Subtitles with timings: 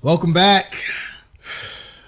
[0.00, 0.74] Welcome back.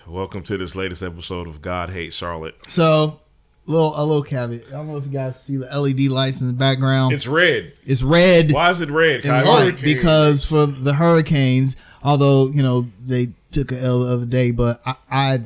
[0.06, 2.54] Welcome to this latest episode of God Hates Charlotte.
[2.68, 3.20] So,
[3.66, 4.68] little a little caveat.
[4.68, 7.12] I don't know if you guys see the LED lights in the background.
[7.12, 7.72] It's red.
[7.84, 9.24] It's red Why is it red?
[9.24, 14.26] and white because for the hurricanes, although you know they took a L the other
[14.26, 15.40] day, but I, I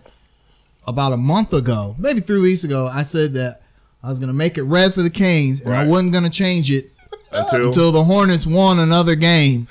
[0.86, 3.62] about a month ago, maybe three weeks ago, I said that
[4.02, 6.90] I was gonna make it red for the Canes and I wasn't gonna change it
[7.32, 9.66] Until, until the Hornets won another game.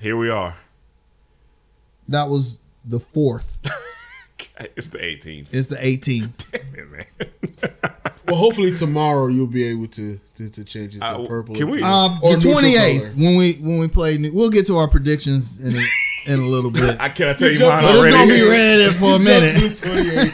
[0.00, 0.56] here we are.
[2.08, 3.58] That was the fourth.
[4.74, 5.48] It's the 18th.
[5.52, 6.90] It's the 18th.
[6.90, 7.04] Man.
[8.26, 11.54] Well, hopefully tomorrow you'll be able to to, to change it to Uh, purple.
[11.54, 14.78] can we- Um, or the twenty eighth when we when we play, we'll get to
[14.78, 15.84] our predictions in a,
[16.26, 16.96] in a little bit.
[17.00, 19.54] I can't tell you jumped mine But it's gonna be red for a minute.
[19.56, 19.74] to the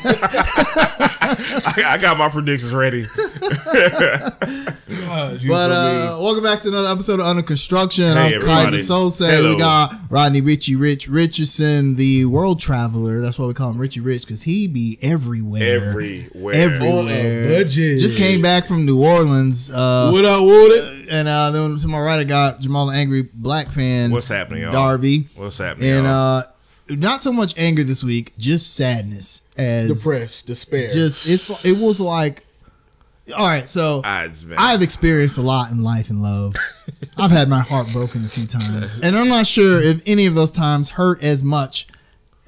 [0.02, 1.78] 28th.
[1.84, 3.06] I, I got my predictions ready.
[4.88, 8.04] Gosh, But uh, welcome back to another episode of Under Construction.
[8.04, 8.70] Hey, I'm everybody.
[8.72, 9.30] Kaiser Sose.
[9.30, 9.50] Hello.
[9.50, 13.20] We got Rodney Richie Rich Richardson, the world traveler.
[13.20, 15.62] That's why we call him Richie Rich because he be everywhere.
[15.88, 16.54] Everywhere.
[16.54, 17.60] Everywhere.
[17.62, 17.68] On.
[17.68, 19.70] Just came back from New Orleans.
[19.70, 21.01] Uh, what up, Woody?
[21.12, 24.10] And uh, then to my right, I got Jamal the Angry Black fan.
[24.10, 24.72] What's happening, y'all?
[24.72, 25.26] Darby.
[25.36, 25.90] What's happening?
[25.90, 26.38] And y'all?
[26.38, 26.42] uh,
[26.88, 29.42] not so much anger this week, just sadness.
[29.56, 30.88] As Depressed, despair.
[30.88, 32.46] just it's it was like
[33.36, 36.56] all right so I just, man, i've experienced a lot in life and love
[37.18, 40.34] i've had my heart broken a few times and i'm not sure if any of
[40.34, 41.86] those times hurt as much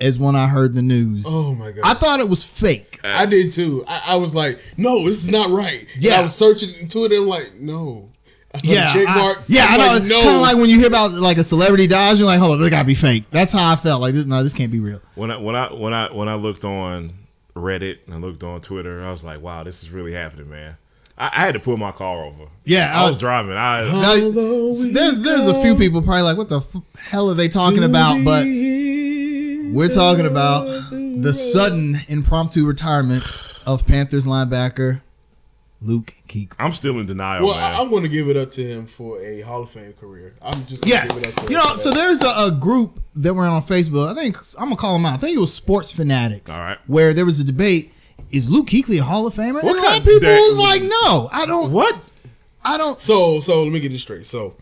[0.01, 1.83] as when i heard the news oh my god.
[1.85, 3.85] i thought it was fake I did too.
[3.87, 5.87] I, I was like, no, this is not right.
[5.95, 6.15] And Yeah.
[6.21, 8.09] I was searching into it and I'm like, no.
[8.59, 9.51] I put yeah I- marks.
[9.51, 10.23] yeah i know like, it's no.
[10.23, 12.61] kind of like when you hear about like a celebrity dies you're like hold on
[12.61, 15.01] this gotta be fake that's how i felt like this no this can't be real
[15.17, 17.13] when I when I when I when I looked on
[17.57, 20.77] Reddit and I looked on Twitter, I was like, wow, this is really happening, man.
[21.17, 22.47] I, I had to pull my car over.
[22.65, 23.53] yeah I I was driving.
[23.53, 24.15] I now,
[24.93, 28.25] there's there's a few people probably like what the f- hell are they talking about
[28.25, 33.25] but We're talking about the sudden impromptu retirement
[33.67, 35.01] of Panthers linebacker
[35.85, 36.55] Luke Kuechly.
[36.59, 37.75] I'm still in denial, Well, man.
[37.75, 40.35] I, I'm going to give it up to him for a Hall of Fame career.
[40.41, 41.77] I'm just going to Yes, give it up to you him know.
[41.77, 44.11] So there's a, a group that were on Facebook.
[44.11, 45.15] I think I'm gonna call them out.
[45.15, 46.57] I think it was Sports Fanatics.
[46.57, 46.79] All right.
[46.87, 47.93] Where there was a debate:
[48.31, 49.61] Is Luke Kuechly a Hall of Famer?
[49.61, 51.71] and a lot kind of people of was like, No, I don't.
[51.71, 51.97] what?
[52.65, 52.99] I don't.
[52.99, 54.27] So, so let me get this straight.
[54.27, 54.57] So,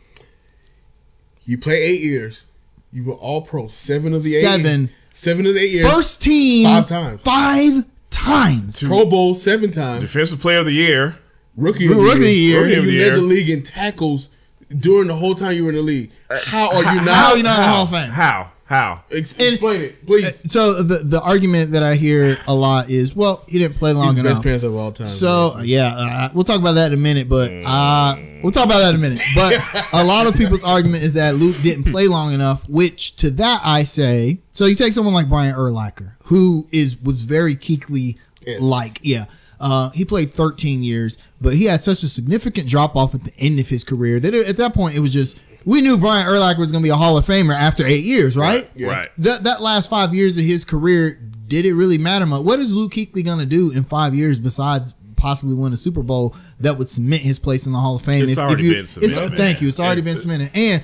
[1.44, 2.46] you play eight years.
[2.92, 4.40] You were All Pro seven of the eight.
[4.42, 4.90] Seven.
[5.12, 5.90] Seven of the eight years.
[5.92, 7.20] First team Five times.
[7.22, 8.82] Five times.
[8.82, 10.02] Pro Bowl seven times.
[10.02, 11.18] Defensive Player of the Year.
[11.56, 12.62] Rookie of Rookie of the year.
[12.62, 14.30] Rookie of you the led the league in tackles
[14.78, 16.12] during the whole time you were in the league.
[16.30, 17.08] Uh, how are you not?
[17.14, 18.10] How are you not in the Hall of Fame?
[18.10, 18.51] How?
[18.72, 19.04] How?
[19.10, 20.50] Ex- And- explain it, please.
[20.50, 24.08] So the the argument that I hear a lot is, well, he didn't play long
[24.08, 24.32] He's enough.
[24.32, 25.08] best Panther of all time.
[25.08, 27.28] So yeah, uh, we'll talk about that in a minute.
[27.28, 29.20] But uh, we'll talk about that in a minute.
[29.34, 29.58] But
[29.92, 32.66] a lot of people's argument is that Luke didn't play long enough.
[32.68, 37.24] Which to that I say, so you take someone like Brian Urlacher, who is was
[37.24, 38.16] very Kuechly
[38.46, 38.60] Yes.
[38.62, 38.98] like.
[39.02, 39.26] Yeah,
[39.60, 43.32] uh, he played 13 years, but he had such a significant drop off at the
[43.38, 46.58] end of his career that at that point it was just we knew Brian Urlacher
[46.58, 48.68] was going to be a Hall of Famer after eight years, right?
[48.74, 48.88] Yeah.
[48.88, 49.08] Right.
[49.18, 52.42] That that last five years of his career, did it really matter much?
[52.42, 56.34] What is Luke Kuechly gonna do in five years besides possibly win a Super Bowl
[56.60, 58.28] that would cement his place in the Hall of Fame?
[58.28, 59.68] It's already you, been cemented, it's- Thank you.
[59.68, 60.82] It's already been cemented, and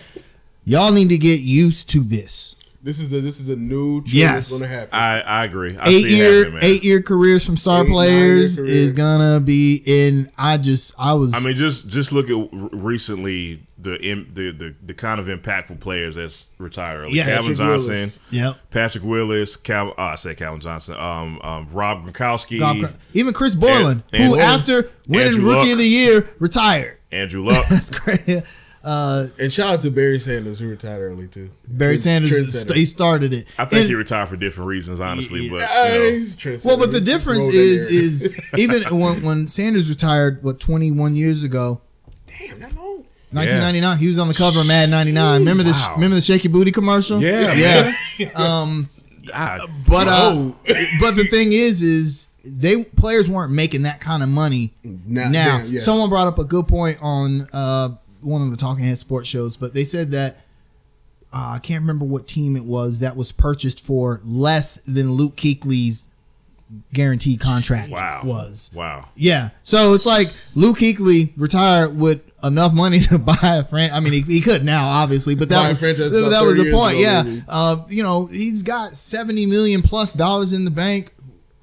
[0.64, 2.54] y'all need to get used to this.
[2.82, 4.34] this is a this is a new trend Yes.
[4.50, 4.94] that's going to happen.
[4.94, 5.76] I, I agree.
[5.76, 6.64] I eight see year happening, man.
[6.64, 10.30] eight year careers from star Eight, players is gonna be in.
[10.38, 11.34] I just I was.
[11.34, 13.96] I mean, just just look at recently the
[14.34, 17.06] the, the the kind of impactful players that's retired.
[17.06, 17.26] Like Yes.
[17.26, 18.20] Calvin Patrick Johnson, Willis.
[18.30, 18.56] yep.
[18.70, 19.94] Patrick Willis, Cal.
[19.96, 20.96] Oh, I said Calvin Johnson.
[20.96, 25.58] Um, um, Rob Gronkowski, God, even Chris Borland, And- who and- after winning Andrew Rookie
[25.60, 25.72] Luck.
[25.72, 26.98] of the Year retired.
[27.12, 27.64] Andrew Luck.
[27.70, 28.42] That's great.
[28.84, 31.50] Uh, and shout out to Barry Sanders who retired early too.
[31.66, 32.74] Barry Trend- Sanders, trendsetter.
[32.74, 33.46] he started it.
[33.58, 35.50] I think And- he retired for different reasons, honestly.
[35.50, 36.64] But Uh, you know, he's.
[36.64, 41.14] Well, but the difference rolled in is even when when Sanders retired, what twenty one
[41.16, 41.80] years ago,
[42.26, 42.87] damn that long.
[43.32, 45.40] Nineteen ninety nine, he was on the cover of Mad ninety nine.
[45.40, 45.86] Remember this?
[45.86, 45.94] Wow.
[45.96, 47.20] Remember the shaky booty commercial?
[47.20, 48.28] Yeah, yeah.
[48.34, 48.88] um,
[49.26, 50.52] but uh,
[51.00, 54.72] but the thing is, is they players weren't making that kind of money.
[54.82, 55.80] Now, Now, yeah.
[55.80, 59.56] someone brought up a good point on uh, one of the Talking Head sports shows,
[59.56, 60.36] but they said that
[61.32, 65.36] uh, I can't remember what team it was that was purchased for less than Luke
[65.36, 66.08] Kuechly's
[66.92, 68.70] guaranteed contract wow, was.
[68.74, 69.08] wow.
[69.14, 73.90] Yeah, so it's like Luke Kuechly retired with enough money to buy a fran.
[73.92, 76.98] I mean, he, he could now, obviously, but that was that, that was the point.
[76.98, 81.12] yeah, uh, you know, he's got seventy million plus dollars in the bank.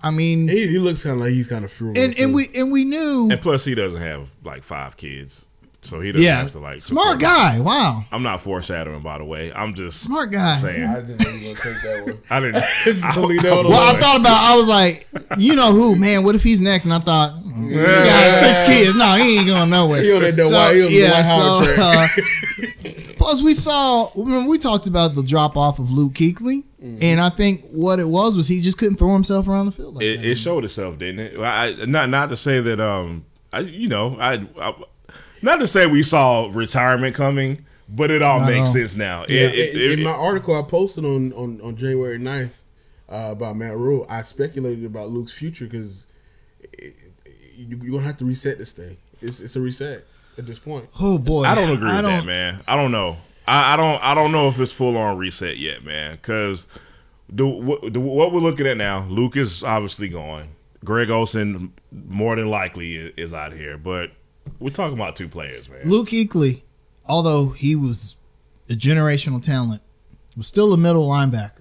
[0.04, 2.02] I mean, He, he looks kind of like he's kind of frugal.
[2.04, 5.46] and and we and we knew And plus, he doesn't have like five kids.
[5.86, 7.60] So he doesn't Yeah, have to like smart support- guy.
[7.60, 9.52] Wow, I'm not foreshadowing, by the way.
[9.54, 10.58] I'm just smart guy.
[10.58, 10.84] saying.
[10.86, 12.20] I didn't know you were gonna take that one.
[12.30, 12.64] I didn't.
[12.86, 14.44] Just gonna leave that one Well, I thought about.
[14.44, 16.24] I was like, you know who, man?
[16.24, 16.86] What if he's next?
[16.86, 18.96] And I thought, mm, he got six kids.
[18.96, 20.02] No, he ain't going nowhere.
[20.02, 24.10] He on that Dwight- he on the Dwight Howard so, uh, plus we saw.
[24.16, 26.98] Remember, we talked about the drop off of Luke Kuechly, Mm-hmm.
[27.02, 29.96] and I think what it was was he just couldn't throw himself around the field
[29.96, 30.26] like it, that.
[30.26, 31.40] it showed itself, didn't it?
[31.40, 34.74] I, not not to say that um, I you know I, I
[35.46, 38.74] not to say we saw retirement coming, but it all Not makes all.
[38.74, 39.24] sense now.
[39.24, 42.64] It- Yeah, it- in, it- in my article I posted on on, on January 9th
[43.10, 46.08] uh, about Matt Rhule, I speculated about Luke's future because
[47.56, 48.98] you, you're gonna have to reset this thing.
[49.22, 50.06] It's it's a reset
[50.38, 50.90] at this point.
[51.00, 52.62] oh boy, I don't agree I with that, don't- man.
[52.68, 53.18] I don't know.
[53.48, 54.04] I, I don't.
[54.04, 56.16] I don't know if it's full on reset yet, man.
[56.16, 56.68] Because
[57.30, 60.50] the, what- the what we're looking at now, Luke is obviously gone.
[60.84, 64.12] Greg Olsen more than likely is, is out here, but
[64.60, 65.82] we're talking about two players, man.
[65.86, 66.62] Luke Kuechly,
[67.06, 68.16] although he was
[68.70, 69.82] a generational talent,
[70.38, 71.52] was still a middle linebacker.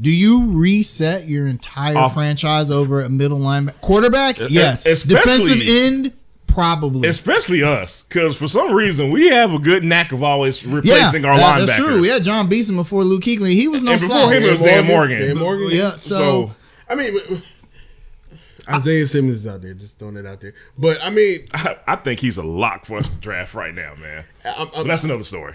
[0.00, 3.80] Do you reset your entire Off- franchise over a middle linebacker?
[3.80, 4.38] Quarterback?
[4.48, 4.86] Yes.
[4.86, 5.14] especially-
[5.54, 6.12] Defensive end?
[6.46, 7.08] Probably.
[7.08, 11.24] Especially us, because for some reason we have a good knack of always yeah, replacing
[11.24, 11.66] our that- linebackers.
[11.66, 12.00] that's true.
[12.00, 13.52] We had Jon Beason before Luke Kuechly.
[13.52, 14.32] He was no And before slouch.
[14.32, 15.20] him, it was Dan Morgan.
[15.20, 15.68] Dan Morgan.
[15.70, 16.50] Yeah, so, So
[16.88, 17.42] I mean, but-
[18.68, 20.54] Isaiah Simmons is out there, just throwing it out there.
[20.76, 23.94] But I mean, I, I think he's a lock for us to draft right now,
[23.94, 24.24] man.
[24.44, 25.54] I'm, I'm, that's another story.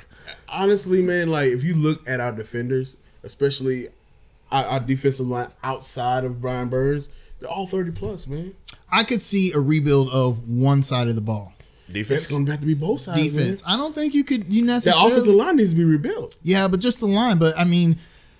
[0.49, 3.89] honestly, man, like if you look at our defenders, especially
[4.51, 8.55] our, our defensive line outside of Brian Burns, they're all 30 plus, man.
[8.91, 11.53] I could see a rebuild of one side of the ball.
[11.91, 12.21] Defense.
[12.23, 13.21] It's going to have to be both sides.
[13.21, 13.65] Defense.
[13.65, 13.73] Man.
[13.73, 16.35] I don't think you could you That The offensive line needs to be rebuilt.
[16.41, 17.37] Yeah, but just the line.
[17.37, 17.97] But I mean,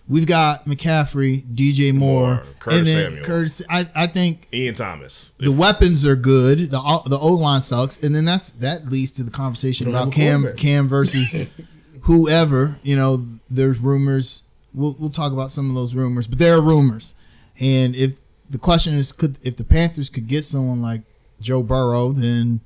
[0.08, 3.24] we've got McCaffrey, DJ Moore, Moore, Curtis and then Samuel.
[3.24, 3.62] Curtis.
[3.70, 5.32] I, I think Ian Thomas.
[5.40, 6.72] the weapons are good.
[6.72, 10.12] The o- the O line sucks, and then that's that leads to the conversation about
[10.12, 10.54] Cam.
[10.56, 11.48] Cam versus
[12.02, 12.78] whoever.
[12.84, 14.44] You know, there's rumors.
[14.74, 17.16] We'll we'll talk about some of those rumors, but there are rumors,
[17.60, 18.14] and if
[18.50, 21.02] the question is, could if the Panthers could get someone like
[21.40, 22.62] Joe Burrow, then.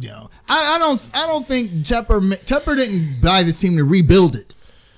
[0.00, 1.10] You know, I, I don't.
[1.14, 2.20] I don't think Tepper.
[2.44, 4.54] Tepper didn't buy this team to rebuild it.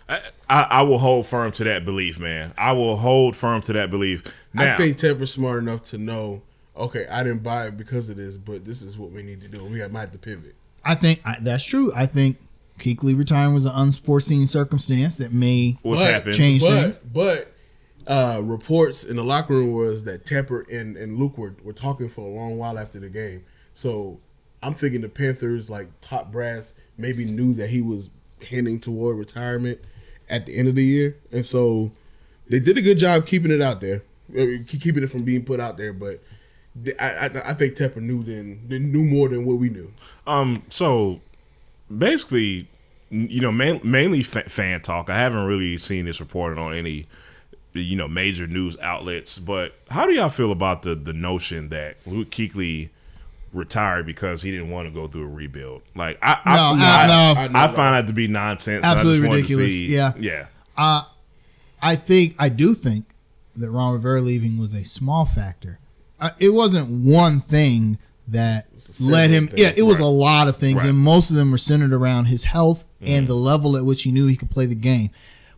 [0.08, 2.52] I, I, I will hold firm to that belief, man.
[2.58, 4.24] I will hold firm to that belief.
[4.52, 6.42] Now, I think Tepper's smart enough to know,
[6.76, 9.48] okay, I didn't buy it because of this, but this is what we need to
[9.48, 9.64] do.
[9.64, 10.56] We might have to pivot.
[10.84, 11.92] I think I, that's true.
[11.94, 12.38] I think
[12.80, 16.98] Kuechly retiring was an unforeseen circumstance that may But- change but, things.
[16.98, 17.52] But
[18.08, 22.08] uh, reports in the locker room was that Tepper and, and Luke were, were talking
[22.08, 23.44] for a long while after the game.
[23.72, 24.18] So
[24.64, 28.10] I'm thinking the Panthers, like top brass, maybe knew that he was
[28.48, 29.78] heading toward retirement
[30.30, 31.90] at the end of the year, and so
[32.48, 35.60] they did a good job keeping it out there, uh, keeping it from being put
[35.60, 35.92] out there.
[35.92, 36.22] But
[36.98, 39.92] I, I, I think Tepper knew then knew more than what we knew.
[40.26, 41.20] Um, so
[41.96, 42.68] basically,
[43.10, 45.10] you know, main, mainly fa- fan talk.
[45.10, 47.06] I haven't really seen this reported on any,
[47.72, 49.38] you know, major news outlets.
[49.38, 52.90] But how do y'all feel about the the notion that Luke Kuechly
[53.52, 55.82] retired because he didn't want to go through a rebuild?
[55.94, 57.40] Like, I, No, I, I, no.
[57.40, 58.84] I, I know, find that to be nonsense.
[58.84, 59.72] Absolutely wanted ridiculous.
[59.72, 60.12] see- Yeah.
[60.18, 60.46] yeah.
[60.76, 61.02] Uh,
[61.82, 63.06] I think I do think
[63.56, 65.78] that Ron Rivera leaving was a small factor.
[66.20, 67.98] Uh, it wasn't one thing
[68.28, 68.68] that
[69.00, 69.48] led him.
[69.48, 70.06] things, Yeah, it was right.
[70.06, 70.90] a lot of things, Right.
[70.90, 74.12] and most of them were centered around his health and the level at which he
[74.12, 75.10] knew he could play the game.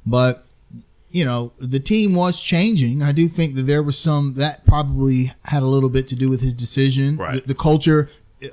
[0.06, 0.46] But
[1.12, 3.02] you know, the team was changing.
[3.02, 6.30] I do think that there was some that probably had a little bit to do
[6.30, 7.18] with his decision.
[7.18, 7.34] Right.
[7.34, 8.08] The, the culture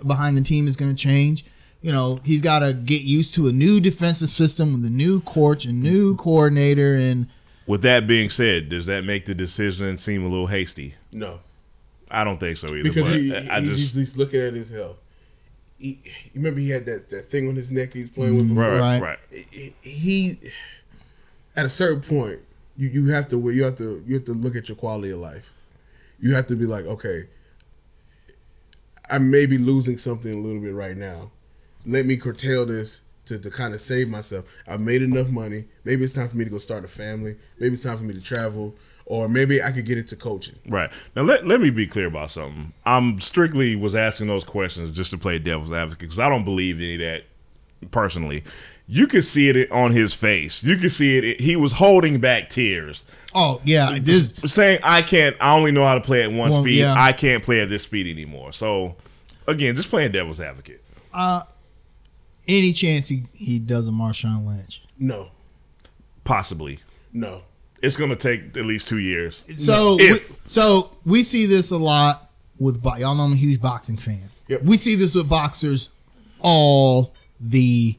[0.05, 1.45] behind the team is going to change.
[1.81, 5.21] You know, he's got to get used to a new defensive system with a new
[5.21, 6.21] coach, a new mm-hmm.
[6.21, 7.27] coordinator, and
[7.65, 10.95] With that being said, does that make the decision seem a little hasty?
[11.13, 11.39] No,
[12.11, 12.83] I don't think so either.
[12.83, 14.97] because he, I he- just he's, he's looking at his health.
[15.77, 18.55] He, you remember he had that, that thing on his neck he's playing with mm-hmm.
[18.55, 18.73] before.
[18.73, 19.19] right, Right.
[19.31, 19.73] right.
[19.81, 20.37] he
[21.55, 22.39] at a certain point
[22.79, 25.19] you, you have to you have to you have to look at your quality of
[25.19, 25.53] life.
[26.19, 27.27] You have to be like okay
[29.09, 31.31] i may be losing something a little bit right now.
[31.85, 34.45] Let me curtail this to, to kind of save myself.
[34.67, 35.65] I've made enough money.
[35.83, 37.35] Maybe it's time for me to go start a family.
[37.59, 38.75] Maybe it's time for me to travel.
[39.05, 40.55] Or maybe i could get into coaching.
[40.67, 40.91] Right.
[41.15, 42.73] Now let, let me be clear about something.
[42.85, 46.77] I'm strictly was asking those questions just to play devil's advocate because I don't believe
[46.77, 47.23] any of that
[47.89, 48.43] personally.
[48.91, 50.63] You could see it on his face.
[50.63, 51.39] You could see it.
[51.39, 53.05] He was holding back tears,
[53.35, 55.35] oh yeah, this saying, "I can't.
[55.39, 56.79] I only know how to play at one Well, speed.
[56.79, 56.95] yeah.
[56.97, 58.95] I can't play at this speed anymore." So,
[59.45, 60.83] again, just playing devil's advocate.
[61.13, 61.43] Uh,
[62.47, 64.81] any chance he he does a Marshawn Lynch.
[64.97, 65.29] no
[66.23, 66.79] Possibly,
[67.13, 67.41] no
[67.81, 69.45] it's going to take at least two years.
[69.55, 70.13] So we,
[70.47, 72.29] so we see this a lot
[72.59, 74.29] with bo- y'all know I'm a huge boxing fan.
[74.49, 74.63] Yep.
[74.63, 75.91] We see this with boxers
[76.41, 77.95] all the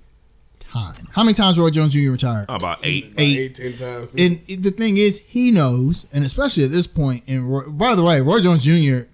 [0.71, 1.09] time.
[1.13, 2.11] How many times Roy Jones Jr.
[2.11, 2.47] retired?
[2.49, 3.13] About eight.
[3.19, 3.39] Eight.
[3.39, 4.15] eight, ten times.
[4.15, 8.03] And the thing is, he knows, and especially at this point, and Roy, by the
[8.03, 9.07] way, Roy Jones Jr.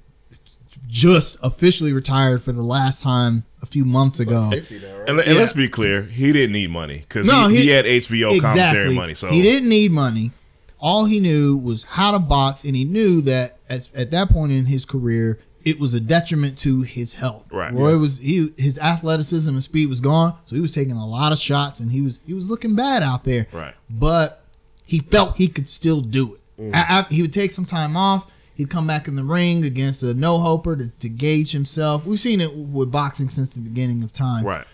[0.89, 4.51] just officially retired for the last time a few months ago.
[4.51, 5.09] 50 now, right?
[5.09, 5.41] And, and Yeah.
[5.41, 8.95] let's be clear, he didn't need money because No, he, he- he had HBO commentary
[8.95, 9.15] money.
[9.15, 10.33] So he didn't need money.
[10.79, 14.53] All he knew was how to box, and he knew that as, at that point
[14.53, 17.53] in his career, it was a detriment to his health.
[17.53, 17.75] Right.
[17.75, 21.33] Roy was he his athleticism and speed was gone, so he was taking a lot
[21.33, 23.49] of shots, and he was he was looking bad out there.
[23.53, 23.75] Right.
[23.91, 24.45] But
[24.87, 26.63] he felt he could still do it.
[26.63, 26.71] Mm.
[26.71, 28.33] A- after he would take some time off.
[28.55, 32.07] He'd come back in the ring against a no hoper to, to gauge himself.
[32.07, 34.65] We've seen it with boxing since the beginning of time right.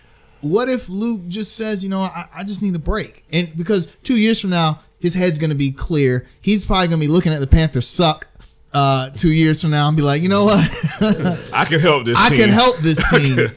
[0.40, 3.24] what if Luke just says, you know, I, I just need a break?
[3.32, 6.26] And because two years from now, his head's going to be clear.
[6.40, 8.28] He's probably going to be looking at the Panthers suck
[8.74, 10.60] uh, two years from now and be like, you know what?
[11.52, 12.16] I can help this.
[12.18, 12.38] I team.
[12.38, 13.50] can help this team.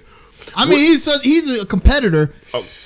[0.57, 2.33] I mean, he's so, he's a competitor.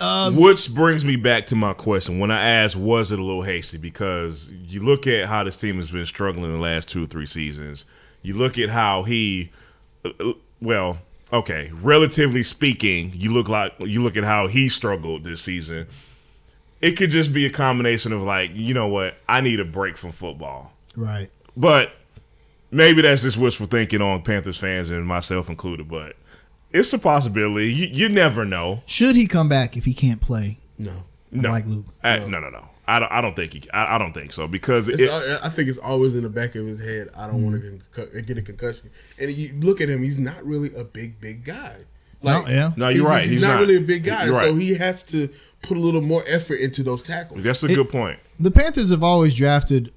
[0.02, 2.18] Uh, Which brings me back to my question.
[2.18, 3.78] When I asked, was it a little hasty?
[3.78, 7.28] Because you look at how this team has been struggling the last two or three
[7.28, 7.86] seasons.
[8.24, 9.52] You look at how he,
[10.60, 10.98] well,
[11.32, 15.88] okay, relatively speaking, you look like you look at how he struggled this season.
[16.82, 19.96] It could just be a combination of like, you know what, I need a break
[19.98, 20.74] from football.
[20.96, 21.30] Right.
[21.56, 21.92] But
[22.72, 25.88] maybe that's just wishful thinking on Panthers fans and myself included.
[25.88, 26.16] But
[26.72, 27.74] it's a possibility.
[27.74, 28.82] You, you never know.
[28.86, 30.94] Should he come back if he can't play no.
[31.32, 31.86] No, like Luke?
[32.04, 32.66] I, no, no, no.
[32.88, 33.12] I don't.
[33.12, 33.70] I don't think he.
[33.72, 36.56] I, I don't think so because it, I I think it's always in the back
[36.56, 37.10] of his head.
[37.16, 38.26] I don't want to mm-hmm.
[38.26, 38.90] get a concussion.
[39.20, 41.82] And you look at him; he's not really a big, big guy.
[42.24, 42.72] No, yeah.
[42.76, 43.24] No, you're he's, right.
[43.24, 43.60] He's, He's not, not.
[43.62, 45.30] really a big guy, You're so he has to
[45.62, 47.44] put a little more effort into those tackles.
[47.44, 48.20] that's a It- good point.
[48.40, 49.92] The Panthers have always drafted The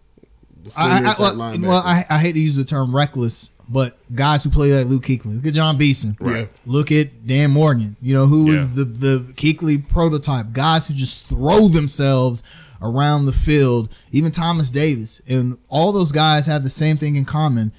[0.77, 4.45] I, I, senior well, well, I, I hate to use the term reckless, but guys
[4.45, 5.37] who play like Luke Kuechly.
[5.37, 6.17] Look at Jon Beason.
[6.21, 6.49] Right.
[6.67, 7.97] Look at Dan Morgan.
[8.01, 8.75] You know who was Yeah.
[8.77, 10.53] the the Kuechly prototype.
[10.53, 12.43] Guys who just throw themselves
[12.81, 13.89] around the field.
[14.11, 17.73] Even Thomas Davis and all those guys have the same thing in common.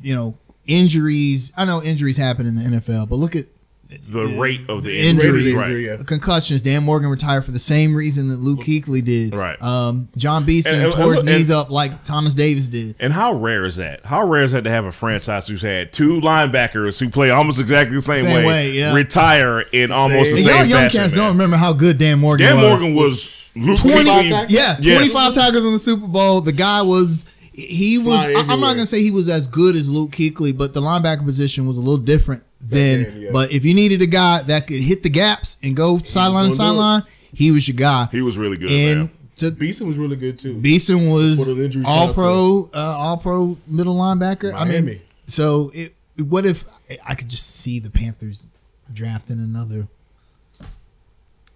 [0.00, 1.52] You know, injuries.
[1.56, 3.46] I know injuries happen in the NFL, but look at
[3.88, 5.46] The rate of the Injuries.
[5.46, 5.98] injury, Injury, right?
[6.00, 6.04] yeah.
[6.04, 6.60] concussions.
[6.60, 9.34] Dan Morgan retired for the same reason that Luke Kuechly did.
[9.34, 9.60] Right.
[9.62, 12.96] Um, Jon Beason And- and- tore his and- knees up like Thomas Davis did.
[13.00, 14.00] And how rare is that?
[14.04, 17.60] How rare is that to have a franchise who's had two linebackers who play almost
[17.60, 18.92] exactly the same, Same way, way, yeah.
[18.94, 22.46] retire in almost the And same y'all young cats don't remember how good Dan Morgan
[22.46, 22.80] Dan was.
[22.82, 24.50] Morgan was Luke 20, Kuechly- tackles?
[24.50, 24.98] yeah, Yes.
[24.98, 26.42] 25 tackles in the Super Bowl.
[26.42, 29.76] The guy was, he was, I- I'm not going to say he was as good
[29.76, 33.20] as Luke Kuechly, but the linebacker position was a little different then.
[33.20, 33.30] yeah.
[33.32, 36.32] But if you needed a guy that could hit the gaps and go sideline to
[36.34, 36.56] gonna do it.
[36.56, 38.08] sideline, he was your guy.
[38.10, 40.60] He was really good, and to, Beason was really good too.
[40.60, 44.52] Beason was Before the injury all pro, uh, all pro middle linebacker.
[44.52, 46.64] I mean, so it, what if
[47.06, 48.46] I could just see the Panthers
[48.92, 49.86] drafting another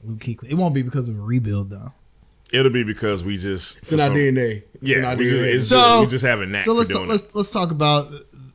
[0.04, 0.50] Luke Kuechly?
[0.50, 1.92] It won't be because of a rebuild though.
[2.52, 4.62] It'll be because we just It's in our DNA.
[4.74, 7.08] It's in Yeah, our we just, So- we just have a knack So let's doing
[7.08, 8.08] let's let's talk about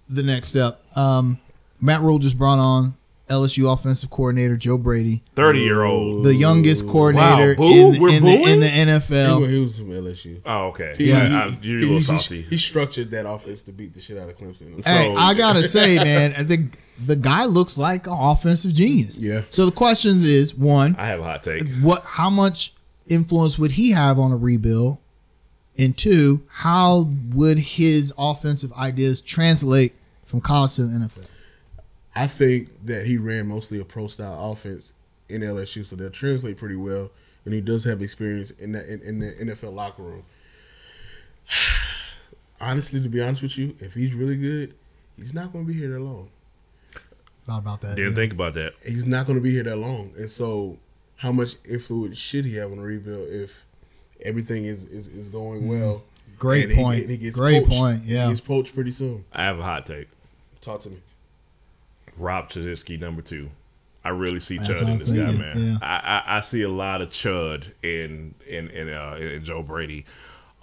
[0.08, 0.80] the next step.
[0.96, 1.40] Um,
[1.82, 2.96] Matt Rhule just brought on
[3.30, 6.24] LSU offensive coordinator Joe Brady, Thirty year old.
[6.24, 7.94] the youngest coordinator boo?
[7.94, 9.42] in, We're in, the, in the NFL.
[9.42, 10.42] was, he was from LSU.
[10.46, 10.94] Oh, okay.
[10.98, 12.42] He- Yeah, he- I, you're a he- little he- saucy.
[12.44, 14.84] He structured that offense to beat the shit out of Clemson.
[14.86, 19.20] Hey, So- I gotta say, man, I think the guy looks like an offensive genius.
[19.20, 19.42] Yeah.
[19.50, 21.68] So the question is, one, I have a hot take.
[21.82, 22.74] what, how much
[23.08, 24.98] influence would he have on a rebuild?
[25.78, 29.94] And two, how would his offensive ideas translate
[30.26, 31.26] from college to the NFL?
[32.18, 34.94] I think that he ran mostly a pro style offense
[35.30, 37.12] in LSU, so they'll translate pretty well.
[37.46, 40.24] And he does have experience in that in, in the NFL locker room.
[42.60, 44.74] Honestly, to be honest with you, if he's really good,
[45.16, 46.30] he's not going to be here that long.
[47.48, 47.96] Not about that.
[47.96, 48.16] Didn't yeah.
[48.16, 48.74] think about that.
[48.84, 50.78] He's not going to be here that long, and so
[51.18, 53.64] how much influence should he have on the rebuild if
[54.24, 55.82] everything is is, is going mm-hmm.
[55.82, 56.04] well?
[56.40, 57.02] Great and he- point.
[57.02, 57.78] and he gets Great poached.
[57.78, 58.02] point.
[58.06, 58.28] Yeah.
[58.28, 59.24] he's poached pretty soon.
[59.32, 60.08] I have a hot take.
[60.62, 60.98] Talk to me.
[62.18, 63.50] Rob Chudzinski, number two.
[64.04, 65.54] I really see That's Chud in this guy, man.
[65.58, 65.78] yeah.
[65.82, 70.06] I, I, I see a lot of Chud in in in, uh, in Joe Brady.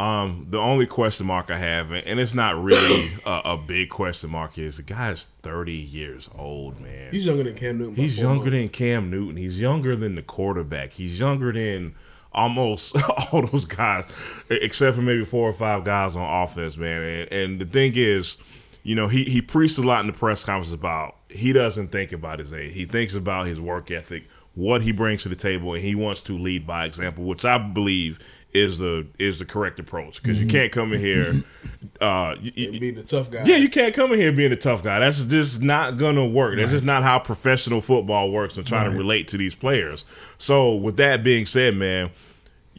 [0.01, 4.31] Um, the only question mark I have, and it's not really a, a big question
[4.31, 7.13] mark, is the guy's thirty years old, man.
[7.13, 7.95] He's younger than Cam Newton.
[7.95, 8.63] He's younger months.
[8.63, 9.37] than Cam Newton.
[9.37, 10.93] He's younger than the quarterback.
[10.93, 11.95] He's younger than
[12.33, 12.97] almost
[13.33, 14.05] all those guys,
[14.51, 17.03] except for maybe four or five guys on offense, man.
[17.03, 18.37] And, and the thing is,
[18.85, 22.13] you know, he, he preached a lot in the press conference about he doesn't think
[22.13, 22.73] about his age.
[22.75, 26.21] He thinks about his work ethic, what he brings to the table, and he wants
[26.23, 28.21] to lead by example, which I believe
[28.53, 31.43] is the is the correct approach because you can't come in here.
[32.01, 33.45] Uh, you- being the tough guy.
[33.45, 34.99] yeah, you can't come in here being a tough guy.
[34.99, 36.57] That's just not gonna work.
[36.57, 38.57] That's just not how professional football works.
[38.57, 40.05] I'm trying to relate to these players.
[40.39, 42.11] So with that being said, man,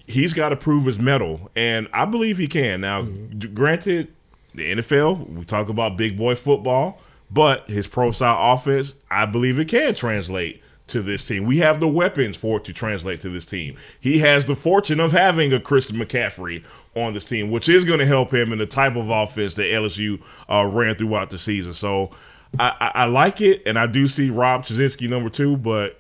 [0.07, 2.81] he's got to prove his mettle, and I believe he can.
[2.81, 4.13] Now, d- granted,
[4.55, 9.59] the NFL we talk about big boy football, but his pro style offense, I believe
[9.59, 11.45] it can translate to this team.
[11.45, 13.75] We have the weapons for it to translate to this team.
[14.00, 16.63] He has the fortune of having a Chris McCaffrey
[16.95, 19.63] on this team, which is going to help him in the type of offense that
[19.63, 21.74] LSU uh, ran throughout the season.
[21.74, 22.12] So.
[22.57, 26.00] I, I, I like it, and I do see Rob Chudzinski number two, but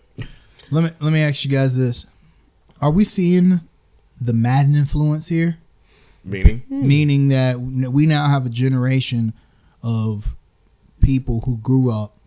[0.71, 2.05] Let me let me ask you guys this:
[2.81, 3.59] Are we seeing
[4.19, 5.57] the Madden influence here?
[6.25, 6.87] Meaning hmm.
[6.87, 9.33] Meaning that we now have a generation
[9.83, 10.35] of
[10.99, 12.17] people who grew up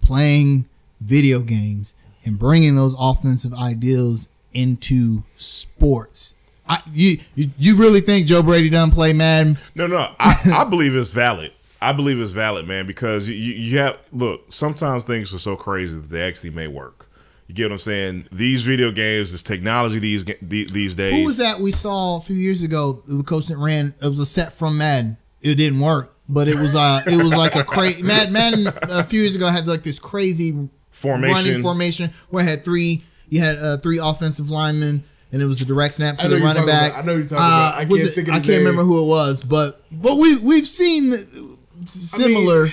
[0.00, 0.66] playing
[1.00, 1.94] video games
[2.24, 6.34] and bringing those offensive ideals into sports.
[6.68, 9.58] I, you, you you really think Joe Brady done play Madden?
[9.74, 11.52] No, no, I, I believe it's valid.
[11.80, 14.52] I believe it's valid, man, because you, you have look.
[14.52, 17.01] Sometimes things are so crazy that they actually may work.
[17.48, 18.28] You get what I'm saying?
[18.32, 21.12] These video games, this technology these these days.
[21.14, 23.02] Who was that we saw a few years ago?
[23.06, 25.16] The coach that ran it was a set from Madden.
[25.42, 29.04] It didn't work, but it was uh it was like a crazy Mad Madden a
[29.04, 31.34] few years ago had like this crazy Formation.
[31.46, 35.60] running formation where it had three you had uh, three offensive linemen and it was
[35.62, 36.92] a direct snap to the running back.
[36.92, 37.74] about- I know you're talking about.
[37.74, 38.58] I was can't it- think of I can't name.
[38.60, 41.46] remember who it was, but but we we've seen
[41.86, 42.70] similar.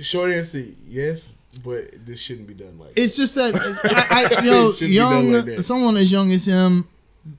[0.00, 2.92] Short answer, yes, but this shouldn't be done like.
[2.96, 5.62] It's just that I, I you know, It shouldn't be done young like that.
[5.62, 6.88] someone as young as him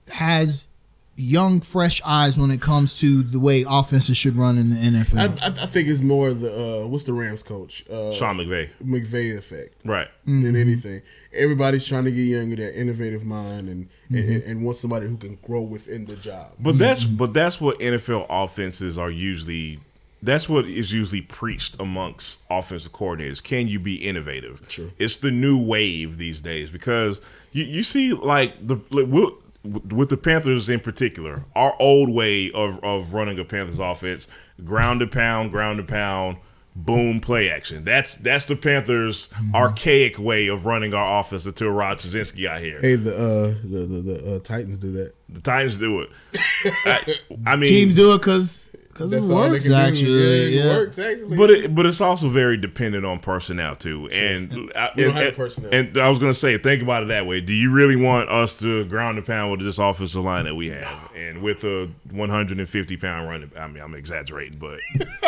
[0.10, 0.68] has
[1.16, 5.38] young, fresh eyes when it comes to the way offenses should run in the NFL.
[5.42, 9.38] I, I think it's more the uh, what's the Rams coach uh, Sean McVay, McVay
[9.38, 10.08] effect right?
[10.22, 10.44] Mm-hmm.
[10.44, 11.02] than anything.
[11.34, 14.32] Everybody's trying to get younger, that innovative mind, and, Mm-hmm.
[14.32, 16.54] and and want somebody who can grow within the job.
[16.60, 19.80] But that's but that's what NFL offenses are usually.
[20.22, 23.42] That's what is usually preached amongst offensive coordinators.
[23.42, 24.68] Can you be innovative?
[24.68, 24.92] True.
[24.98, 27.22] It's the new wave these days because
[27.52, 32.50] you, you see like the like, we'll- with the Panthers in particular, our old way
[32.52, 34.30] of, of running a Panthers offense,
[34.64, 36.38] ground to pound, ground to pound,
[36.78, 37.84] boom, play action.
[37.84, 42.80] That's that's the Panthers' archaic way of running our offense until Rob Chudzinski got here.
[42.80, 45.14] Hey, the uh, the the, the uh, Titans do that.
[45.28, 46.10] The Titans do it.
[46.86, 48.69] I, I mean, Teams do it because
[49.00, 49.78] because it That's all they works can do.
[49.80, 50.56] actually.
[50.56, 51.38] Yeah, Yeah, it works actually.
[51.38, 55.28] But it, but it's also very dependent on personnel too, and I, don't and, have
[55.28, 55.70] and- personnel.
[55.74, 57.40] And I was gonna say, think about it that way.
[57.40, 60.68] Do you really want us to ground and pound with this offensive line that we
[60.68, 63.52] have, and with a 150 pound running?
[63.58, 64.80] I mean, I'm exaggerating, but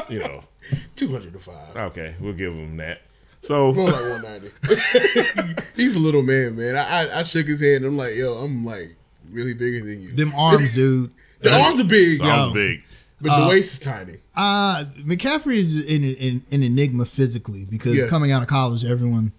[0.09, 0.43] you know,
[0.97, 1.77] 205.
[1.77, 3.03] okay, we'll give them that.
[3.43, 4.51] So More like one ninety.
[5.75, 6.75] He's a little man, man.
[6.75, 7.85] I, I I shook his hand.
[7.85, 8.95] I'm like, yo, I'm like
[9.31, 10.11] really bigger than you.
[10.11, 11.09] them arms, dude.
[11.39, 12.53] The arms are big, I'm Yo.
[12.53, 12.83] big.
[13.21, 14.17] But the waist is tiny.
[14.35, 18.07] Uh McCaffrey is an, an, an enigma physically because Yeah.
[18.07, 19.31] coming out of college, everyone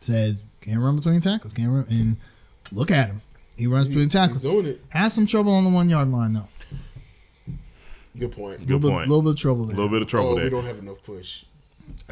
[0.00, 2.16] says can't run between tackles, can't run, and
[2.72, 3.20] look at him.
[3.56, 4.42] He runs between He's tackles.
[4.42, 4.80] doing it.
[4.90, 6.48] Has some trouble on the one yard line though.
[8.18, 8.58] Good point.
[8.66, 9.04] Good little point.
[9.04, 9.74] Bit, little bit of trouble there.
[9.76, 10.44] A little bit of trouble Oh, there.
[10.44, 11.44] we don't have enough push.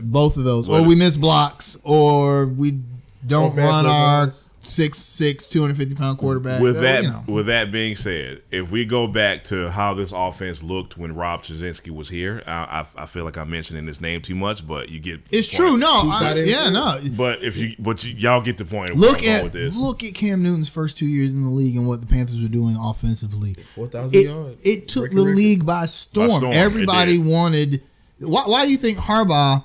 [0.00, 2.80] Both of those, What- or we miss blocks, or we
[3.26, 4.45] don't Or run our calls.
[4.66, 6.60] Six six, 250 pound quarterback.
[6.60, 7.24] with Uh, that you know.
[7.28, 11.44] with that being said, if we go back to how this offense looked when Rob
[11.44, 14.88] Chudzinski was here, I, I, I feel like I'm mentioning his name too much, but
[14.88, 15.68] you get it's point.
[15.68, 15.78] true.
[15.78, 16.70] No, I- yeah, there.
[16.72, 16.98] no.
[17.16, 18.90] But if you but you, y'all get the point.
[18.90, 19.76] Of Look at with this.
[19.76, 22.48] look at Cam Newton's first two years in the league and what the Panthers were
[22.48, 23.54] doing offensively.
[23.54, 24.56] Four thousand It, yards.
[24.64, 25.38] it took Breaking the records.
[25.38, 26.28] league by storm.
[26.28, 27.82] By storm, Everybody wanted.
[28.18, 29.62] Why, why do you think Harbaugh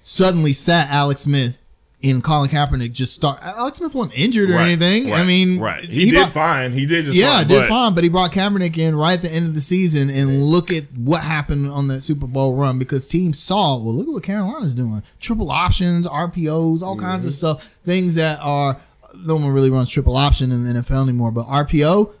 [0.00, 1.58] suddenly sat Alex Smith
[2.02, 3.38] and Colin Kaepernick just start?
[3.42, 5.12] Alex Smith wasn't injured or Right, anything.
[5.12, 5.82] I mean, right?
[5.82, 6.72] He, did brought- fine.
[6.72, 9.22] He did just Yeah, fine, did but fine, but he brought Kaepernick in right at
[9.22, 12.78] the end of the season, and look at what happened on that Super Bowl run
[12.78, 17.28] because teams saw, well, look at what Carolina's doing: triple options, RPOs, all kinds Mm-hmm.
[17.28, 18.76] of stuff, things that are
[19.24, 22.12] no one really runs triple option in the NFL anymore, but RPO,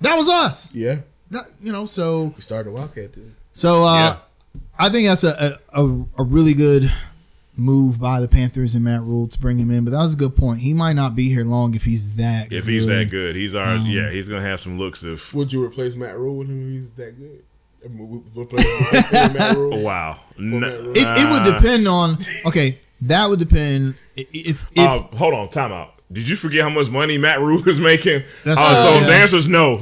[0.00, 0.74] that was us.
[0.74, 3.30] Yeah, That, you know, so we started a Wildcat too.
[3.52, 4.16] so uh, Yeah.
[4.78, 6.90] I think that's a a a really good
[7.60, 9.84] move by the Panthers and Matt Rhule to bring him in.
[9.84, 10.60] But that was a good point.
[10.60, 12.52] He might not be here long if he's that.
[12.52, 14.10] if he's that good, he's already Um, yeah.
[14.10, 16.90] He's gonna have some looks of Would you replace Matt Rhule with him if he's
[16.92, 17.42] that good?
[17.84, 19.74] I mean, we- we replace- replace Matt Rhule?
[19.74, 20.18] oh, wow.
[20.38, 22.18] N- It, it would depend on.
[22.46, 25.94] Okay, that would depend if if uh, hold on, time out.
[26.12, 28.24] Did you forget how much money Matt Rhule is making?
[28.44, 29.06] That's uh, true, so yeah.
[29.06, 29.78] the answer is no.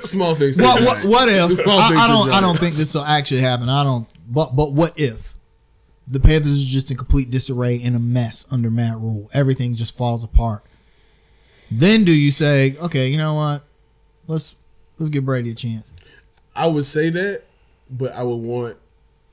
[0.00, 0.60] Small things.
[0.60, 3.68] what, what what if I, I don't I don't think this will actually happen.
[3.68, 4.06] I don't.
[4.28, 5.32] But but what if
[6.10, 9.30] the Panthers is just in complete disarray and a mess under Matt Rhule?
[9.32, 10.64] Everything just falls apart.
[11.70, 13.62] Then do you say, okay, you know what?
[14.26, 14.56] Let's
[14.98, 15.92] let's give Brady a chance.
[16.56, 17.44] I would say that,
[17.88, 18.76] but I would want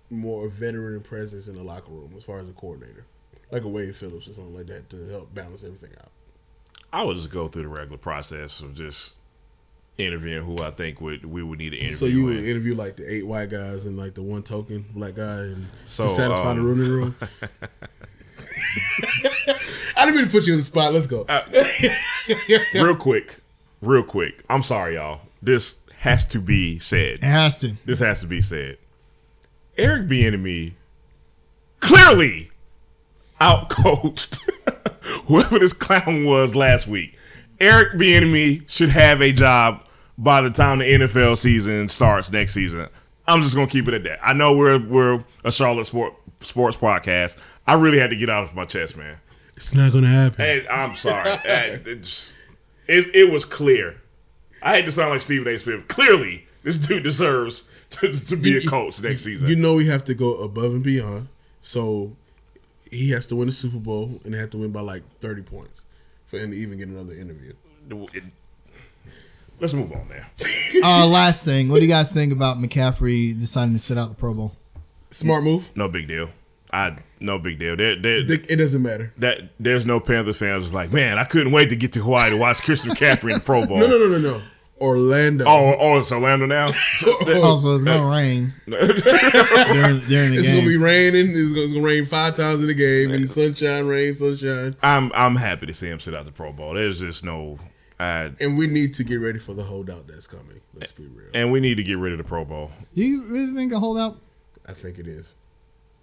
[0.09, 3.05] more veteran presence in the locker room as far as a coordinator,
[3.51, 6.11] like a Wade Phillips or something like that, to help balance everything out.
[6.93, 9.15] I would just go through the regular process of just
[9.97, 11.95] interviewing who I think would we would need to interview.
[11.95, 12.45] So you would in.
[12.45, 16.03] interview like the eight white guys and like the one token black guy and So,
[16.03, 17.15] to satisfy the um, room room.
[19.97, 20.93] I didn't mean to put you in the spot.
[20.93, 21.25] Let's go.
[21.27, 21.41] Uh,
[22.75, 23.39] real quick,
[23.81, 24.43] real quick.
[24.49, 25.21] I'm sorry, y'all.
[25.41, 27.15] This has to be said.
[27.15, 27.75] It has to.
[27.85, 28.77] This has to be said.
[29.77, 30.73] Eric Bieniemy
[31.79, 32.49] clearly
[33.39, 34.39] outcoached
[35.27, 37.15] whoever this clown was last week.
[37.59, 39.86] Eric Bieniemy should have a job
[40.17, 42.87] by the time the NFL season starts next season.
[43.27, 44.19] I'm just gonna keep it at that.
[44.25, 47.37] I know we're we're a Charlotte sport, sports podcast.
[47.67, 49.17] I really had to get out of my chest, man.
[49.55, 50.39] It's not gonna happen.
[50.45, 51.29] Hey, I'm sorry.
[51.43, 52.33] Hey, it, just-
[52.87, 54.01] it, it was clear.
[54.61, 55.59] I hate to sound like Stephen A.
[55.59, 55.87] Smith.
[55.89, 59.49] Clearly, this dude deserves to, to be a coach next season.
[59.49, 61.27] You know we have to go above and beyond.
[61.59, 62.15] So
[62.89, 65.41] he has to win the Super Bowl and they have to win by like thirty
[65.41, 65.83] points
[66.27, 67.53] for him to even get another interview.
[68.13, 68.23] It-
[69.59, 70.27] let's move on, there.
[70.83, 74.15] Uh, last thing, what do you guys think about McCaffrey deciding to sit out the
[74.15, 74.55] Pro Bowl?
[75.09, 75.71] Smart move.
[75.75, 76.29] No big deal.
[76.71, 77.75] I no big deal.
[77.75, 79.13] There, there, It doesn't matter.
[79.17, 82.29] that there's no Panther fans was like, man, I couldn't wait to get to Hawaii
[82.31, 83.79] to watch Christian McCaffrey in the Pro Bowl.
[83.79, 84.41] No, no, no, no, no.
[84.79, 85.45] Orlando.
[85.47, 86.67] Oh, oh, it's Orlando now.
[87.41, 88.87] Also, it's gonna rain during,
[90.07, 91.31] during the It's gonna be raining.
[91.35, 94.75] It's gonna, it's gonna rain five times in the game, and sunshine, rain, sunshine.
[94.83, 96.73] I'm I'm happy to see him sit out the Pro Bowl.
[96.75, 97.57] There's just no,
[97.99, 100.61] uh, And we need to get ready for the holdout that's coming.
[100.73, 101.29] Let's be real.
[101.33, 102.71] and we need to get rid of the Pro Bowl.
[102.95, 104.17] Do you really think a holdout?
[104.65, 105.35] I think it is.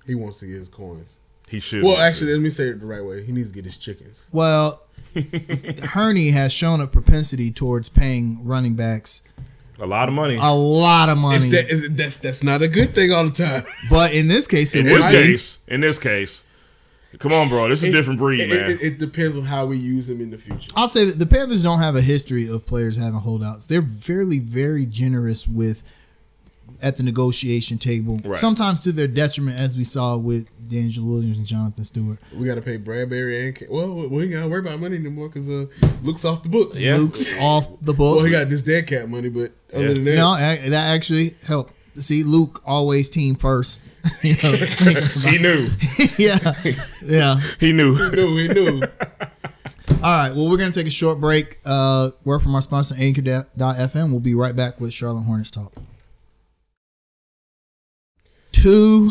[0.06, 1.18] He wants to get his coins.
[1.48, 1.84] He should.
[1.84, 3.22] Well, actually, let me say it the right way.
[3.24, 4.28] He needs to get his chickens.
[4.32, 4.82] Well,
[5.84, 9.22] Hurney has shown a propensity towards paying running backs
[9.78, 10.38] a lot of money.
[10.40, 11.36] a lot of money.
[11.36, 13.64] It's that, it's, that's that's not a good thing all the time.
[13.90, 15.12] but in this case, it in this be.
[15.12, 16.44] case, in this case,
[17.18, 17.68] come on, bro.
[17.68, 18.70] This is a different breed, It, man.
[18.70, 20.70] it, it depends on how we use him in the future.
[20.76, 23.66] I'll say that the Panthers don't have a history of players having holdouts.
[23.66, 25.82] They're fairly, very generous with
[26.82, 28.20] at the negotiation table.
[28.24, 28.36] Right.
[28.36, 32.18] Sometimes to their detriment, as we saw with DeAngelo Williams and Jonathan Stewart.
[32.34, 34.96] We got to pay Bradberry and Ca- well, we ain't got to worry about money
[34.96, 35.66] anymore because uh,
[36.02, 36.80] Luke's off the books.
[36.80, 36.96] Yeah.
[36.96, 38.16] Luke's off the books.
[38.16, 39.92] Well, he got this dead cap money, but other Yeah.
[39.94, 40.36] than that, no,
[40.70, 41.73] that actually helped.
[41.96, 43.82] See, Luke always team first.
[44.22, 44.52] You know,
[45.30, 45.66] he knew.
[46.18, 46.54] yeah,
[47.02, 47.40] yeah.
[47.58, 47.94] He knew.
[47.94, 48.82] he knew, he knew.
[50.02, 50.34] All right.
[50.34, 51.58] Well, we're gonna take a short break.
[51.64, 54.10] Uh, word from our sponsor, Anchor.fm.
[54.10, 55.72] We'll be right back with Charlotte Hornets talk.
[58.52, 59.10] Two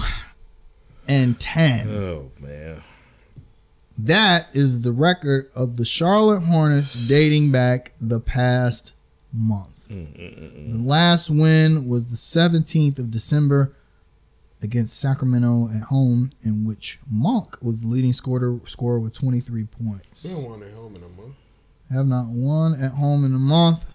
[1.07, 1.89] and ten.
[1.89, 2.83] Oh man.
[3.97, 8.93] That is the record of the Charlotte Hornets dating back the past
[9.31, 9.72] month.
[9.97, 13.73] The last win was the 17th of December
[14.61, 19.67] against Sacramento at home, in which Monk was the leading scorer, scorer with 23 We
[19.67, 20.23] points.
[20.23, 21.35] don't want at home in a month.
[21.91, 23.85] Have not won at home in a month.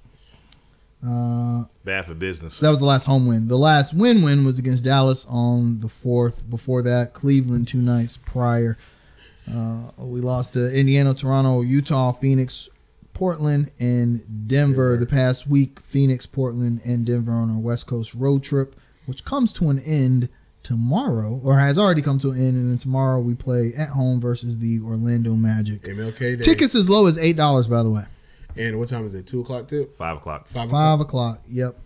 [1.05, 2.59] Uh, Bad for business.
[2.59, 3.49] that was the last home win.
[3.49, 6.49] The last win win was against Dallas on the fourth.
[6.51, 8.77] Before that, Cleveland two nights prior.
[9.51, 12.69] Uh, we lost to Indiana, Toronto, Utah, Phoenix,
[13.19, 14.97] Portland, and Denver, Denver.
[14.97, 15.81] the past week.
[15.81, 18.77] Phoenix, Portland, and Denver on our West Coast road trip,
[19.07, 20.29] which comes to an end
[20.63, 22.57] tomorrow, or has already come to an end.
[22.57, 25.83] And then tomorrow we play at home versus the Orlando Magic.
[25.83, 26.45] MLK Day.
[26.45, 28.05] Tickets as low as eight dollars, by the way.
[28.57, 29.27] And what time is it?
[29.27, 29.97] Two o'clock tip.
[29.97, 30.47] Five o'clock.
[30.47, 30.67] Five.
[30.67, 30.71] o'clock?
[30.71, 31.43] Five o'clock.
[31.49, 31.77] Yep.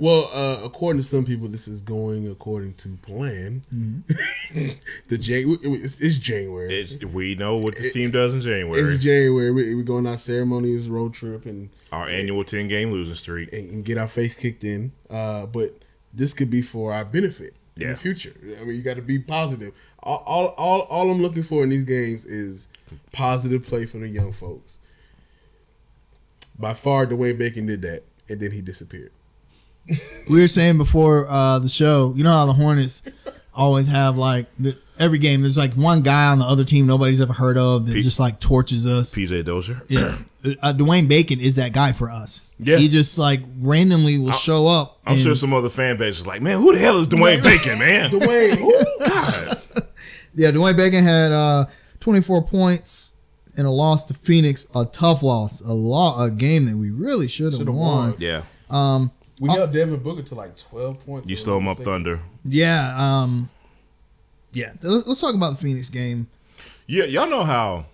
[0.00, 3.62] Well, uh, according to some people, this is going according to plan.
[3.74, 4.68] Mm-hmm.
[5.08, 6.82] the Jan- it's, it's January.
[6.82, 8.80] It, we know what this team does in January.
[8.80, 9.50] It's January.
[9.50, 13.52] We, we go on our ceremonies, road trip, and, Our annual ten game losing streak.
[13.52, 14.92] and, and get our face kicked in.
[15.10, 15.82] Uh, but
[16.14, 17.88] this could be for our benefit in Yeah.
[17.90, 18.34] the future.
[18.60, 19.74] I mean, you got to be positive.
[20.00, 22.68] All, all, all, all I'm looking for in these games is
[23.10, 24.78] positive play from the young folks.
[26.56, 29.10] By far, Dwayne Bacon did that, and then he disappeared.
[30.28, 33.02] We were saying before uh, the show, you know how the Hornets
[33.54, 35.40] always have like the, every game.
[35.40, 38.20] There's like one guy on the other team nobody's ever heard of that Pete- just
[38.20, 39.14] like torches us.
[39.14, 39.80] PJ Dozier.
[39.88, 40.18] Yeah,
[40.62, 42.44] uh, Dwayne Bacon is that guy for us.
[42.60, 42.76] Yeah.
[42.78, 44.98] he just like randomly will show up.
[45.06, 47.42] I'm and- sure some other fan base is like, man, who the hell is Dwayne
[47.42, 48.10] Bacon, man?
[48.12, 49.54] Dwayne, who?
[50.34, 51.64] Yeah, Dwayne Bacon had uh,
[52.00, 53.12] 24 points
[53.56, 57.26] in a loss to Phoenix, a tough loss, a law, a game that we really
[57.26, 58.10] should have Should've won.
[58.10, 58.14] won.
[58.18, 61.28] yeah, Um, We held Devin Booker to like 12 points.
[61.28, 62.20] you if I'm slow him up thunder.
[62.44, 63.48] yeah, um,
[64.52, 64.72] yeah.
[64.82, 66.26] Let's, let's talk about the Phoenix game.
[66.86, 67.86] Yeah, y'all know how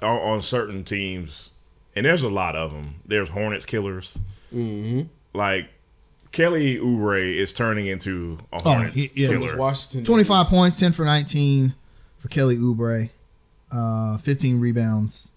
[0.00, 1.50] on, on certain teams,
[1.94, 2.96] and there's a lot of them.
[3.06, 4.18] There's Hornets killers,
[4.52, 5.08] Mhm.
[5.34, 5.68] like
[6.32, 9.28] Kelly Oubre is turning into a Hornet he- yeah.
[9.28, 9.56] killer.
[9.56, 10.04] Washington.
[10.04, 11.74] 25 points, 10 for 19
[12.18, 13.10] for Kelly Oubre,
[13.70, 15.30] uh, 15 rebounds.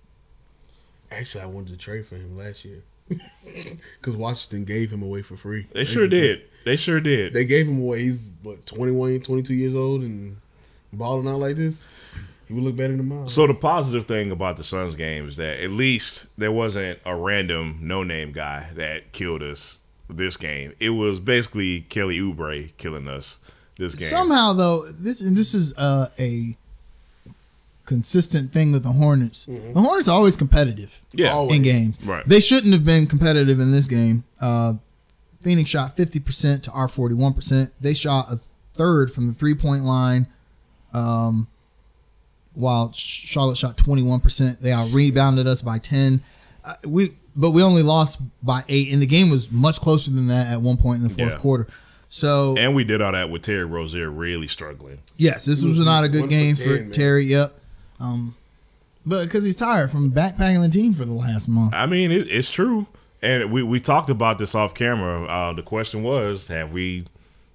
[1.11, 5.35] Actually, I wanted to trade for him last year because Washington gave him away for
[5.37, 5.67] free.
[5.73, 6.27] They sure Basically.
[6.27, 6.41] did.
[6.65, 7.33] They sure did.
[7.33, 8.01] They gave him away.
[8.03, 10.37] He's what 21, 22 years old and
[10.91, 11.83] balling out like this.
[12.47, 13.33] He would look better than Miles.
[13.33, 17.15] So the positive thing about the Suns game is that at least there wasn't a
[17.15, 20.73] random no-name guy that killed us this game.
[20.79, 23.39] It was basically Kelly Oubre killing us
[23.77, 24.07] this game.
[24.07, 26.55] Somehow, though, this and this is uh, a
[27.85, 29.45] consistent thing with the Hornets.
[29.45, 31.31] The Hornets are always competitive yeah.
[31.33, 31.55] Always.
[31.57, 32.03] in games.
[32.03, 32.25] Right.
[32.25, 34.23] They shouldn't have been competitive in this game.
[34.41, 34.73] Uh,
[35.41, 37.71] Phoenix shot 50% to our 41%.
[37.79, 38.39] They shot a
[38.73, 40.27] third from the three point line,
[40.93, 41.47] um,
[42.53, 44.59] while Charlotte shot 21%.
[44.59, 46.21] They out rebounded us by 10.
[46.63, 50.27] Uh, we But we only lost by eight, and the game was much closer than
[50.27, 51.37] that at one point in the fourth Yeah.
[51.37, 51.67] quarter.
[52.07, 54.99] So, And we did all that with Terry Rozier really struggling.
[55.17, 56.91] yes, this was was not a good game for for man.
[56.91, 57.25] Terry.
[57.25, 57.53] Yep.
[57.99, 58.35] Um,
[59.05, 61.73] but because he's tired from backpacking the team for the last month.
[61.73, 62.87] I mean, it, it's true.
[63.21, 65.25] And we, we talked about this off camera.
[65.25, 67.05] Uh, the question was, have we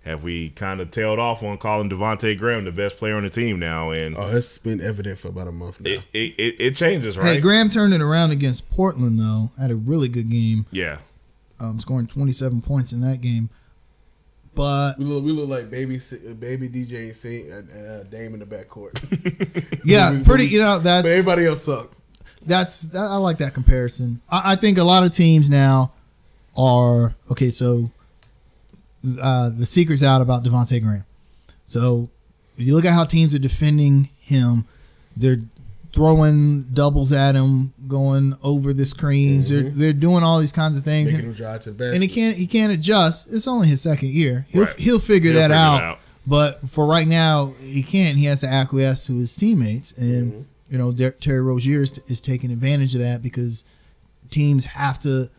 [0.04, 3.30] have we kind of tailed off on calling Devonte Graham the best player on the
[3.30, 3.90] team now?
[3.90, 5.90] And oh, it's been evident for about a month now.
[5.90, 7.34] it, it, it, it changes, right?
[7.34, 9.50] Hey, Graham turned it around against Portland though.
[9.58, 10.98] Had a really good game, yeah.
[11.58, 13.50] um, scoring 27 points in that game.
[14.54, 15.98] But we look, we look like baby,
[16.38, 18.98] baby DJ and Saint and uh, Dame in the backcourt.
[19.84, 20.44] yeah, We- pretty.
[20.46, 21.96] we- You know, but everybody else sucked.
[22.44, 24.20] that's that, I like that comparison.
[24.28, 25.92] I, I think a lot of teams now
[26.56, 27.50] are okay.
[27.50, 27.90] So
[29.22, 31.04] uh, the secret's out about Devonte Graham.
[31.64, 32.10] So
[32.58, 34.64] if you look at how teams are defending him,
[35.16, 35.40] they're
[35.92, 39.48] throwing doubles at him, going over the screens.
[39.48, 41.12] They're they're doing all these kinds of things.
[41.12, 43.28] Making And- drive to the and he can't he can't adjust.
[43.32, 44.46] It's only his second year.
[44.50, 44.76] He'll Right.
[44.78, 45.98] he'll figure He'll that figure out, out.
[46.26, 48.16] But for right now, he can't.
[48.18, 50.42] He has to acquiesce to his teammates, and Mm-hmm.
[50.72, 53.64] you know Der- Terry Rozier is, is taking advantage of that because
[54.30, 55.30] teams have to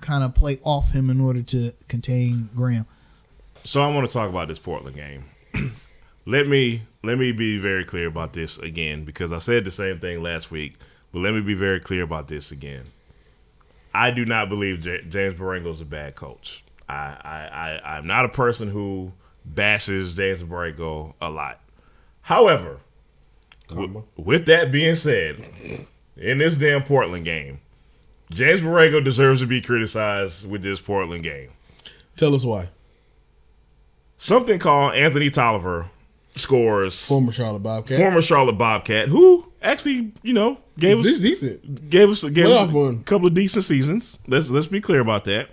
[0.00, 2.86] kind of play off him in order to contain Graham.
[3.64, 5.24] So I want to talk about this Portland game.
[6.26, 9.98] let me let me be very clear about this again because I said the same
[9.98, 10.74] thing last week,
[11.12, 12.84] but let me be very clear about this again.
[13.94, 16.62] I do not believe J- James Borrego is a bad coach.
[16.88, 19.12] I, I, I I'm not a person who
[19.44, 21.60] bashes James Borrego a lot.
[22.22, 22.78] However,
[23.68, 24.02] Karma.
[24.16, 25.42] with that being said,
[26.16, 27.60] in this damn Portland game,
[28.30, 31.50] James Borrego deserves to be criticized with this Portland game
[32.16, 32.68] Tell us why.
[34.18, 35.88] something called Anthony Tolliver
[36.40, 37.98] scores Former Charlotte Bobcat.
[37.98, 41.90] former Charlotte Bobcat who actually you know gave us decent.
[41.90, 44.18] gave us gave us a couple of decent seasons.
[44.26, 45.50] Let's let's be clear about that.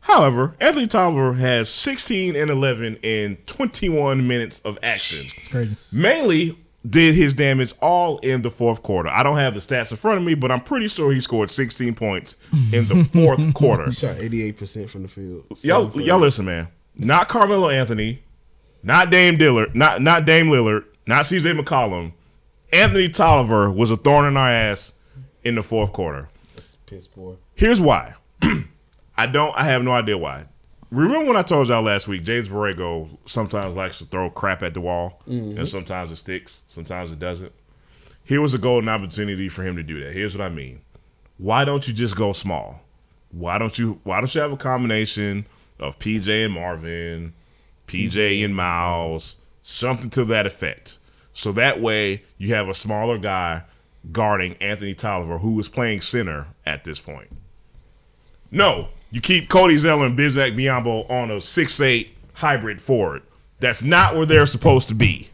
[0.00, 5.26] However, Anthony Tolliver has 16 and 11 in 21 minutes of action.
[5.36, 5.74] It's crazy.
[5.96, 9.08] Mainly did his damage all in the fourth quarter.
[9.08, 11.50] I don't have the stats in front of me, but I'm pretty sure he scored
[11.50, 12.36] 16 points
[12.70, 13.86] in the fourth quarter.
[13.86, 15.46] He shot 88% from the field.
[15.62, 16.68] y'all, y'all listen, man.
[16.96, 18.22] Not Carmelo Anthony,
[18.84, 22.12] not Dame Dillard, not not Dame Lillard, not CJ McCollum.
[22.72, 24.92] Anthony Tolliver was a thorn in our ass
[25.42, 26.28] in the fourth quarter.
[26.54, 27.38] That's piss poor.
[27.54, 28.14] Here's why.
[29.16, 29.56] I don't.
[29.56, 30.46] I have no idea why.
[30.90, 34.74] Remember when I told y'all last week, James Borrego sometimes likes to throw crap at
[34.74, 35.58] the wall, mm-hmm.
[35.58, 37.52] and sometimes it sticks, sometimes it doesn't.
[38.22, 40.12] Here was a golden opportunity for him to do that.
[40.12, 40.82] Here's what I mean.
[41.36, 42.80] Why don't you just go small?
[43.32, 44.00] Why don't you?
[44.04, 45.46] Why don't you have a combination
[45.80, 47.34] of PJ and Marvin,
[47.86, 48.44] PJ mm-hmm.
[48.44, 50.98] and Miles, something to that effect?
[51.32, 53.62] So that way you have a smaller guy
[54.12, 57.28] guarding Anthony Tolliver, who is playing center at this point.
[58.50, 63.22] No, you keep Cody Zeller and Bismack Biyombo on a six-eight hybrid forward.
[63.60, 65.30] That's not where they're supposed to be.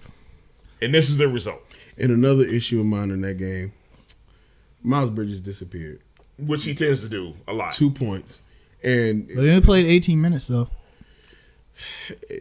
[0.81, 3.73] And this is the result, And another issue of mine in that game,
[4.83, 6.01] Miles Bridges disappeared.
[6.39, 7.73] which he tends to do a lot.
[7.73, 8.43] Two points.
[8.83, 10.71] And But they only played 18 minutes though.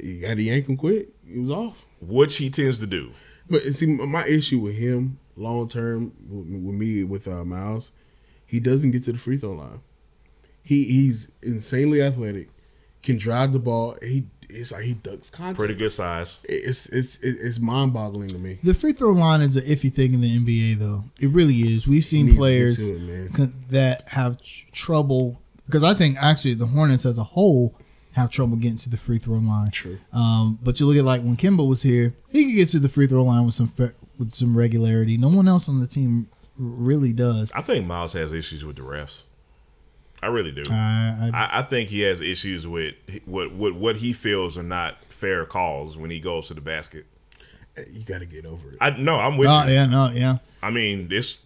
[0.02, 1.10] He had to yank him quick.
[1.28, 1.86] He was off.
[2.02, 3.12] Which he tends to do.
[3.50, 7.92] But see, my issue with him long term with, with me with uh, Miles,
[8.46, 9.82] he doesn't get to the free throw line.
[10.64, 12.50] He he's insanely athletic,
[13.02, 13.98] can drive the ball.
[14.02, 15.58] He it's like he ducks contact.
[15.58, 16.42] Pretty good size.
[16.48, 18.60] It's it's it's mind boggling to me.
[18.64, 21.06] The free throw line is an iffy thing in the NBA, though.
[21.20, 21.88] It really is.
[21.88, 26.56] We've seen Needs to get players it, that have tr- trouble because I think actually
[26.56, 27.76] the Hornets as a whole
[28.14, 29.72] have trouble getting to the free throw line.
[29.72, 30.00] True.
[30.12, 32.90] Um, but you look at like when Kemba was here, he could get to the
[32.90, 33.72] free throw line with some
[34.18, 35.18] with some regularity.
[35.18, 37.52] No one else on the team really does.
[37.54, 39.24] I think Miles has issues with the refs.
[40.22, 40.64] I really do.
[40.70, 42.96] I, I, I, I think he has issues with
[43.26, 47.06] what what what he feels are not fair calls when he goes to the basket.
[47.90, 48.78] You got to get over it.
[48.82, 49.74] I no, I'm with you.
[49.74, 50.38] yeah, no, yeah.
[50.62, 51.38] I mean, this.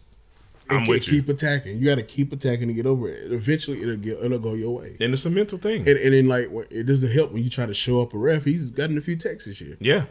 [0.69, 1.19] And I'm ke- with you.
[1.19, 1.77] keep attacking.
[1.77, 3.31] You got to keep attacking to get over it.
[3.31, 4.95] Eventually, it'll get it'll go your way.
[4.99, 5.87] And it's a mental thing.
[5.87, 8.45] And, and then like it doesn't help when you try to show up a ref.
[8.45, 9.77] He's gotten a few techs this year.
[9.79, 10.05] yeah,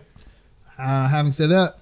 [0.79, 1.79] Uh, having said that,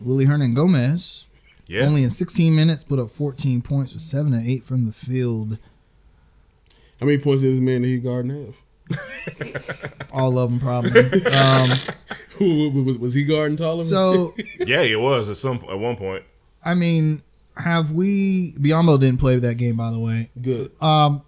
[0.00, 1.26] Willy Hernangomez
[1.66, 1.82] yeah.
[1.82, 5.58] only in 16 minutes put up 14 points with seven and eight from the field.
[7.00, 8.56] How many points did this man that he guarding have?
[10.12, 11.00] All of them probably.
[11.26, 11.68] um,
[12.38, 13.82] Who was, was he guarding taller?
[13.82, 16.24] so yeah, it was at some at one point.
[16.64, 17.22] I mean,
[17.58, 18.52] have we?
[18.52, 20.30] Biyombo didn't play that game, by the way.
[20.40, 20.70] good.
[20.82, 21.22] Um,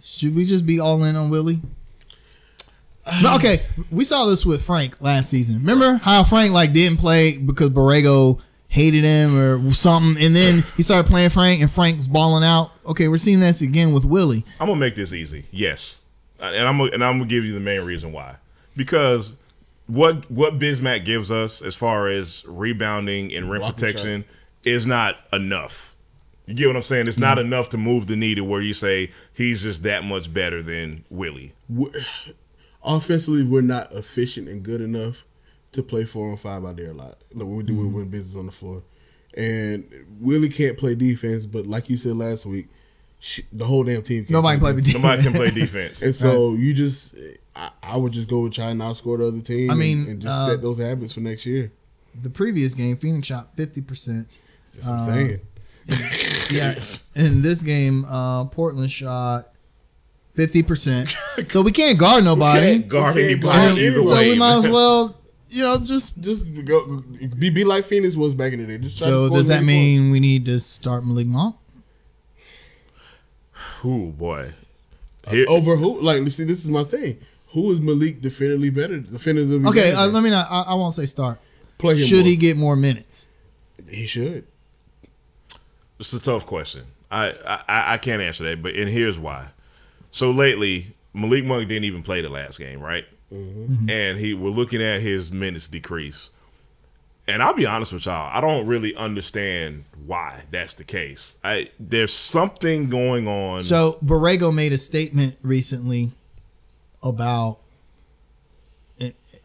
[0.00, 1.60] should we just be all in on Willy?
[3.22, 5.56] No, okay, we saw this with Frank last season.
[5.56, 10.82] Remember how Frank like didn't play because Borrego hated him or something, and then he
[10.82, 12.70] started playing Frank, and Frank's balling out.
[12.86, 14.44] Okay, we're seeing this again with Willy.
[14.60, 15.46] I'm gonna make this easy.
[15.50, 16.02] Yes,
[16.38, 18.36] and I'm gonna, and I'm gonna give you the main reason why.
[18.76, 19.36] Because
[19.86, 24.24] what what Bismack gives us as far as rebounding and rim Blocking protection
[24.64, 25.96] is not enough.
[26.46, 27.06] You get what I'm saying?
[27.06, 30.62] It's not enough to move the needle where you say he's just that much better
[30.62, 31.52] than Willy.
[31.68, 31.90] we
[32.84, 35.24] offensively, we're not efficient and good enough
[35.72, 37.18] to play four on five out there a lot.
[37.32, 38.82] Like we do, we win business on the floor.
[39.36, 39.88] And
[40.20, 42.66] Willy can't play defense, but like you said last week,
[43.20, 44.24] sh- the whole damn team.
[44.24, 45.04] Can't Nobody play played defense.
[45.04, 46.02] Nobody can play defense.
[46.02, 47.14] And so you just,
[47.54, 49.70] I, I would just go and try and outscore the other team.
[49.70, 51.70] I and- mean, and, just uh, set those habits for next year.
[52.20, 54.36] The previous game, Phoenix shot fifty percent.
[54.84, 55.40] That's what I'm saying.
[56.50, 56.74] Yeah,
[57.14, 59.48] in this game, uh, Portland shot
[60.34, 61.16] fifty percent.
[61.48, 62.60] So we can't guard nobody.
[62.80, 64.30] Can't guard You can't anybody guard either so way.
[64.30, 65.16] we might as well,
[65.50, 66.20] you know, just.
[66.20, 67.02] Just go
[67.38, 68.78] be, be like Phoenix was back in the day.
[68.78, 70.00] Just try So score does that many points.
[70.02, 71.56] mean we need to start Malik Monk?
[73.84, 74.52] Ooh boy.
[75.28, 76.00] Here- over who?
[76.00, 77.18] Like, see, this is my thing.
[77.52, 78.98] Who is Malik definitively better?
[79.00, 80.46] Definitively Okay, better uh, let me not.
[80.50, 81.38] I, I won't say start.
[81.78, 82.06] play him.
[82.06, 82.26] Should more.
[82.26, 83.26] he get more minutes?
[83.88, 84.46] He should.
[86.00, 86.86] It's a tough question.
[87.10, 87.34] I,
[87.68, 89.48] I I can't answer that, but and here's why.
[90.10, 93.04] So lately, Malik Monk didn't even play the last game, right?
[93.32, 93.72] Mm-hmm.
[93.74, 93.90] Mm-hmm.
[93.90, 96.30] And he we're looking at his minutes decrease.
[97.28, 101.38] And I'll be honest with y'all, I don't really understand why that's the case.
[101.44, 103.62] I there's something going on.
[103.62, 106.12] So Borrego made a statement recently
[107.02, 107.58] about.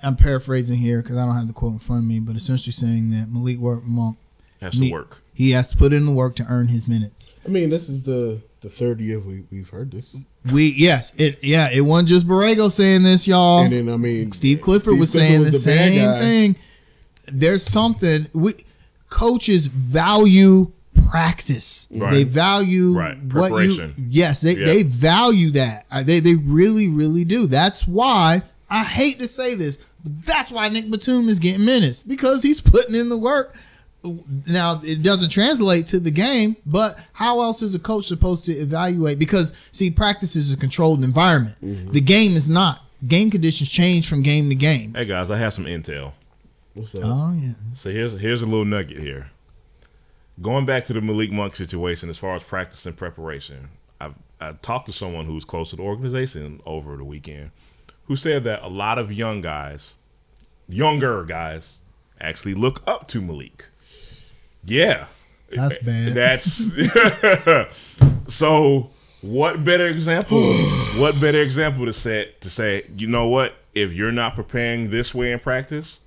[0.04, 2.74] I'm paraphrasing here because I don't have the quote in front of me, but essentially
[2.74, 4.18] saying that Malik Monk
[4.62, 5.22] has to need- work.
[5.36, 7.30] He has to put in the work to earn his minutes.
[7.45, 10.17] I mean, this is the the third year we we've heard this,
[10.52, 13.60] We yes, it yeah, it wasn't just Borrego saying this, y'all.
[13.63, 16.56] and then I mean, Steve Clifford Steve was Clifford saying was the, bad same thing.
[17.28, 18.54] There's something we
[19.10, 20.71] coaches value
[21.10, 21.88] practice.
[21.91, 22.12] Right.
[22.12, 23.17] They value Right.
[23.17, 23.93] what you Preparation.
[24.10, 24.65] yes, they, Yeah.
[24.65, 25.86] they value that.
[26.06, 27.48] They they really really do.
[27.48, 32.02] That's why I hate to say this, but that's why Nick Batum is getting minutes
[32.04, 33.56] because he's putting in the work.
[34.48, 38.54] Now it doesn't translate to the game, but how else is a coach supposed to
[38.54, 39.20] evaluate?
[39.20, 41.56] Because see, practice is a controlled environment.
[41.63, 41.91] Mm-hmm.
[41.91, 42.82] The game is not.
[43.08, 44.94] Game conditions change from game to game.
[44.94, 46.13] Hey guys, I have some intel.
[46.74, 47.02] What's up?
[47.04, 47.54] Oh yeah.
[47.76, 49.30] So here's here's a little nugget here.
[50.41, 53.70] Going back to the Malik Monk situation as far as practice and preparation,
[54.02, 57.52] I've I talked to someone who's close to the organization over the weekend,
[58.06, 59.96] who said that a lot of young guys,
[60.68, 61.80] younger guys,
[62.26, 63.66] actually look up to Malik.
[64.64, 65.06] Yeah,
[65.52, 66.14] That's bad.
[66.14, 66.72] That's
[68.34, 68.90] so.
[69.22, 70.40] What better example?
[70.98, 72.86] what better example to set to say?
[72.96, 73.56] You know what?
[73.74, 76.00] If you're not preparing this way in practice,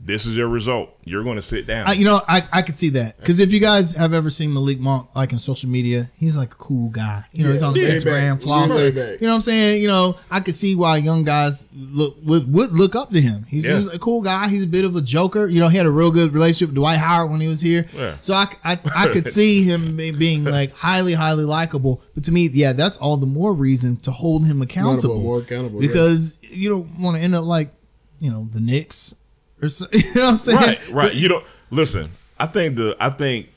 [0.00, 0.90] this is your result.
[1.04, 1.86] You're going to sit down.
[1.88, 4.54] I, you know, I, I could see that because if you guys have ever seen
[4.54, 7.24] Malik Monk like in social media, he's like a cool guy.
[7.32, 8.40] You know, he's on Yeah, Instagram, laid back.
[8.40, 9.20] flossing.
[9.20, 9.82] You know what I'm saying?
[9.82, 13.44] You know, I could see why young guys look would, would look up to him.
[13.48, 13.74] He's, Yeah.
[13.82, 14.48] seems a cool guy.
[14.48, 15.46] He's a bit of a joker.
[15.46, 17.86] You know, he had a real good relationship with Dwight Howard when he was here.
[17.94, 18.16] Yeah.
[18.20, 22.02] So I, I, I could see him being like highly, highly likable.
[22.14, 25.20] But to me, yeah, that's all the more reason to hold him accountable.
[25.20, 25.88] more accountable, yeah.
[25.88, 27.70] because you don't want to end up like,
[28.20, 29.14] you know, the Knicks
[29.62, 30.58] or so, you know what I'm saying?
[30.58, 31.12] right, right.
[31.12, 32.10] So- you don't listen.
[32.38, 33.48] I think the I think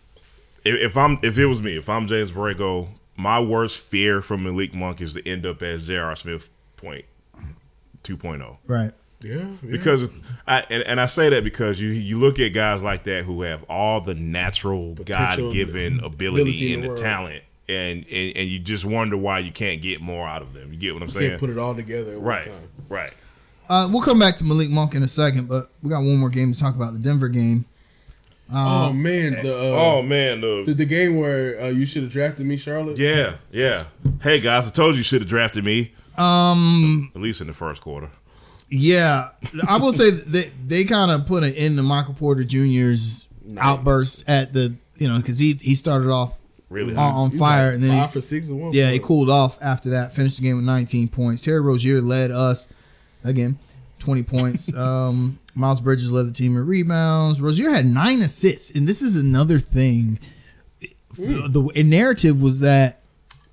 [0.65, 4.43] if, if I'm if it was me, if I'm James Borrego, my worst fear from
[4.43, 6.15] Malik Monk is to end up as J.R.
[6.15, 7.05] Smith point
[8.03, 8.57] 2.0.
[8.67, 8.91] right.
[9.23, 9.47] Yeah, yeah.
[9.69, 10.09] because
[10.47, 13.43] I and, and I say that because you you look at guys like that who
[13.43, 18.49] have all the natural God given ability ability and the the talent, and, and and
[18.49, 20.73] you just wonder why you can't get more out of them.
[20.73, 21.29] You get what I'm you saying?
[21.29, 22.69] can't put it all together at right, one time.
[22.89, 23.13] right.
[23.71, 26.27] Uh, we'll come back to Malik Monk in a second, but we got one more
[26.29, 27.63] game to talk about the Denver game.
[28.53, 32.11] oh man, the uh, oh man, the, the, the game where uh, you should have
[32.11, 32.97] drafted me, Charlotte.
[32.97, 33.83] yeah, yeah.
[34.21, 35.93] Hey guys, I told you you should have drafted me.
[36.17, 38.09] Um, At least in the first quarter.
[38.69, 39.29] yeah,
[39.65, 43.25] I will say that they kind of put an end to Michael Porter Jr.'s
[43.57, 46.37] outburst at the you know because he he started off
[46.69, 46.93] Really?
[46.93, 48.71] on, on fire like and then five he, for six and one.
[48.73, 50.13] yeah he cooled off after that.
[50.13, 51.41] Finished the game with 19 points.
[51.41, 52.67] Terry Rozier led us
[53.23, 53.57] again,
[53.99, 54.73] 20 points.
[54.75, 57.41] um, Miles Bridges led the team in rebounds.
[57.41, 60.19] Rozier had nine assists, and this is another thing.
[61.17, 63.01] The, the narrative was that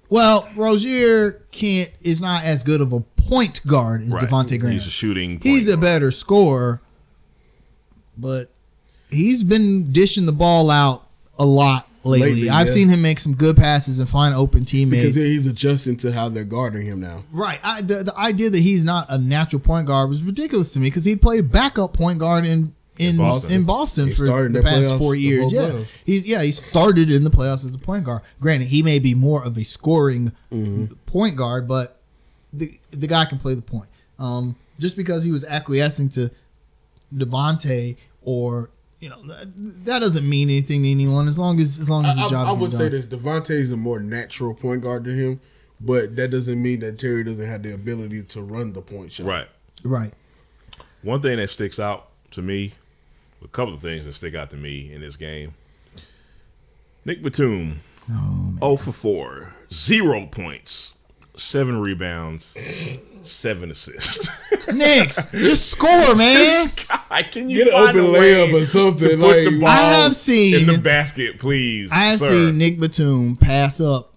[0.09, 4.25] well Rozier can't is not as good of a point guard as Right.
[4.29, 4.75] Devontae Graham.
[4.75, 5.41] He's a shooting.
[5.43, 6.81] He's point a better scorer,
[8.17, 8.51] but
[9.11, 11.07] he's been dishing the ball out
[11.37, 12.33] a lot lately.
[12.33, 12.73] Lately, I've yeah.
[12.73, 15.03] seen him make some good passes and find open teammates.
[15.15, 17.25] because he's adjusting to how they're guarding him now.
[17.33, 17.59] right.
[17.63, 20.87] I, the, the idea that he's not a natural point guard was ridiculous to me
[20.89, 22.75] because he played backup point guard in.
[23.01, 23.53] In, Boston.
[23.53, 25.87] in Boston for the past playoffs, four years, yeah, playoffs.
[26.05, 28.23] he's yeah he started in the playoffs as a point guard.
[28.41, 30.95] Granted, he may be more of a scoring Mm-hmm.
[31.07, 32.01] point guard, but
[32.53, 33.89] the the guy can play the point.
[34.19, 36.33] Um, just because he was acquiescing to
[37.15, 38.71] Devontae or
[39.01, 39.49] you know that,
[39.85, 42.47] that doesn't mean anything to anyone as long as as long as the I, job.
[42.47, 42.93] I, I would say done.
[42.93, 45.41] this: Devontae is a more natural point guard than him,
[45.81, 49.27] but that doesn't mean that Terry doesn't have the ability to run the point shot.
[49.27, 49.49] Right.
[49.85, 50.13] right.
[51.03, 52.73] One thing that sticks out to me,
[53.43, 55.55] a couple of things that stick out to me in this game.
[57.05, 57.81] Nick Batum,
[58.11, 60.97] Oh, 0 for 4, zero points,
[61.37, 62.57] seven rebounds,
[63.25, 64.29] seven assists.
[64.73, 66.67] Knicks, just score, man.
[67.11, 70.81] God, can you Get an open layup or something, like- I have seen- in the
[70.81, 71.91] basket, please.
[71.93, 72.31] I have sir.
[72.31, 74.15] seen Nick Batum pass up.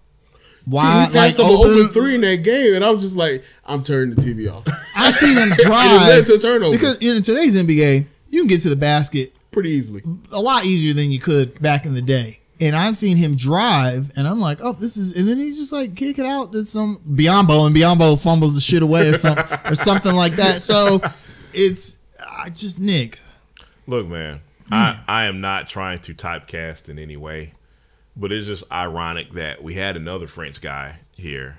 [0.64, 1.04] Why He Why?
[1.12, 3.42] passed Like up an open, open three in that game, and I was just like,
[3.66, 4.64] I'm turning the TV off.
[4.94, 8.40] I've seen him and it drive led to a turnover because in today's NBA, you
[8.42, 10.02] can get to the basket pretty easily.
[10.30, 12.38] a lot easier than you could back in the day.
[12.62, 15.72] And I've seen him drive, and I'm like, oh, this is, and then he's just
[15.72, 19.58] like kick it out to some Biyombo, and Biyombo fumbles the shit away or something
[19.64, 20.62] or something like that.
[20.62, 21.02] So
[21.52, 23.18] it's I just Nick.
[23.88, 27.54] Look, man, I, I am not trying to typecast in any way,
[28.16, 31.58] but it's just ironic that we had another French guy here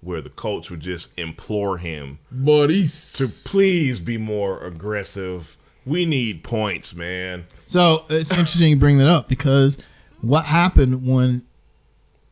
[0.00, 5.58] where the coach would just implore him But to please be more aggressive.
[5.84, 7.44] We need points, man.
[7.66, 9.76] So it's interesting you bring that up because
[10.22, 11.42] what happened when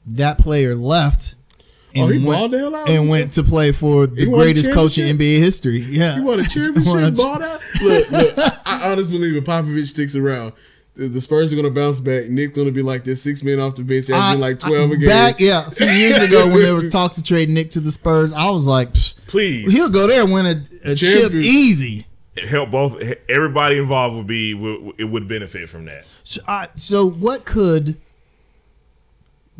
[0.07, 1.62] that player left oh,
[1.95, 2.89] and, Oh, he went, balled the hell out?
[2.89, 5.16] and went to play for the He won a greatest coach in?
[5.18, 5.78] NBA history.
[5.80, 6.43] Yeah, You want a
[6.84, 7.14] Won a championship?
[7.14, 7.61] ch- Ball out?
[7.82, 8.34] Look, look.
[8.39, 10.53] I, I honestly believe if Popovich sticks around,
[10.97, 12.28] the, the Spurs are going to bounce back.
[12.28, 14.91] Nick's going to be like this six men off the bench, I- averaging like twelve
[14.91, 15.09] I- a game.
[15.09, 17.91] Back, yeah, a few years ago when there was talks to trade Nick to the
[17.93, 22.07] Spurs, I was like, Psst, Please he'll go there and win a, a chip easy.
[22.45, 23.01] Help both.
[23.28, 26.07] Everybody involved would be would, it would benefit from that.
[26.22, 27.97] So, I, so what could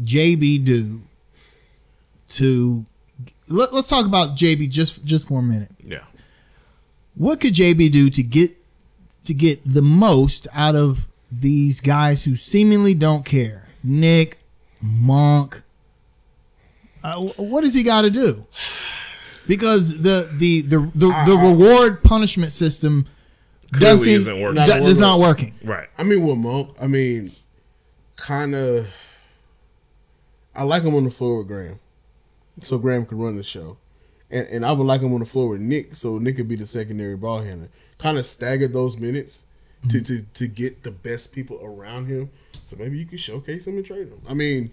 [0.03, 1.03] JB do
[2.31, 2.85] to?
[3.49, 5.71] Let, let's talk about JB just just for a minute.
[5.85, 6.05] Yeah.
[7.15, 8.53] What could JB do to get
[9.25, 13.69] to get the most out of these guys who seemingly don't care?
[13.83, 14.39] Nick,
[14.81, 15.63] Monk.
[17.03, 18.47] Uh, what does he got to do?
[19.49, 21.27] Because the the the the, uh-uh.
[21.27, 23.07] the reward punishment system
[23.73, 24.55] doesn't isn't working.
[24.55, 25.55] that is not working.
[25.65, 25.89] Right.
[25.99, 27.33] I mean, with Monk, I mean,
[28.15, 28.87] kind of.
[30.55, 31.79] I like him on the floor with Graham,
[32.63, 33.79] so Graham can run the show,
[34.31, 36.57] and and I would like him on the floor with Nick, so Nick could be
[36.57, 37.71] the secondary ball handler.
[37.97, 39.45] Kind of stagger those minutes
[39.89, 40.17] to, mm-hmm.
[40.17, 42.31] to to get the best people around him,
[42.65, 44.21] so maybe you can showcase him and trade him.
[44.29, 44.71] I mean, you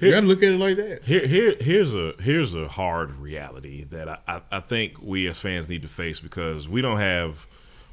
[0.00, 1.02] Here- got to look at it like that.
[1.04, 5.38] Here, here, here's a here's a hard reality that I, I, I think we as
[5.38, 7.46] fans need to face because we don't have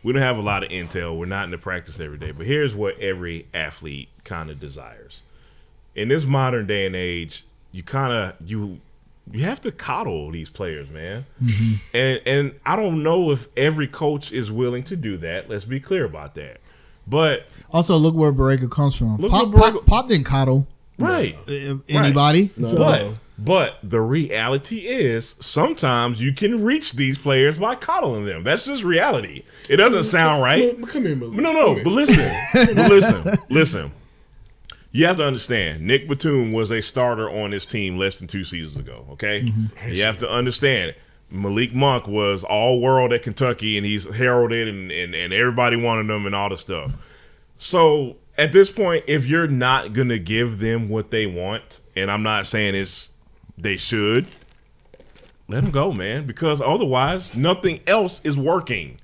[0.03, 1.17] we don't have a lot of intel.
[1.17, 2.31] We're not in the practice every day.
[2.31, 5.23] But here's what every athlete kind of desires.
[5.95, 8.81] In this modern day and age, you kind of you
[9.31, 11.25] you have to coddle these players, man.
[11.41, 11.73] Mm-hmm.
[11.93, 15.49] And and I don't know if every coach is willing to do that.
[15.49, 16.57] Let's be clear about that.
[17.07, 19.17] But Also, look where Borrego comes from.
[19.19, 20.67] Pop, Borrego- Pop, Pop didn't coddle
[20.97, 21.37] right.
[21.89, 22.51] anybody.
[22.57, 22.67] No.
[22.67, 28.43] So, But but the reality is sometimes you can reach these players by coddling them.
[28.43, 29.43] That's just reality.
[29.69, 30.79] It doesn't mm, sound right.
[30.79, 31.33] But come here, Malik.
[31.33, 31.83] No, no, Come here.
[31.83, 32.31] but listen,
[32.75, 33.91] but listen, listen.
[34.91, 38.43] You have to understand, Nick Batum was a starter on this team less than two
[38.43, 39.07] seasons ago.
[39.13, 39.89] Okay, mm-hmm.
[39.89, 40.95] you have to understand.
[41.31, 46.07] Malik Monk was all world at Kentucky, and he's heralded, and, and, and everybody wanted
[46.13, 46.93] him, and all the stuff.
[47.57, 52.23] So at this point, if you're not gonna give them what they want, and I'm
[52.23, 53.11] not saying it's
[53.57, 54.25] they should,
[55.47, 58.97] let them go, man, because otherwise nothing else is working.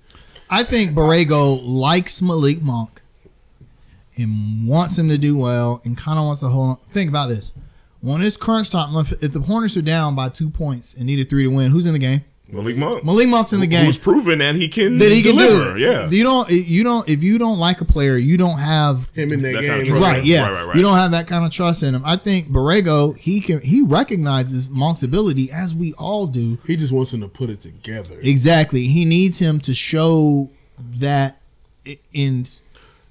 [0.50, 3.02] I think Borrego likes Malik Monk,
[4.18, 6.78] and wants him to do well and kind of wants to hold on.
[6.92, 7.54] Think about this.
[8.02, 11.44] When it's crunch if if the Hornets are down by two points and needed three
[11.44, 12.24] to win, who's in the game?
[12.52, 13.04] Malik Monk.
[13.06, 13.86] Malik Monk's in the game.
[13.86, 15.80] Who's proven that he can That he can do it.
[15.80, 16.10] Yeah.
[16.10, 16.50] You don't.
[16.50, 17.08] You don't.
[17.08, 19.70] If you don't like a player, you don't have Him in that, That game.
[19.70, 20.04] kind of trust.
[20.04, 20.24] right.
[20.26, 20.42] Yeah.
[20.48, 20.76] Right, right, right.
[20.76, 22.02] You don't have that kind of trust in him.
[22.06, 23.16] I think Borrego.
[23.18, 23.62] He can.
[23.62, 26.58] He recognizes Monk's ability as we all do.
[26.66, 28.18] He just wants him to put it together.
[28.22, 28.88] Exactly.
[28.88, 31.40] He needs him to show that
[32.14, 32.46] in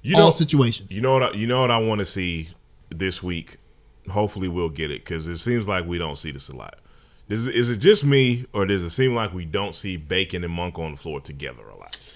[0.03, 0.95] You all know, situations.
[0.95, 1.23] you know what?
[1.23, 2.51] I, you know what I want to see
[2.91, 3.57] this week.
[4.11, 6.79] Hopefully, we'll get it because it seems like we don't see this a lot.
[7.29, 10.53] Is, is it just me, or does it seem like we don't see Bacon and
[10.53, 12.13] Monk on the floor together a lot?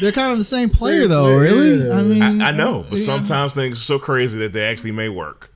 [0.00, 1.24] They're kind of the same player, Same though.
[1.24, 1.86] player, really.
[1.88, 1.94] yeah.
[1.94, 3.04] I mean, I, I know, but yeah.
[3.04, 5.52] sometimes things are so crazy that they actually may work.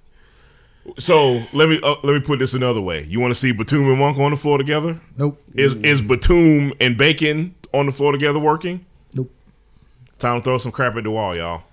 [0.98, 3.04] So let me uh, let me put this another way.
[3.04, 4.98] You want to see Batum and Monk on the floor together?
[5.16, 5.40] Nope.
[5.54, 8.86] Is is Batum and Bacon on the floor together working?
[9.14, 9.30] Nope.
[10.18, 11.64] Time to throw some crap at the wall, y'all.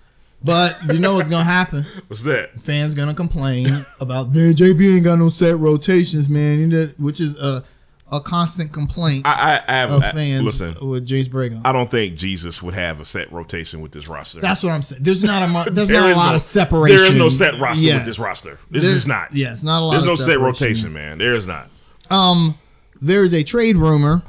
[0.48, 1.86] But you know what's gonna happen?
[2.08, 2.60] What's that?
[2.62, 4.54] Fans gonna complain about man.
[4.54, 6.94] JB ain't got no set rotations, man.
[6.98, 7.64] Which is a
[8.10, 10.78] a constant complaint I I, I have of I- fans listen.
[10.88, 11.62] with Jace Bragon.
[11.66, 14.40] I don't think Jesus would have a set rotation with this roster.
[14.40, 15.04] That's what I'm saying.
[15.04, 16.98] There's not a there's There not a lot no- of separation.
[16.98, 17.98] There is no set roster Yes.
[17.98, 18.58] with this roster.
[18.72, 19.34] This There's- is not.
[19.36, 19.92] Yes, not a lot.
[19.92, 21.18] There's no set rotation, man.
[21.18, 21.70] There is not.
[22.10, 22.58] Um,
[23.02, 24.22] there's a trade rumor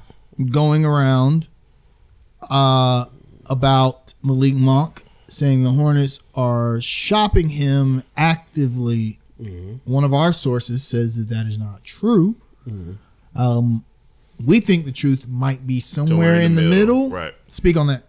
[0.51, 1.47] going around
[2.51, 3.05] uh,
[3.47, 9.21] about Malik Monk saying the Hornets are shopping him actively.
[9.85, 12.35] One of our sources says that that is not true.
[13.37, 13.85] Um,
[14.45, 17.11] we think the truth might be somewhere, in, the, middle.
[17.11, 17.35] Right.
[17.49, 18.05] Speak on that.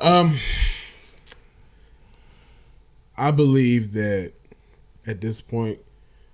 [0.00, 0.36] Um,
[3.16, 4.32] I believe that
[5.06, 5.78] at this point,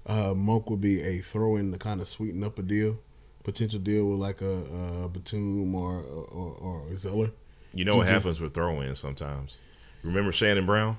[0.06, 2.98] uh, Monk would be a throw in to kind of sweeten up a deal,
[3.44, 6.56] potential deal with like a, a Batum or or,
[6.88, 7.30] or Zeller.
[7.72, 9.58] You know what happens with throw ins sometimes.
[10.02, 10.98] Remember Shannon Brown?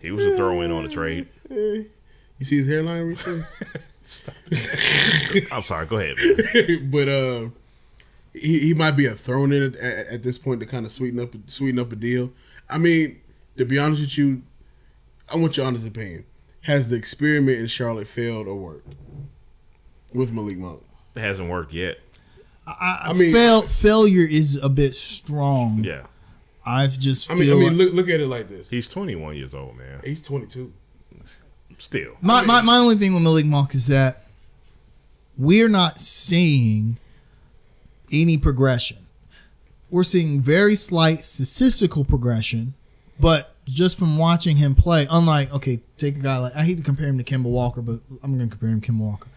[0.00, 1.28] He was a throw in on a trade.
[1.50, 1.82] Eh,
[2.38, 3.46] you see his hairline, Richard?
[5.50, 5.86] I'm sorry.
[5.86, 6.16] Go ahead.
[6.90, 7.48] But uh,
[8.32, 10.92] he he might be a thrown in at, at, at this point to kind of
[10.92, 12.32] sweeten up sweeten up a deal.
[12.68, 13.20] I mean,
[13.56, 14.42] to be honest with you,
[15.32, 16.24] I want your honest opinion.
[16.62, 18.94] Has the experiment in Charlotte failed or worked
[20.12, 20.82] with Malik Monk?
[21.14, 21.98] It hasn't worked yet.
[22.66, 25.84] I, I mean- fail, failure is a bit strong.
[25.84, 26.02] Yeah.
[26.64, 28.68] I've just I mean, I mean, like- look look at it like this.
[28.68, 30.00] He's 21 years old, man.
[30.04, 30.72] He's 22.
[31.78, 32.16] Still.
[32.22, 34.24] My, my, my only thing with Malik Monk is that
[35.36, 36.96] we're not seeing
[38.10, 38.96] any progression.
[39.90, 42.74] We're seeing very slight statistical progression,
[43.20, 46.82] but just from watching him play, unlike okay, take a guy like I hate to
[46.82, 49.28] compare him to Kemba Walker, but I'm going to compare him to Kemba Walker.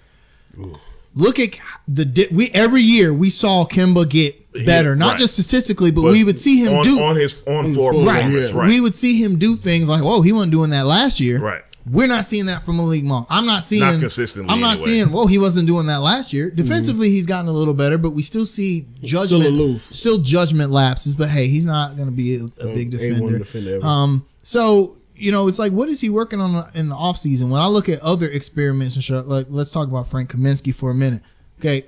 [1.16, 1.49] Look at
[1.88, 5.18] the di- we every year we saw Kemba get better, Yeah, not right.
[5.18, 8.05] just statistically, but, But we would see him on, do on his on floor floor,
[8.05, 8.32] right.
[8.32, 8.51] yeah.
[8.53, 8.68] Right.
[8.70, 11.62] We would see him do things like, "Whoa, he wasn't doing that last year." Right.
[11.89, 13.26] We're not seeing that from Malik Monk.
[13.32, 14.86] I'm not seeing Not consistently I'm not anyway.
[14.91, 15.07] seeing.
[15.12, 16.51] Whoa, he wasn't doing that last year.
[16.51, 19.82] Defensively, he's gotten a little better, but we still see judgment, aloof.
[19.82, 21.16] still judgment lapses.
[21.16, 23.38] But hey, he's not going to be a, a big A1 defender.
[23.39, 23.86] defender ever.
[23.86, 27.49] Um, so you know, it's like, what is he working on in the offseason?
[27.49, 30.91] When I look at other experiments and shit, like let's talk about Frank Kaminsky for
[30.91, 31.22] a minute.
[31.59, 31.86] Okay,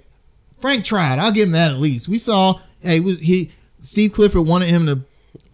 [0.59, 1.19] Frank tried.
[1.19, 2.07] I'll give him that at least.
[2.07, 2.59] We saw.
[2.82, 5.01] Hey, was he Steve Clifford wanted him to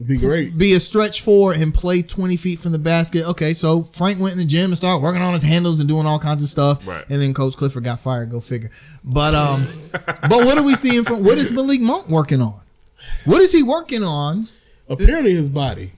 [0.05, 0.57] Be great.
[0.57, 3.25] be a stretch four and play 20 feet from the basket.
[3.27, 6.05] Okay, so Frank went in the gym and started working on his handles and doing
[6.05, 6.85] all kinds of stuff.
[6.87, 7.03] Right.
[7.09, 8.29] And then Coach Clifford got fired.
[8.31, 8.71] Go figure.
[9.03, 11.23] But um, but what are we seeing from?
[11.23, 12.59] What is Malik Monk working on?
[13.25, 14.47] What is he working on?
[14.89, 15.91] Apparently, his body.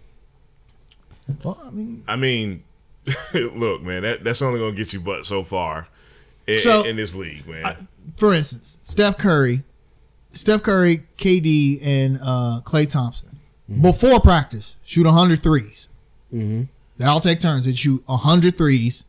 [1.43, 2.63] Well, I mean, I mean,
[3.33, 5.87] look, man, that, that's only going to get you but so far
[6.47, 7.87] in, So- in this league, man.
[8.17, 9.63] for instance, Steph Curry,
[10.31, 13.39] Steph Curry, KD, and uh, Klay Thompson
[13.81, 15.89] before practice shoot 100 threes.
[16.33, 16.63] Mm-hmm.
[16.97, 19.05] They all take turns and shoot 100 threes.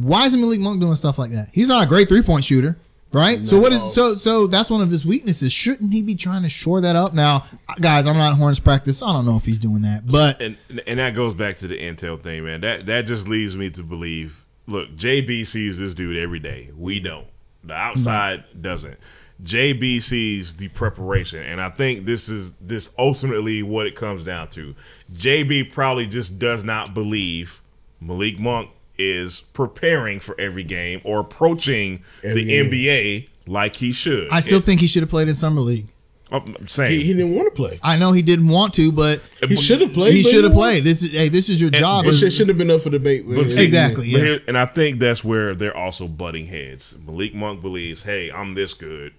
[0.00, 1.48] Why isn't Malik Monk doing stuff like that?
[1.52, 2.76] He's not a great three point shooter,
[3.12, 3.44] right?
[3.44, 5.52] so what at uh, so so that's one of his weaknesses.
[5.52, 7.14] Shouldn't he be trying to shore that up?
[7.14, 7.44] Now,
[7.80, 9.02] guys, I'm not in Horns practice.
[9.02, 10.56] I don't know if he's doing that, but and
[10.86, 12.60] and that goes back to the intel thing, man.
[12.60, 14.46] That that just leads me to believe.
[14.66, 16.70] Look, JB sees this dude every day.
[16.76, 17.26] We don't.
[17.64, 18.98] The outside doesn't.
[19.42, 24.48] JB sees the preparation, and I think this is this ultimately what it comes down
[24.50, 24.74] to.
[25.12, 27.60] JB probably just does not believe
[28.00, 32.70] Malik Monk is preparing for every game or approaching Every the game.
[32.70, 34.30] NBA like he should.
[34.30, 35.88] I still think he should have played in summer league.
[36.30, 37.78] I'm saying He, he didn't want to play.
[37.82, 40.14] I know he didn't want to, but He should have played.
[40.14, 40.82] he should have played.
[40.82, 42.06] This is hey, this is your job.
[42.06, 43.26] It should, should have been up for debate.
[43.28, 44.18] But Exactly, yeah.
[44.18, 46.96] here- and I think that's where they're also butting heads.
[47.04, 49.12] Malik Monk believes, hey, I'm this good.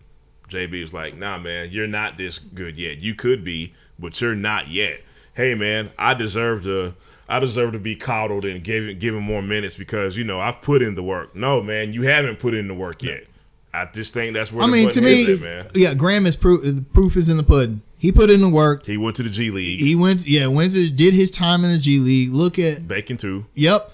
[0.50, 2.98] JB is like, "Nah, man, you're not this good yet.
[2.98, 5.02] You could be, but you're not yet.
[5.36, 6.96] Hey, man, I deserve to."
[7.34, 10.84] I deserve to be coddled and given given more minutes because you know I've put
[10.84, 11.36] in the work.
[11.36, 13.26] No, man, you haven't put in the work yet.
[13.74, 15.72] I just think that's where I the mean, to button me, is at, man.
[15.74, 16.64] yeah, Graham is proof.
[16.94, 17.82] Proof is in the pudding.
[17.98, 18.86] He put in the work.
[18.86, 21.72] He went to the G League, He went, yeah, went to did his time in
[21.72, 22.32] the G League.
[22.32, 23.48] Look at, bacon too.
[23.56, 23.94] yep.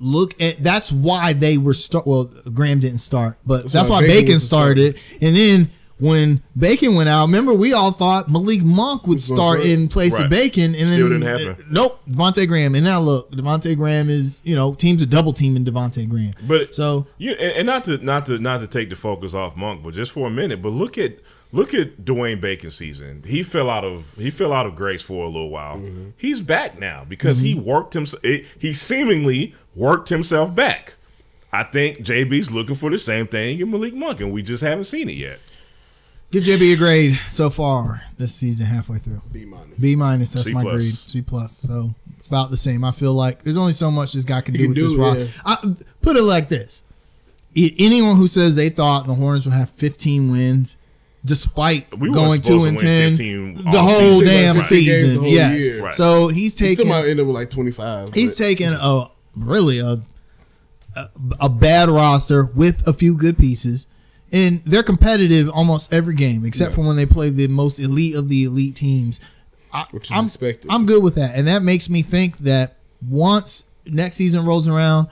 [0.00, 2.08] Look at that's why they were start.
[2.08, 4.98] Well, Graham didn't start, but that's, why why, Bacon Bacon, was the started.
[5.20, 5.70] And then
[6.00, 9.64] when Bacon went out, remember we all thought Malik Monk would start start.
[9.66, 10.24] in place Right.
[10.24, 11.64] of Bacon, and Still then didn't happen.
[11.70, 12.74] nope, Devontae Graham.
[12.74, 16.32] And now look, Devontae Graham is you know teams are double teaming Devontae Graham.
[16.46, 19.56] But So you and, and not to not to not to take the focus off
[19.56, 20.62] Monk, but just for a minute.
[20.62, 21.18] But look at
[21.52, 23.22] look at Dwayne Bacon's season.
[23.26, 25.76] He fell out of he fell out of grace for a little while.
[25.76, 26.10] Mm-hmm.
[26.16, 28.22] He's back now because he worked himself.
[28.58, 30.94] He seemingly worked himself back.
[31.52, 34.84] I think JB's looking for the same thing in Malik Monk, and we just haven't
[34.84, 35.40] seen it yet.
[36.30, 39.20] Give JB a grade so far this season, halfway through.
[39.32, 39.80] B minus.
[39.80, 40.32] B minus.
[40.32, 40.72] That's C my plus.
[40.74, 40.92] grade.
[40.94, 41.56] C plus.
[41.56, 41.94] So
[42.28, 42.84] about the same.
[42.84, 44.88] I feel like there's only so much this guy can He do can with do,
[44.88, 45.18] this rock.
[45.18, 45.26] yeah.
[45.44, 46.82] I put it like this:
[47.56, 50.76] anyone who says they thought the Hornets would have 15 wins,
[51.24, 53.14] despite We going two and 10
[53.54, 54.24] the whole season.
[54.26, 54.64] damn Right.
[54.64, 55.68] Season, whole yes.
[55.80, 55.94] Right.
[55.94, 58.14] So he's He still taking might end up with like 25.
[58.14, 59.04] he's but- taking a
[59.36, 60.00] really a,
[60.96, 61.08] a
[61.40, 63.86] a bad roster with a few good pieces.
[64.32, 66.74] And they're competitive almost every game, except Yeah.
[66.76, 69.18] for when they play the most elite of the elite teams.
[69.72, 70.70] I, Which is I'm, expected.
[70.70, 72.76] I'm good with that, and that makes me think that
[73.08, 75.08] once next season rolls around,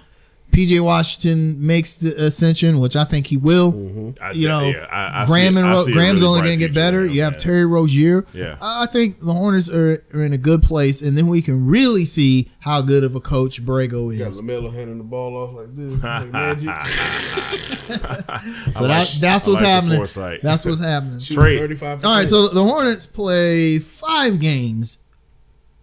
[0.50, 3.72] PJ Washington makes the ascension, which I think he will.
[3.72, 4.22] Mm-hmm.
[4.22, 6.66] I- You know, yeah, I- I Graham see- and Ro- Graham's really only going to
[6.66, 7.02] get better.
[7.02, 7.40] with him, You have man.
[7.40, 8.24] Terry Rozier.
[8.34, 8.56] Yeah.
[8.60, 12.04] I think the Hornets are, are in a good place, and then we can really
[12.04, 14.40] see how good of a coach Borrego Got is.
[14.40, 16.02] LaMelo handing the ball off like this.
[16.02, 16.70] like magic.
[17.88, 20.00] So I that, that's what's like happening.
[20.42, 21.20] That's what's happening.
[21.20, 21.42] Shooting
[21.76, 21.82] Trade.
[22.04, 24.98] All right, so the Hornets play five games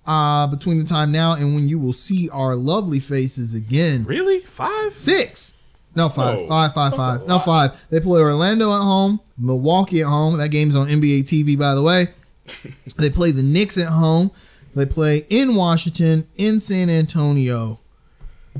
[0.07, 4.03] uh, between the time now and when you will see our lovely faces again.
[4.05, 4.39] Really?
[4.41, 4.95] Five?
[4.95, 5.57] Six.
[5.95, 6.39] No, five.
[6.39, 6.47] No.
[6.47, 7.21] Five, five, That's five.
[7.21, 7.45] a No, lot.
[7.45, 7.85] five.
[7.89, 10.37] They play Orlando at home, Milwaukee at home.
[10.37, 12.07] That game's on NBA TV, by the way.
[12.97, 14.31] they play the Knicks at home.
[14.75, 17.79] They play in Washington, in San Antonio.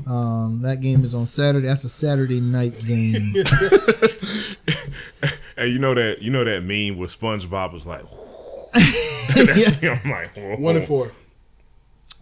[0.06, 1.66] Um, that game is on Saturday.
[1.68, 3.34] That's a Saturday night game.
[5.58, 8.02] Hey, you know that you know that meme where SpongeBob was like,
[8.74, 10.56] That's, I'm like, whoa.
[10.56, 11.12] One and four.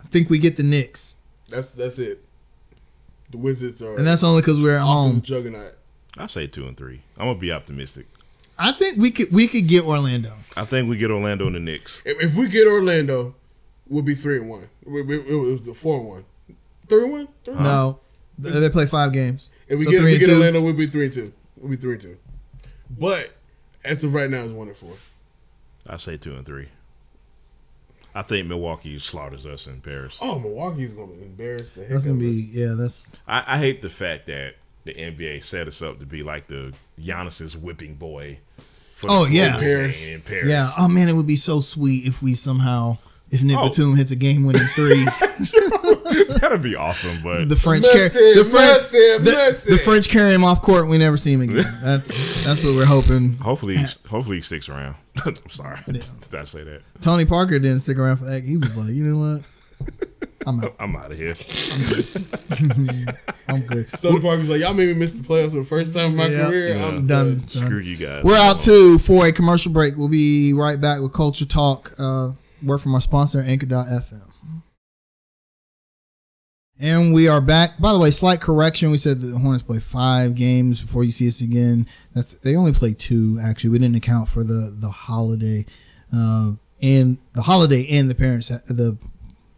[0.05, 1.17] I think we get the Knicks,
[1.49, 2.25] That's that's it.
[3.31, 5.11] The Wizards are and that's only because we're at home.
[5.11, 5.75] offensive juggernaut.
[6.17, 7.03] I say two and three.
[7.19, 8.07] I'm gonna be optimistic.
[8.59, 10.35] I think we could we could get Orlando.
[10.57, 12.03] I think we get Orlando and the Knicks.
[12.05, 13.35] If, if we get Orlando,
[13.89, 14.69] we'll be three and one.
[14.85, 16.25] We, we, it was the four and one.
[16.89, 17.29] Three and one.
[17.45, 17.63] Three and?
[17.65, 17.99] No,
[18.39, 19.51] they they play five games.
[19.67, 20.29] If we So get, if we get.
[20.31, 21.33] Orlando, we'll be three and two.
[21.57, 22.19] We'll be three and two.
[22.91, 23.33] But
[23.85, 24.95] as of right now, it's one and four.
[25.87, 26.69] I say two and three.
[28.15, 30.17] I think Milwaukee slaughters us in Paris.
[30.21, 32.75] Oh, Milwaukee's gonna embarrass the heck That's gonna out of be yeah.
[32.77, 34.55] That's I, I hate the fact that
[34.85, 38.39] the NBA set us up to be like the Giannis's whipping boy.
[38.95, 39.45] For Oh, the yeah.
[39.49, 40.12] global Paris.
[40.12, 40.47] in Paris.
[40.49, 40.71] yeah.
[40.79, 42.99] Oh man, it would be so sweet if we somehow
[43.35, 43.64] if Nick Oh.
[43.68, 45.05] Batum hits a game winning three.
[46.39, 47.20] that'd be awesome.
[47.22, 50.87] But the French carry the French Messi, the, the French carry him off court.
[50.89, 51.64] We never see him again.
[51.82, 53.37] That's that's what we're hoping.
[53.39, 53.76] hopefully,
[54.09, 54.95] hopefully he sticks around.
[55.24, 56.05] I'm sorry, did
[56.35, 56.82] I say that?
[57.01, 58.45] Tony Parker didn't stick around for that.
[58.45, 59.43] He was like, you know what?
[60.47, 60.74] I'm out.
[60.78, 61.35] I'm out of here.
[63.49, 63.97] I'm good.
[63.99, 66.26] Sonny Parker's like, y'all made me miss the playoffs for the first time in my
[66.26, 66.47] Yeah.
[66.49, 66.76] career.
[66.76, 66.87] Yeah.
[66.87, 67.39] I'm Done.
[67.39, 67.49] done.
[67.49, 68.24] Screw you guys.
[68.24, 69.97] We're out too for a commercial break.
[69.97, 71.93] We'll be right back with Culture Talk.
[71.99, 72.32] Uh,
[72.65, 74.31] word from our sponsor, Anchor.fm.
[76.79, 77.79] And we are back.
[77.79, 78.91] By the way, slight correction.
[78.91, 81.87] We said the Hornets play five games before you see us again.
[82.15, 83.39] That's they only play two.
[83.41, 85.67] Actually, we didn't account for the the holiday,
[86.12, 86.53] uh,
[86.83, 88.99] and the holiday and the parents the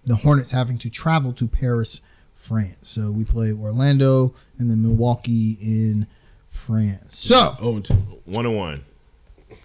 [0.05, 2.03] the Hornets having to travel to Paris,
[2.35, 2.77] France.
[2.83, 6.07] So we play Orlando and then Milwaukee in
[6.51, 7.17] France.
[7.17, 7.95] So Oh, and two.
[8.27, 8.85] one and one.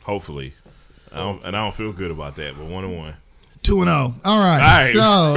[0.03, 0.53] Hopefully,
[1.11, 2.55] I don't, and I don't feel good about that.
[2.57, 3.15] But one and one.
[3.63, 4.15] Two and zero.
[4.25, 4.59] All right.
[4.59, 4.91] All right.
[4.91, 5.35] So,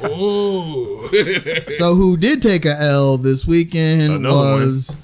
[1.70, 4.60] uh, so who did take a L this weekend Another one.
[4.60, 4.94] was.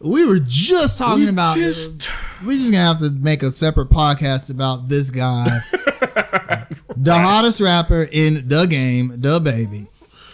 [0.00, 1.56] We were just talking We about.
[1.58, 2.08] just-
[2.42, 5.60] we're just gonna have to make a separate podcast about this guy,
[6.96, 9.88] the hottest rapper in the game, the baby,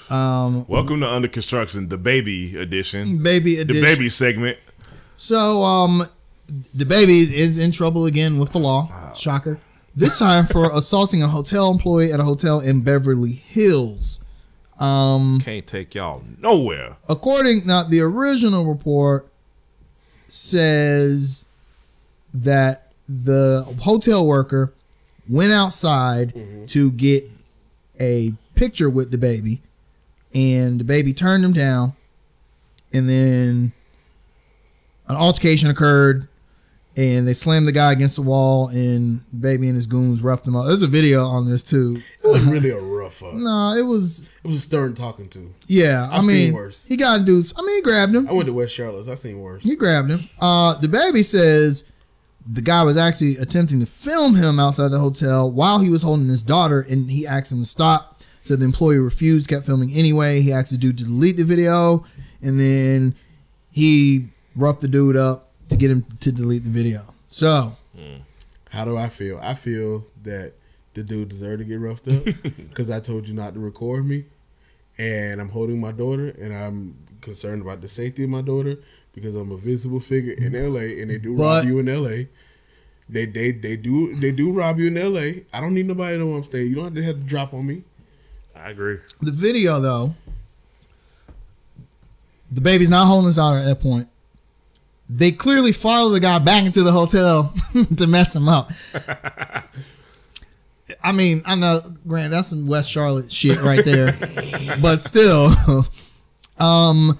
[0.08, 4.56] um, Welcome to Under Construction, the baby edition, baby edition, the baby segment.
[5.16, 6.08] So, um,
[6.72, 9.12] the baby is in trouble again with the law.
[9.14, 9.58] Shocker.
[9.98, 14.20] This time for assaulting a hotel employee at a hotel in Beverly Hills.
[14.78, 16.98] Um, Can't take y'all nowhere.
[17.08, 19.26] according now the original report
[20.28, 21.46] says
[22.34, 24.74] that the hotel worker
[25.30, 26.34] went outside
[26.68, 27.30] to get
[27.98, 29.62] a picture with the baby,
[30.34, 31.94] and the baby turned him down,
[32.92, 33.72] and then
[35.08, 36.28] an altercation occurred,
[36.96, 40.56] and they slammed the guy against the wall, and baby and his goons roughed him
[40.56, 40.66] up.
[40.66, 42.00] There's a video on this too.
[42.24, 43.34] It was really a rough up.
[43.34, 45.52] No, it was It was a stern talking to.
[45.66, 46.08] yeah.
[46.10, 46.86] I I've seen mean, worse.
[46.86, 47.52] he got dudes.
[47.56, 48.28] I mean, he grabbed him.
[48.28, 49.08] I went to West Charlotte.
[49.08, 49.62] I seen worse.
[49.62, 50.20] He grabbed him.
[50.40, 51.84] Uh, the baby says
[52.48, 56.28] the guy was actually attempting to film him outside the hotel while he was holding
[56.28, 58.22] his daughter, and he asked him to stop.
[58.44, 60.40] So the employee refused, kept filming anyway.
[60.40, 62.04] He asked the dude to delete the video,
[62.40, 63.16] and then
[63.72, 67.14] he roughed the dude up to get him to delete the video.
[67.28, 68.20] So mm.
[68.70, 69.38] How do I feel?
[69.42, 70.52] I feel that
[70.94, 74.24] the dude deserved to get roughed up because I told you not to record me,
[74.98, 78.78] and I'm holding my daughter, and I'm concerned about the safety of my daughter
[79.14, 82.26] because I'm a visible figure in LA, and they do But- rob you in LA.
[83.08, 85.42] They they they do they do rob you in LA.
[85.52, 86.66] I don't need nobody to know where I'm staying.
[86.68, 87.84] You don't have to have to drop on me.
[88.54, 88.98] I agree.
[89.22, 90.14] the video, though,
[92.50, 94.08] the baby's not holding his daughter at that point.
[95.08, 97.54] They clearly follow the guy back into the hotel
[97.96, 98.72] to mess him up.
[101.02, 104.16] I mean, I know, Grant, that's some West Charlotte shit right there,
[104.82, 105.52] but still,
[106.58, 107.18] um,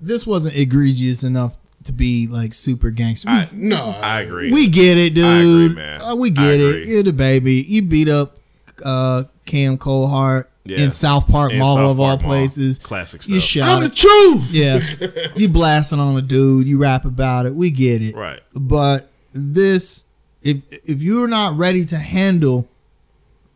[0.00, 3.30] this wasn't egregious enough to be like super gangster.
[3.30, 4.52] We, I, No, I agree.
[4.52, 5.24] we get it, dude.
[5.24, 6.00] I agree, man.
[6.00, 6.88] Uh, we I get it.
[6.88, 7.64] You're the baby.
[7.68, 8.36] You beat up
[8.84, 10.80] uh, Cam Coldheart Yeah.
[10.80, 12.18] in South Park In Mall South of all Mall.
[12.18, 12.78] places.
[12.78, 13.64] Classic You stuff.
[13.64, 14.52] shout I'm the truth.
[14.52, 14.80] Yeah.
[15.36, 16.66] you blasting on a dude.
[16.66, 17.54] You rap about it.
[17.54, 18.14] We get it.
[18.14, 18.40] Right.
[18.54, 20.04] But this,
[20.42, 22.68] if if you're not ready to handle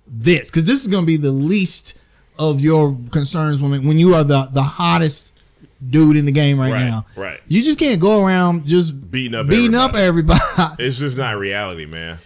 [0.07, 1.97] this, because this is going to be the least
[2.39, 5.33] of your concerns when when you are the the hottest
[5.89, 7.07] dude in the game right, Right, now.
[7.17, 7.41] right.
[7.49, 9.89] You just can't go around just Beating up beating everybody.
[9.89, 10.85] up everybody.
[10.85, 12.19] It's just not reality, man.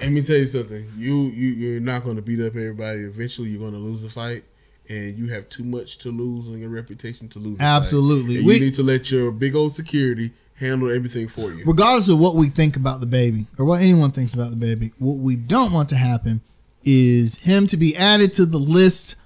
[0.00, 0.86] Let me tell you something.
[0.96, 3.00] You you you're not going to beat up everybody.
[3.00, 4.44] Eventually, you're going to lose the fight,
[4.88, 7.60] and you have too much to lose on your reputation to lose.
[7.60, 8.42] Absolutely.
[8.42, 11.64] We- you need to let your big old security handle everything for you.
[11.66, 14.92] regardless of what we think about the baby or what anyone thinks about the baby,
[14.98, 16.40] what we don't want to happen
[16.84, 19.16] is him to be added to the list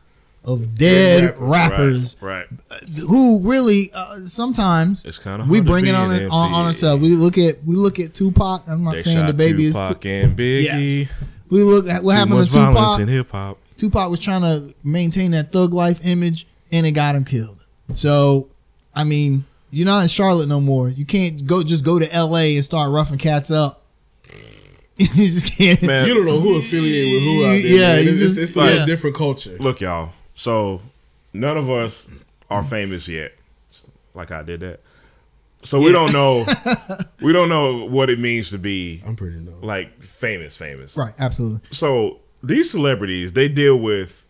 [0.46, 2.46] of dead Dead rappers, Right.
[2.70, 2.88] right.
[3.08, 7.02] who really uh, sometimes It's kind of we bring it on on, on ourselves.
[7.02, 8.62] We look at we look at Tupac.
[8.68, 9.74] I'm not They saying the shot baby is.
[9.74, 11.00] Tupac Tu- and Biggie.
[11.00, 11.08] Yes.
[11.50, 13.00] we look at what Too happened much to Tupac.
[13.00, 13.58] in hip hop.
[13.76, 17.58] Tupac was trying to maintain that thug life image, and it got him killed.
[17.92, 18.48] So,
[18.94, 20.88] I mean, you're not in Charlotte no more.
[20.88, 22.56] You can't go just go to L.A.
[22.56, 23.82] and start roughing cats up.
[24.96, 25.82] you just can't.
[25.82, 27.66] Man, You don't know who affiliated with who out there.
[27.66, 27.98] Yeah, man.
[27.98, 28.82] it's, just- it's, it's like yeah.
[28.84, 29.56] a different culture.
[29.60, 30.12] look, y'all.
[30.36, 30.80] So
[31.32, 32.08] none of us
[32.48, 33.32] are famous yet.
[34.14, 34.80] Like I did that.
[35.64, 36.46] So we don't know.
[37.20, 39.58] we don't know what it means to be I'm pretty low.
[39.62, 40.96] like famous, famous.
[40.96, 41.60] Right, absolutely.
[41.72, 44.28] So these celebrities, they deal with,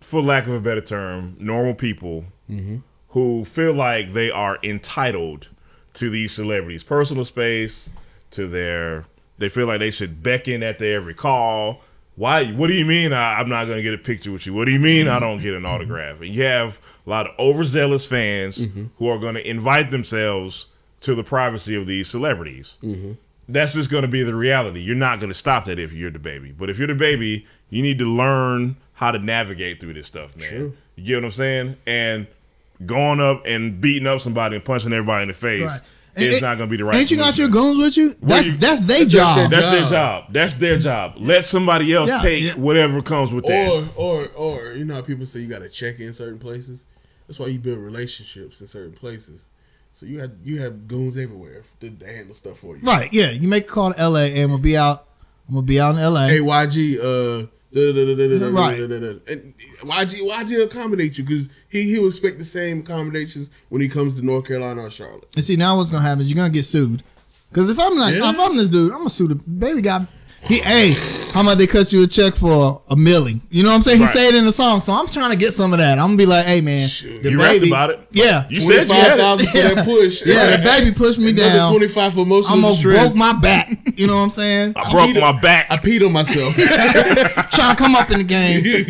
[0.00, 2.78] for lack of a better term, normal people mm-hmm.
[3.08, 5.48] who feel like they are entitled
[5.94, 7.90] to these celebrities' personal space,
[8.30, 9.04] to their.
[9.38, 11.82] They feel like they should beckon at their every call.
[12.16, 12.50] Why?
[12.52, 14.54] What do you mean I, I'm not going to get a picture with you?
[14.54, 16.20] What do you mean I don't get an autograph?
[16.20, 18.86] And you have a lot of overzealous fans mm-hmm.
[18.96, 20.66] who are going to invite themselves
[21.02, 23.12] to the privacy of these celebrities mm-hmm.
[23.48, 24.80] that's just going to be the reality.
[24.80, 26.52] You're not going to stop that if you're the baby.
[26.52, 30.34] But if you're the baby, you need to learn how to navigate through this stuff,
[30.36, 30.48] man.
[30.48, 30.76] True.
[30.96, 31.76] You get what I'm saying?
[31.86, 32.26] And
[32.86, 35.80] going up and beating up somebody and punching everybody in the face Right.
[36.16, 36.96] Is And- not going to be the right.
[36.96, 37.74] Ain't you got your solution.
[37.74, 38.14] goons with you?
[38.22, 39.50] That's you- that's their That's their job.
[39.50, 39.90] That's their job.
[39.90, 40.32] job.
[40.32, 41.14] That's their job.
[41.18, 42.52] Let somebody else Yeah, take yeah.
[42.54, 43.68] whatever comes with that.
[43.70, 46.84] Or or or you know how people say you got to check in certain places.
[47.28, 49.50] That's why you build relationships in certain places.
[49.92, 52.82] So you have you have goons everywhere to, to handle stuff for you.
[52.82, 53.30] Right, yeah.
[53.30, 54.34] You make a call to L.A.
[54.36, 55.06] and we'll be out.
[55.48, 56.28] I'm gonna be out in L.A.
[56.28, 58.78] Hey YG, uh, Right.
[58.78, 63.50] da- da- da- and YG YG accommodate you because he he'll expect the same accommodations
[63.68, 65.26] when he comes to North Carolina or Charlotte.
[65.34, 67.02] And see, now what's gonna happen is you're gonna get sued.
[67.52, 68.30] Cause if I'm like, Yeah.
[68.30, 70.06] if I'm this dude, I'm gonna sue the baby guy.
[70.42, 70.94] He, hey,
[71.32, 73.40] how about they cut you a check for a milli?
[73.50, 74.00] You know what I'm saying?
[74.00, 74.08] Right.
[74.10, 75.98] He said it in the song, so I'm trying to get some of that.
[75.98, 77.24] I'm gonna be like, hey man, Shoot.
[77.24, 78.00] the You baby, about it.
[78.12, 79.46] Yeah, You Twenty said you had it.
[79.48, 80.22] for that push.
[80.24, 81.70] yeah, the baby pushed me Another down.
[81.70, 83.06] twenty five for emotional I'm gonna distress.
[83.08, 83.76] broke my back.
[83.96, 84.74] You know what I'm saying?
[84.76, 85.66] I broke peed- my back.
[85.68, 86.54] I peed on myself.
[87.50, 88.86] trying to come up in the game.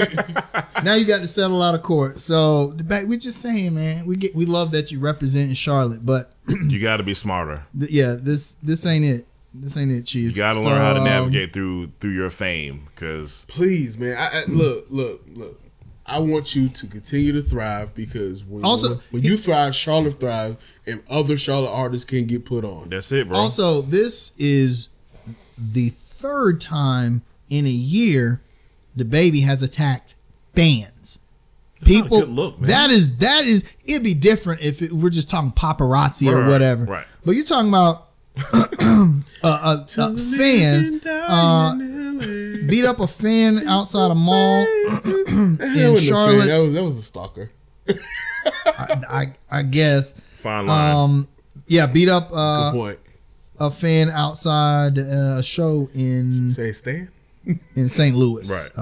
[0.85, 2.19] now you got to settle out of court.
[2.19, 6.05] So the back, we're just saying, man, we get we love that you represent Charlotte,
[6.05, 7.65] but you got to be smarter.
[7.79, 9.27] th- yeah, this this ain't it.
[9.61, 10.31] This ain't it, Chief.
[10.31, 13.97] You got to So, learn how to um, navigate through through your fame because Please,
[13.99, 14.17] man.
[14.19, 15.61] I, I, look, look, look.
[16.09, 20.57] I want you to continue to thrive because when, Also- when you thrive, Charlotte thrives,
[20.87, 22.91] and other Charlotte artists can get put on.
[22.91, 23.37] That's it, bro.
[23.37, 24.89] Also, this is
[25.59, 28.41] the third time in a year
[28.95, 30.15] the baby has attacked
[30.55, 31.19] fans.
[31.81, 32.69] That's not a People, good look, man.
[32.71, 33.71] that is that is.
[33.85, 36.85] It'd be different if it, we're just talking paparazzi or Right, whatever.
[36.85, 37.07] right.
[37.25, 38.06] But you're talking about
[38.37, 41.75] a, a, a fans uh,
[42.69, 44.65] beat up a fan outside a mall
[45.29, 46.47] in wasn't a fan, Charlotte.
[46.47, 47.51] that was that was a stalker.
[48.67, 50.21] I, I, I guess.
[50.37, 50.97] Fine line.
[50.97, 51.29] Um,
[51.67, 52.99] yeah, beat up uh, point.
[53.59, 57.11] a fan outside uh, a show in Say Stan.
[57.75, 58.15] in St.
[58.17, 58.51] Louis.
[58.51, 58.79] Right.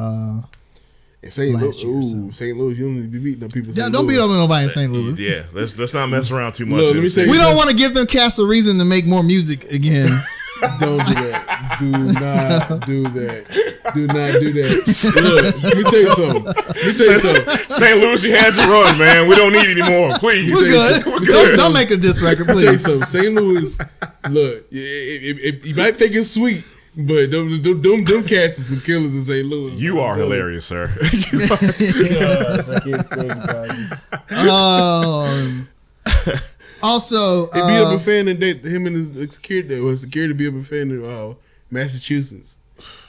[1.25, 1.55] And St.
[1.55, 2.31] Louis, ooh, something.
[2.33, 2.57] St.
[2.57, 3.72] Louis, you don't need to be beating up people.
[3.72, 4.25] yeah, don't beat Louis.
[4.25, 4.93] up on nobody in St.
[4.93, 5.14] Louis.
[5.18, 6.77] yeah, let's let's not mess around too much.
[6.77, 7.45] Look, let me tell you We city.
[7.49, 10.22] don't want to give them cats a reason to make more music again.
[10.79, 11.77] Don't do that.
[11.81, 13.93] Do not do that.
[13.93, 15.12] Do not do that.
[15.20, 16.45] Look, let me tell you something.
[16.45, 17.70] Let me tell you something.
[17.70, 17.99] St.
[18.01, 19.29] Louis, you had your run, man.
[19.29, 20.16] We don't need any more.
[20.18, 20.55] Please.
[20.55, 21.07] We're good.
[21.07, 22.83] We're Don't, don't make a diss record, Let me tell you please.
[22.83, 23.05] something.
[23.05, 23.35] St.
[23.35, 23.79] Louis,
[24.31, 26.64] look, you might think it's sweet,
[26.97, 29.47] but them, them, them, them cats is some killers in St.
[29.47, 29.72] Louis.
[29.72, 30.86] You are hilarious, sir.
[30.86, 34.49] Gosh, I can't stand it, guys.
[34.49, 35.68] Um,
[36.82, 40.34] also, He beat up uh, a fan and they, him and his security, well, security
[40.34, 41.34] beat up a fan in uh,
[41.70, 42.59] Massachusetts.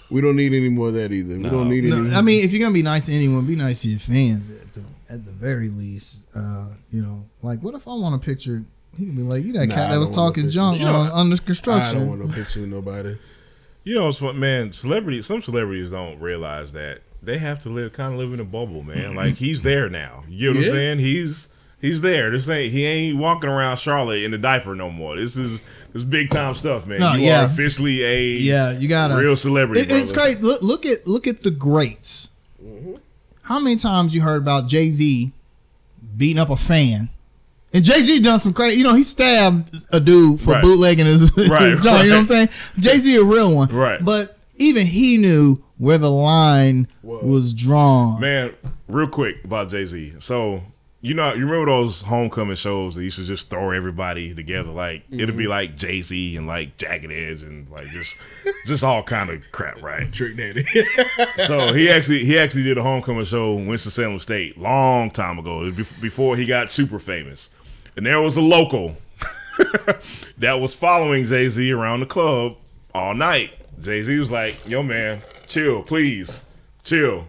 [0.10, 1.38] We don't need any more of that either.
[1.38, 2.16] We don't need no, any.
[2.16, 4.74] I mean, if you're gonna be nice to anyone, be nice to your fans at
[4.74, 6.22] the at the very least.
[6.36, 8.64] Uh, you know, like what if I want a picture?
[8.98, 10.80] He can be like, "You that Nah, cat that was don't want no talking junk
[10.80, 13.18] You on under construction." I don't want no picture of nobody.
[13.86, 14.74] You know, it's fun, man.
[14.74, 18.44] Celebrities, some celebrities don't realize that they have to live, kind of live in a
[18.46, 19.16] bubble, man.
[19.16, 20.24] Like he's there now.
[20.28, 21.00] You know what I'm saying?
[21.00, 22.32] He's he's there.
[22.32, 25.16] This ain't he ain't walking around Charlotte in a diaper no more.
[25.16, 25.60] This is
[25.94, 27.00] this big time stuff, man.
[27.00, 27.44] No, you yeah.
[27.44, 29.16] are officially a yeah, you gotta.
[29.16, 29.82] real celebrity.
[29.82, 30.42] It- it's great.
[30.42, 32.32] Look, look at look at the greats.
[32.64, 32.96] Mm-hmm.
[33.44, 35.32] How many times you heard about Jay Z
[36.18, 37.10] beating up a fan?
[37.76, 38.78] And Jay Z done some crazy.
[38.80, 40.64] You know, he stabbed a dude for Right.
[40.64, 42.06] bootlegging his, Right, his joint.
[42.06, 42.50] You know what I'm saying?
[42.80, 43.68] Jay Z a real one.
[43.70, 44.04] Right.
[44.04, 47.20] But even he knew where the line Whoa.
[47.26, 48.22] was drawn.
[48.22, 48.54] Man,
[48.88, 50.14] real quick about Jay Z.
[50.20, 50.64] So
[51.02, 54.72] you know, you remember those homecoming shows that used to just throw everybody together?
[54.72, 55.38] Like it'd Mm-hmm.
[55.38, 58.16] be like Jay Z and like Jagged Edge and like just
[58.66, 60.12] just all kind of crap, right?
[60.12, 60.66] Trick Daddy.
[61.46, 65.38] so he actually he actually did a homecoming show in Winston Salem State long time
[65.38, 65.62] ago.
[65.62, 67.50] It was bef- before he got super famous,
[67.96, 68.98] and there was a local
[70.38, 72.58] that was following Jay Z around the club
[72.94, 73.52] all night.
[73.82, 76.42] Jay Z was like, "Yo, man, chill, please,
[76.84, 77.28] chill."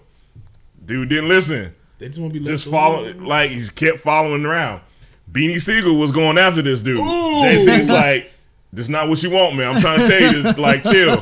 [0.84, 1.74] Dude didn't listen.
[1.98, 3.24] they just want to be Just follow, alone.
[3.24, 4.80] like he kept following around.
[5.30, 6.98] Beanie Sigel was going after this dude.
[6.98, 8.30] Jay Z's like,
[8.72, 9.74] "This is not what you want, man.
[9.74, 11.16] I'm trying to tell you, this, like, chill."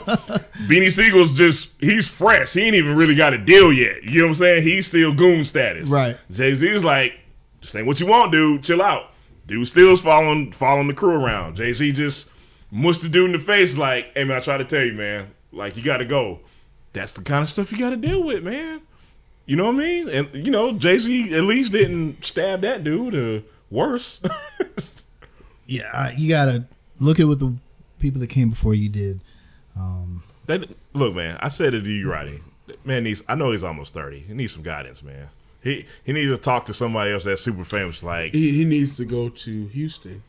[0.69, 2.53] Beanie Sigel's just he's fresh.
[2.53, 4.03] He ain't even really got a deal yet.
[4.05, 4.63] You know what I'm saying?
[4.65, 5.89] He's still goon status.
[5.89, 6.17] Right.
[6.31, 7.15] Jay Z's like,
[7.63, 8.63] "This ain't what you want, dude.
[8.63, 9.11] Chill out."
[9.47, 11.57] Dude still's following following the crew around.
[11.57, 12.31] Jay Z just
[12.71, 15.31] mushed the dude in the face like, "Hey man, I try to tell you, man.
[15.53, 16.41] Like, you got to go."
[16.93, 18.81] That's the kind of stuff you got to deal with, man.
[19.47, 20.09] You know what I mean?
[20.09, 24.23] And you know, Jay Z at least didn't stab that dude or worse.
[25.67, 26.65] Yeah, you gotta
[27.01, 27.55] look at what the
[27.99, 29.21] people that came before you did.
[29.77, 31.39] Um, that look, man.
[31.41, 32.41] I said it to you, Roddy.
[32.85, 33.23] Man needs.
[33.29, 34.21] I know he's almost thirty.
[34.21, 35.29] He needs some guidance, man.
[35.65, 38.03] He he needs to talk to somebody else that's super famous.
[38.03, 40.23] Like, He, he needs to go to Houston.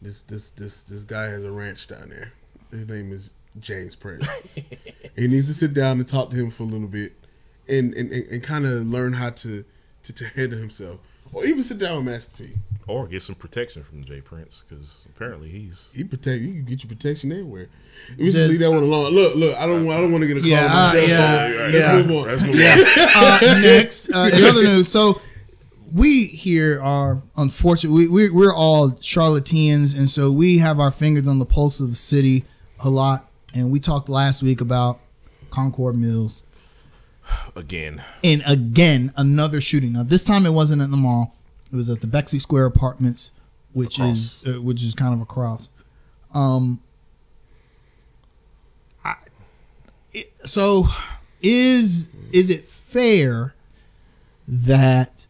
[0.00, 2.32] This this this this guy has a ranch down there.
[2.70, 3.30] His name is
[3.60, 4.26] James Prince.
[5.16, 7.12] he needs to sit down and talk to him for a little bit,
[7.68, 9.62] and and, and, and kind of learn how to,
[10.04, 10.98] to to handle himself,
[11.32, 12.52] or even sit down with Master P.
[12.86, 15.88] or get some protection from Jay Prince because apparently he's.
[15.94, 16.42] He protect.
[16.42, 17.68] You can get your protection everywhere.
[18.18, 19.12] We just The- leave that one alone.
[19.12, 19.56] Look, look.
[19.56, 19.88] I don't.
[19.90, 20.48] I don't want to get a call.
[20.48, 21.16] Yeah, uh, cell yeah,
[21.48, 21.56] phone.
[21.56, 21.96] Right, Let's yeah.
[21.96, 22.28] move on.
[22.28, 22.76] Let's move Yeah.
[23.16, 23.56] on.
[23.56, 25.20] uh, next, uh, in other news, so
[25.94, 27.92] we here are unfortunate.
[27.92, 31.90] We, we we're all Charlotteans, and so we have our fingers on the pulse of
[31.90, 32.44] the city
[32.80, 33.28] a lot.
[33.54, 34.98] And we talked last week about
[35.50, 36.44] Concord Mills,
[37.54, 39.92] Again, and again another shooting.
[39.92, 41.34] Now this time it wasn't at the mall;
[41.72, 43.30] it was at the Bexley Square Apartments,
[43.72, 44.42] which Across.
[44.42, 45.68] is uh, which is kind of across.
[46.34, 46.80] Um,
[49.04, 49.14] I,
[50.12, 50.88] it, so
[51.42, 53.54] is is it fair
[54.48, 55.26] that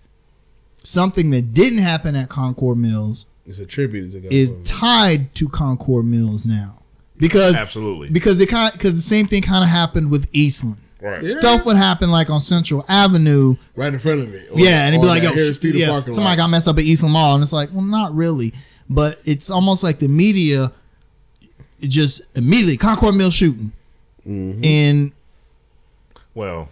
[0.82, 4.12] something that didn't happen at Concord Mills is a tribute.
[4.12, 6.82] to is tied to Concord Mills now?
[7.16, 8.10] Because absolutely.
[8.10, 10.80] because it kind because the same thing kind of happened with Eastland.
[11.02, 11.20] Right.
[11.22, 11.30] Yeah.
[11.40, 14.38] Stuff would happen like on Central Avenue, right in front of me.
[14.50, 16.44] Or- yeah, and it'd be like, that yo, Harris sh- yeah, parking somebody lot.
[16.44, 18.52] got messed up at Eastland Mall, and it's like, well, not really,
[18.88, 20.70] but it's almost like the media
[21.80, 23.72] just immediately Concord Mill shooting,
[24.26, 24.64] Mm-hmm.
[24.64, 25.12] and
[26.34, 26.68] Well,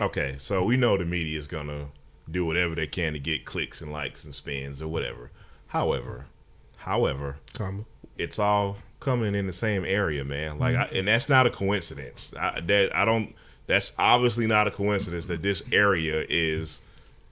[0.00, 1.86] Okay, so we know the media is gonna
[2.30, 5.30] do whatever they can to get clicks and likes and spins or whatever.
[5.68, 6.26] However,
[6.78, 7.82] however, Comma.
[8.16, 10.58] it's all coming in the same area, man.
[10.58, 12.32] Like, I, and that's not a coincidence.
[12.38, 13.34] I, that I don't.
[13.68, 16.82] That's obviously not a coincidence that this area is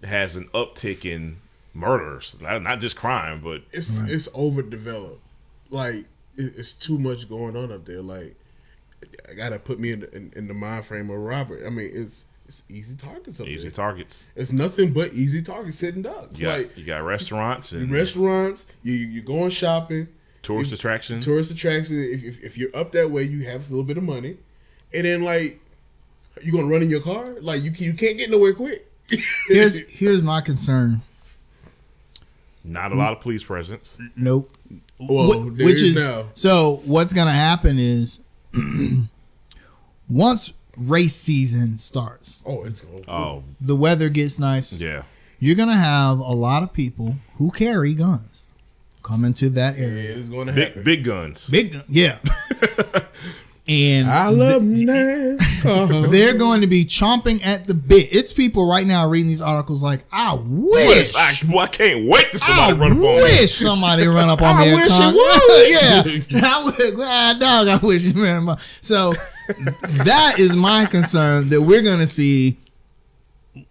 [0.05, 1.39] has an uptick in
[1.75, 5.21] murders, not, not just crime, but It's it's overdeveloped.
[5.71, 6.05] Like
[6.37, 8.03] it's too much going on up there.
[8.03, 8.37] Like
[9.29, 11.67] I gotta put me in, the- in, in the mind frame of Robert.
[11.67, 13.71] I mean, it's it's easy targets up easy there.
[13.73, 14.27] targets.
[14.37, 16.39] It's nothing but easy targets, sitting ducks.
[16.39, 20.09] You got, like you got restaurants and restaurants, you you going shopping,
[20.43, 21.25] tourist you- attractions.
[21.25, 21.99] tourist attraction.
[21.99, 24.37] If, if if you're up that way, you have a little bit of money,
[24.95, 25.61] and then like
[26.43, 27.27] you gonna run in your car.
[27.41, 28.91] Like you can, you can't get nowhere quick.
[29.49, 31.03] Here's here's my concern.
[32.65, 33.97] not a lot of police presence.
[34.17, 34.57] Nope.
[34.99, 36.27] well, Wh- there which is now.
[36.35, 38.19] so what's gonna happen is
[40.11, 43.03] once race season starts Oh, it's over.
[43.09, 45.03] Oh, the weather gets nice yeah.
[45.39, 48.47] you're gonna have a lot of people who carry guns
[49.03, 50.83] come into that Yeah, area it's going to Big happen.
[50.83, 51.49] big guns.
[51.49, 52.19] big gun yeah
[53.69, 56.11] and I love NASCAR.
[56.13, 59.83] they're going to be chomping at the bit it's people right now reading these articles
[59.83, 61.15] like i wish Wish.
[61.17, 63.11] I, well, I can't wait to I somebody run up on me.
[63.11, 64.69] I wish somebody run up on me.
[64.69, 67.69] and wish con- it yeah, I wish, ah, dog.
[67.69, 68.61] I wish you ran up.
[68.81, 69.15] So
[70.05, 72.59] that is my concern that we're going to see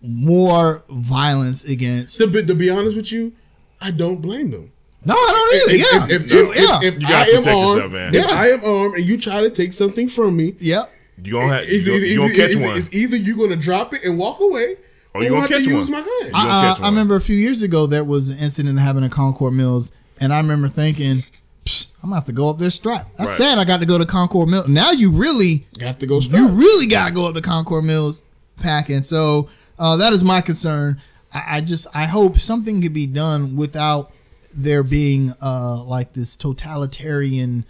[0.02, 2.18] more violence against.
[2.18, 3.34] to, be, to be honest with you,
[3.80, 4.72] I don't blame them.
[5.06, 5.76] No, I don't either.
[5.76, 7.76] If, yeah, if, if, So, if, yeah, if, if You I gotta am protect armed,
[7.76, 8.16] yourself, man.
[8.16, 8.36] if Yeah.
[8.36, 10.92] I am armed and you try to take something from me, yep.
[11.24, 12.78] You gonna have it's, you gonna, you gonna it's- catch it's- one.
[12.78, 14.76] it's either you're gonna drop it and walk away,
[15.14, 16.04] Or you or gonna have to catch use one.
[16.04, 16.32] my gun.
[16.34, 19.12] I, catch I remember a few years ago there was an incident that happened at
[19.12, 21.24] Concord Mills, and I remember thinking,
[21.66, 23.16] Psst, I'm gonna have to go up this strapped.
[23.18, 23.38] That's Right.
[23.50, 23.58] sad.
[23.60, 24.68] I got to go to Concord Mills.
[24.68, 27.84] Now you really You have to go you really got to go up to Concord
[27.86, 28.22] Mills
[28.58, 29.04] packing.
[29.04, 29.50] So
[29.80, 31.00] uh, that is my concern.
[31.34, 34.12] I, I just I hope something could be done without
[34.56, 37.66] there being uh, like this totalitarian,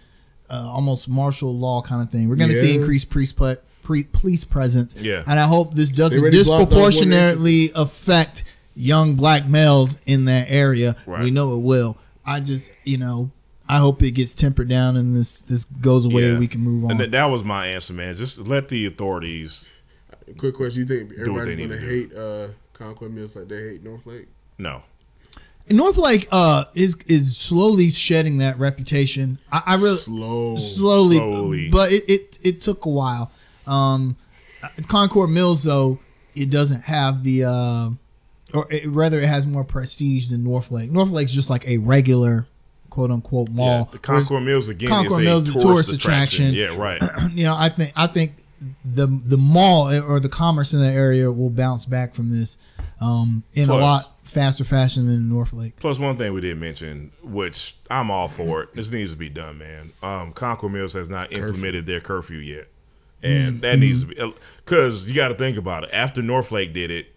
[0.48, 2.28] uh, almost martial law kind of thing.
[2.28, 4.96] We're going to see increased police pre- pre- police presence.
[4.96, 5.22] Yeah.
[5.26, 10.26] and I hope this doesn't already blocked off one disproportionately affect young black males in
[10.26, 10.96] that area.
[11.06, 11.24] Right.
[11.24, 11.96] We know it will.
[12.24, 13.30] I just you know.
[13.68, 16.22] I hope it gets tempered down and this this goes away.
[16.22, 16.30] Yeah.
[16.30, 16.92] and We can move on.
[16.92, 18.14] And that, that was my answer, man.
[18.16, 19.66] Just let the authorities.
[20.38, 24.28] Quick question: You think everybody's gonna hate uh, Concord Mills like they hate Northlake?
[24.58, 24.84] No, And
[25.68, 29.38] Northlake uh is is slowly shedding that reputation.
[29.50, 30.56] I, I really Slow.
[30.56, 31.70] slowly, Slowly.
[31.70, 33.30] but it, it it took a while.
[33.66, 34.16] Um,
[34.88, 35.98] Concord Mills though
[36.34, 37.90] it doesn't have the uh,
[38.54, 40.90] or it, rather it has more prestige than Northlake.
[40.90, 42.46] Northlake's just like a regular
[42.90, 43.56] quote unquote yeah.
[43.56, 43.84] mall.
[43.84, 44.88] The Whereas, Concord Mills again.
[44.88, 46.54] Concord is a Mills is a tourist, attraction.
[46.54, 46.76] attraction.
[46.76, 47.02] Yeah, right.
[47.32, 48.34] you know, I think I think
[48.84, 52.58] the the mall or the commerce in the area will bounce back from this
[53.00, 55.76] um, in a lot faster fashion than Northlake.
[55.76, 59.28] Plus, one thing we didn't mention, which I'm all for it, this needs to be
[59.28, 59.92] done, man.
[60.02, 62.68] Um, Concord Mills has not implemented their curfew yet,
[63.22, 65.90] and that needs to be because you got to think about it.
[65.92, 67.14] After Northlake did it,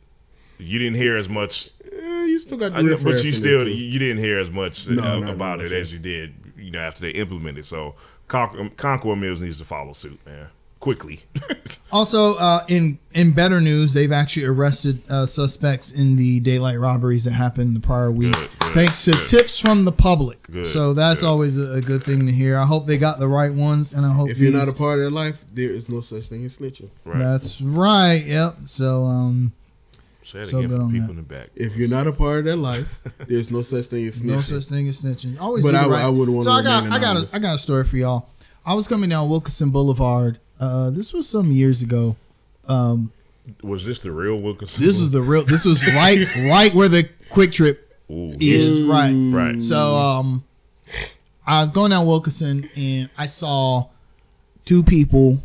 [0.57, 3.67] you didn't hear as much, Eh, you still got the I know, but you still
[3.67, 6.33] you didn't hear as much No, uh, not about really it much, as you did,
[6.57, 7.65] you know, after they implemented.
[7.65, 7.95] So
[8.27, 10.47] Concord, Concord Mills needs to follow suit, man,
[10.79, 11.21] quickly.
[11.91, 17.23] Also, uh, in in better news, they've actually arrested uh, suspects in the daylight robberies
[17.23, 19.25] that happened the prior week, Good, good, thanks to good.
[19.25, 20.43] tips from the public.
[20.43, 21.27] Good, so that's good.
[21.27, 22.59] always a, a good thing to hear.
[22.59, 24.77] I hope they got the right ones, and I hope If you're these- not a
[24.77, 26.89] part of their life, there is no such thing as snitching.
[27.05, 27.17] right.
[27.17, 28.21] That's right.
[28.23, 28.57] Yep.
[28.65, 29.51] So um,
[30.21, 31.11] Say so again good on people that.
[31.13, 31.49] in the back.
[31.55, 34.25] If you're not a part of their life, there's no such thing as snitching.
[34.25, 35.41] no such thing as snitching.
[35.41, 36.03] Always But do I right.
[36.03, 37.33] I wouldn't wanna So I got I got a, anonymous.
[37.33, 38.29] I got a story for y'all.
[38.63, 40.39] I was coming down Wilkinson Boulevard.
[40.59, 42.15] Uh, this was some years ago.
[42.67, 43.11] Um,
[43.63, 44.83] Was this the real Wilkinson?
[44.83, 45.45] this was the real.
[45.45, 47.77] This was right right where the QuikTrip
[48.11, 48.81] Ooh, is.
[48.81, 49.11] Right.
[49.11, 49.61] right.
[49.61, 50.43] So um,
[51.45, 53.87] I was going down Wilkinson and I saw
[54.65, 55.41] two people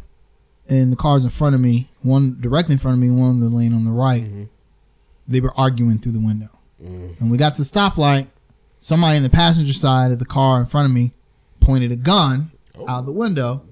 [0.67, 1.89] in the cars in front of me.
[2.03, 4.27] One directly in front of me, one in the lane on the right.
[5.27, 8.27] They were arguing through the window, and we got to the stoplight.
[8.77, 11.13] Somebody in the passenger side of the car in front of me
[11.61, 12.51] pointed a gun
[12.87, 13.63] out the window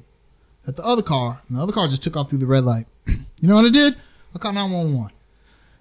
[0.66, 2.86] at the other car, and the other car just took off through the red light.
[3.06, 3.16] you
[3.48, 3.96] know what I did?
[4.34, 5.10] I called 911.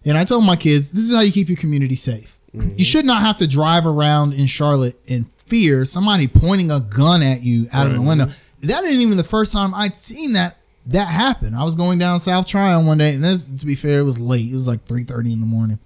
[0.06, 2.38] And I told my kids, this is how you keep your community safe.
[2.54, 7.22] You should not have to drive around in Charlotte in fear somebody pointing a gun
[7.24, 8.08] at you out of the Right.
[8.08, 8.26] window.
[8.62, 10.58] That ain't even the first time I'd seen that
[10.88, 11.54] that happen.
[11.54, 14.20] I was going down South Tryon one day, and this, to be fair, it was
[14.20, 14.52] late.
[14.52, 15.78] It was like three thirty in the morning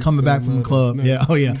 [0.00, 1.00] coming back from the club.
[1.02, 1.54] Yeah, oh yeah.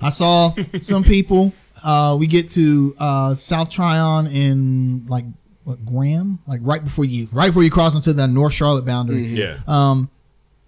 [0.00, 1.52] I saw some people.
[1.84, 5.24] Uh, we get to uh, South Tryon and like
[5.64, 9.26] what, Graham, like right before you, right before you cross into the North Charlotte boundary,
[9.26, 9.58] Yeah.
[9.66, 10.10] um,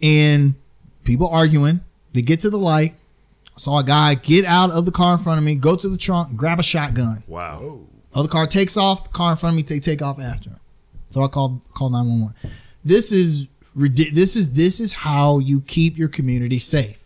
[0.02, 0.54] and
[1.04, 1.80] people arguing.
[2.12, 2.94] They get to the light.
[3.48, 5.88] I saw a guy get out of the car in front of me, go to
[5.88, 7.22] the trunk, grab a shotgun.
[7.26, 7.80] wow.
[8.16, 9.02] Other car takes off.
[9.04, 10.60] The car in front of me, they take off after him.
[11.10, 12.34] So I called call nine one one.
[12.84, 17.04] This is ridic- This is this is how you keep your community safe.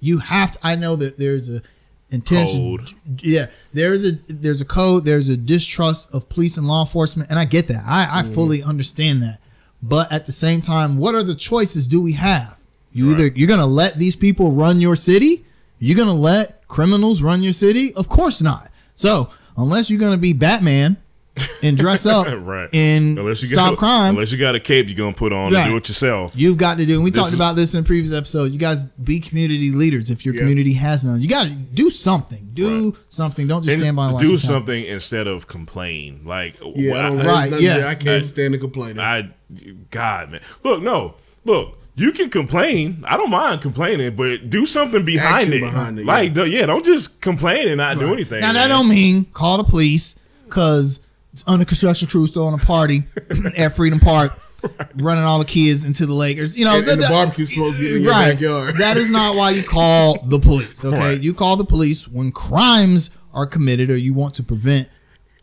[0.00, 0.58] You have to.
[0.64, 1.62] I know that there's a
[2.10, 2.56] intense.
[2.58, 2.92] Code.
[3.22, 5.04] Yeah, there's a there's a code.
[5.04, 7.84] There's a distrust of police and law enforcement, and I get that.
[7.86, 9.40] I I fully understand that.
[9.82, 12.60] But at the same time, what are the choices do we have?
[12.92, 15.44] You either you're gonna let these people run your city.
[15.78, 17.94] You're gonna let criminals run your city?
[17.94, 18.70] Of course not.
[18.94, 20.96] So unless you're gonna be Batman
[21.62, 22.68] and dress up right.
[22.72, 25.52] and Unless you stop got, crime, Unless you got a cape you're gonna put on
[25.52, 25.62] Right.
[25.62, 26.32] and do it yourself.
[26.34, 26.94] you've got to do.
[26.94, 28.52] And we This talked is- about this in a previous episode.
[28.52, 30.40] You guys be community leaders if your Yeah.
[30.40, 31.20] community has none.
[31.20, 32.48] You got to do something.
[32.54, 33.46] Do something.
[33.46, 34.56] Don't just And stand by and watch do this happen.
[34.56, 36.20] something instead of complain.
[36.24, 37.60] Like Yeah, I don't, I, Right, right.
[37.60, 37.86] yes.
[37.86, 38.98] I can't I- stand the complaining.
[39.00, 39.28] I,
[39.90, 40.40] God, man.
[40.64, 41.14] Look, no,
[41.44, 41.76] look.
[41.96, 43.04] You can complain.
[43.06, 45.60] I don't mind complaining, but do something behind Action it.
[45.60, 46.44] behind it, like, yeah.
[46.44, 48.40] yeah, don't just complain and not do anything.
[48.40, 50.16] Now that don't mean call the police
[50.46, 51.00] because
[51.46, 53.04] under construction crews throwing a party
[53.56, 54.38] at Freedom Park,
[54.96, 56.58] running all the kids into the Lakers.
[56.58, 58.32] You know, and, and the that- barbecue smoke's getting in your right.
[58.32, 58.78] backyard.
[58.78, 60.84] that is not why you call the police.
[60.84, 61.20] Okay, Right.
[61.20, 64.88] you call the police when crimes are committed or you want to prevent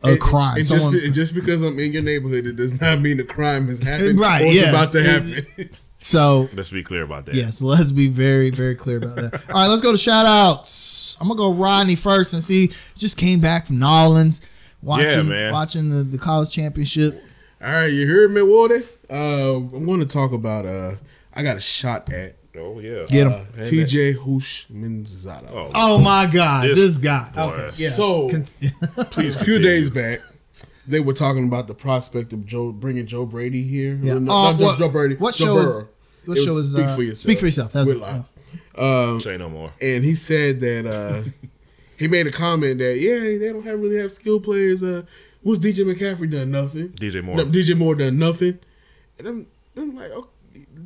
[0.03, 0.57] a And- crime.
[0.57, 3.19] And, just, Someone, be- and just because I'm in your neighborhood, it does not mean
[3.19, 4.69] a crime has happened Right, or yes.
[4.69, 5.69] about to happen.
[5.99, 7.35] so Let's be clear about that.
[7.35, 9.33] Yes, let's be very, very clear about that.
[9.49, 11.17] All right, let's go to shout outs.
[11.19, 12.71] I'm gonna go Rodney first and see.
[12.95, 14.41] Just came back from Nolans,
[14.81, 15.51] watching man.
[15.53, 17.23] watching the, the college championship.
[17.63, 18.83] All right, you heard me, Woody?
[19.09, 20.65] Uh, I'm going to talk about.
[20.65, 20.95] Uh,
[21.33, 23.05] I got a shot at Oh yeah.
[23.07, 23.33] Get him.
[23.33, 25.49] uh, Hey, TJ Houshmandzadeh.
[25.51, 27.29] Oh, Oh my God, This this, guy.
[27.35, 27.41] boy.
[27.41, 27.95] Okay, yes.
[27.95, 28.45] So- Con-
[29.11, 29.35] please.
[29.35, 30.19] a few days back,
[30.87, 33.99] they were talking about the prospect of Joe bringing Joe Brady here.
[34.01, 34.13] Yeah.
[34.15, 35.15] Or no, Uh, what- Joe Brady.
[35.15, 35.85] what Joe show is-
[36.25, 37.17] what It show is Speak uh, for Yourself.
[37.21, 37.71] Speak for yourself.
[37.73, 37.93] That's it.
[37.93, 38.25] Whitlock.
[38.75, 39.71] Um, Say no more.
[39.81, 41.21] and he said that uh,
[41.97, 44.83] he made a comment that yeah, they don't have really have skill players.
[44.83, 45.03] Uh,
[45.41, 46.51] what's DJ McCaffrey done?
[46.51, 46.89] Nothing.
[46.89, 47.37] DJ Moore.
[47.37, 48.59] No, DJ Moore done nothing.
[49.17, 50.27] And I'm, I'm like, oh,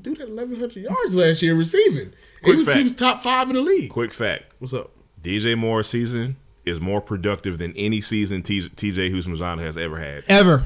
[0.02, 2.14] dude had 1,100 yards last year receiving.
[2.44, 2.78] Quick he, was, fact.
[2.78, 3.92] he was top five in the league.
[3.92, 4.92] Quick fact: What's up?
[5.22, 10.66] DJ Moore's season is more productive than any season TJ Houshmandzadeh has ever had, Ever.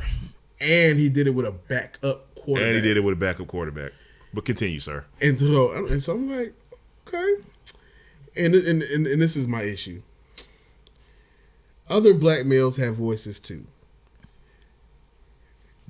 [0.61, 2.67] And he did it with a backup quarterback.
[2.67, 3.91] and he did it with a backup quarterback.
[4.33, 5.05] But continue, sir.
[5.21, 6.53] And so, and so I'm like,
[7.07, 7.43] okay.
[8.37, 10.01] And, and and and this is my issue.
[11.89, 13.65] Other black males have voices too.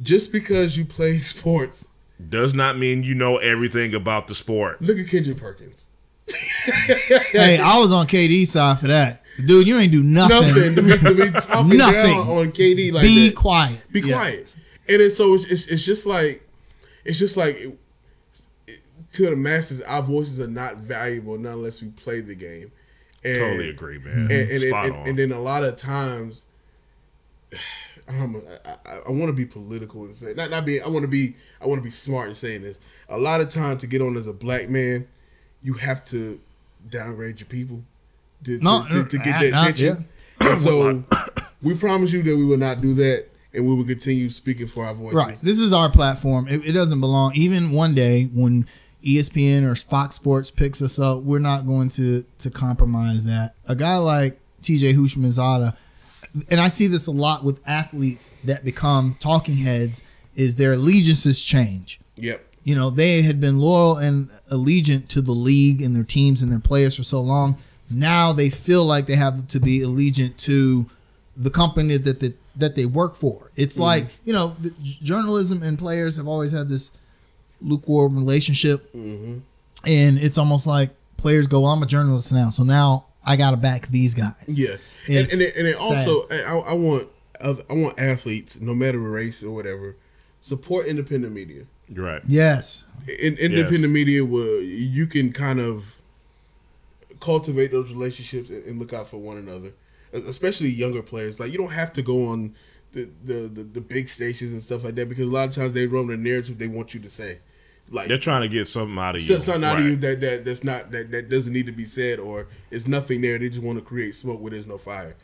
[0.01, 1.87] Just because you play sports,
[2.29, 4.81] Does not mean you know everything about the sport.
[4.81, 5.87] look at Kendrick Perkins.
[7.31, 9.21] Hey, I was on KD's side for that.
[9.45, 10.39] Dude, you ain't do nothing.
[10.39, 12.03] Nothing to be, to be talking Nothing.
[12.03, 13.35] down on KD like Be that.
[13.35, 13.83] quiet.
[13.91, 14.15] Be Yes.
[14.15, 14.53] quiet.
[14.89, 16.47] And then so it's, it's, it's just like
[17.03, 17.77] it's just like it-
[18.67, 18.79] it-
[19.13, 22.71] to the masses, our voices are not valuable not unless we play the game.
[23.25, 24.13] And, Totally agree, man.
[24.13, 25.07] And, and, Spot and, on.
[25.07, 26.45] and then a lot of times,
[28.07, 30.79] I'm, I, I, I want to be political and say not not be.
[30.79, 31.35] I want to be.
[31.59, 32.79] I want to be smart in saying this.
[33.09, 35.07] A lot of times to get on as a black man,
[35.63, 36.39] you have to
[36.87, 37.81] downgrade your people
[38.43, 40.07] to, No, to, to, to get that uh, attention.
[40.39, 41.03] And so
[41.61, 44.85] we promise you that we will not do that, and we will continue speaking for
[44.85, 45.17] our voices.
[45.17, 45.37] Right.
[45.37, 46.47] This is our platform.
[46.47, 47.31] It, it doesn't belong.
[47.35, 48.67] Even one day when
[49.05, 53.53] ESPN or Fox Sports picks us up, we're not going to to compromise that.
[53.67, 55.75] A guy like TJ Houshmandzadeh,
[56.49, 60.03] and I see this a lot with athletes that become talking heads,
[60.35, 61.99] is their allegiances change.
[62.15, 62.43] Yep.
[62.63, 66.51] You know, they had been loyal and allegiant to the league and their teams and
[66.51, 67.57] their players for so long.
[67.91, 70.89] Now they feel like they have to be allegiant to
[71.37, 73.51] the company that they, that they work for.
[73.55, 73.83] It's mm-hmm.
[73.83, 76.91] like, you know, the, journalism and players have always had this
[77.65, 78.93] lukewarm relationship.
[78.93, 79.39] Mm-hmm.
[79.85, 82.49] And it's almost like players go, I'm a journalist now.
[82.49, 84.33] So now I got to back these guys.
[84.47, 84.71] Yeah,
[85.07, 87.09] and, It's and, it, and it also, I, I want,
[87.41, 89.95] I want athletes, no matter race or whatever,
[90.39, 91.65] support independent media.
[91.89, 92.21] You're right.
[92.27, 92.85] Yes.
[93.19, 96.01] In independent media, where you can kind of
[97.19, 99.73] cultivate those relationships and, and look out for one another,
[100.13, 101.39] especially younger players.
[101.39, 102.55] Like you don't have to go on
[102.93, 105.73] the the, the, the big stations and stuff like that because a lot of times
[105.73, 107.39] they run the narrative they want you to say.
[107.91, 109.27] Like They're trying to get something out of you.
[109.27, 111.85] so- something out of you that, that that's not that, that doesn't need to be
[111.85, 113.37] said or it's nothing there.
[113.37, 115.15] They just want to create smoke where there's no fire.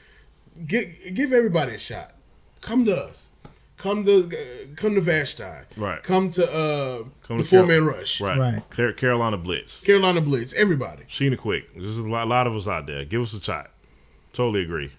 [0.68, 2.14] Give give everybody a shot.
[2.62, 3.30] Come to us.
[3.78, 5.44] Come to uh, come to Vashti.
[5.76, 6.04] Right.
[6.04, 8.22] Come to uh Come the to four Carol- man rush.
[8.22, 8.38] Right.
[8.38, 8.70] Right.
[8.70, 9.84] Car- Carolina Blitz.
[9.84, 10.54] Carolina Blitz.
[10.54, 11.04] Everybody.
[11.10, 11.74] Sheena Quick.
[11.74, 13.04] There's a lot, a lot of us out there.
[13.06, 13.72] Give us a shot.
[14.34, 14.92] Totally agree.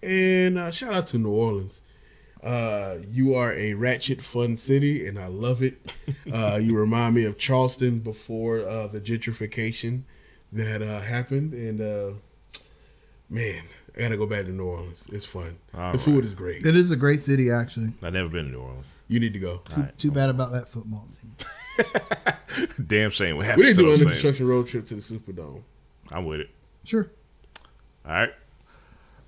[0.00, 1.80] And uh, shout out to New Orleans.
[2.44, 5.92] Uh, you are a ratchet fun city, and I love it.
[6.32, 10.02] Uh, you remind me of Charleston before uh, the gentrification
[10.50, 12.18] that uh, happened, and uh,
[13.28, 13.62] man,
[13.94, 15.06] I gotta go back to New Orleans.
[15.12, 15.58] It's fun.
[15.74, 16.00] All the right.
[16.00, 16.64] food is great.
[16.64, 17.92] It is a great city, actually.
[18.02, 18.86] I've never been to New Orleans.
[19.06, 19.60] You need to go.
[19.68, 22.66] Too, too bad about that football team.
[22.86, 25.62] Damn shame what happened We didn't do an those construction road trip to the Superdome.
[26.10, 26.50] I'm with it.
[26.84, 27.10] Sure.
[28.06, 28.34] All right.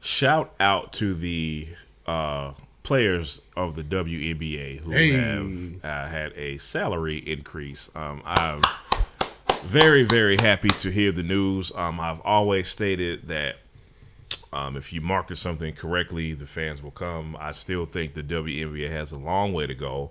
[0.00, 1.68] Shout out to the
[2.06, 2.52] uh,
[2.86, 5.10] players of the WNBA who Hey.
[5.10, 7.90] have uh, had a salary increase.
[7.96, 8.60] Um, I'm
[9.64, 11.72] very, very happy to hear the news.
[11.74, 13.56] Um, I've always stated that
[14.52, 17.36] um, if you market something correctly, the fans will come.
[17.40, 20.10] I still think the WNBA has a long way to go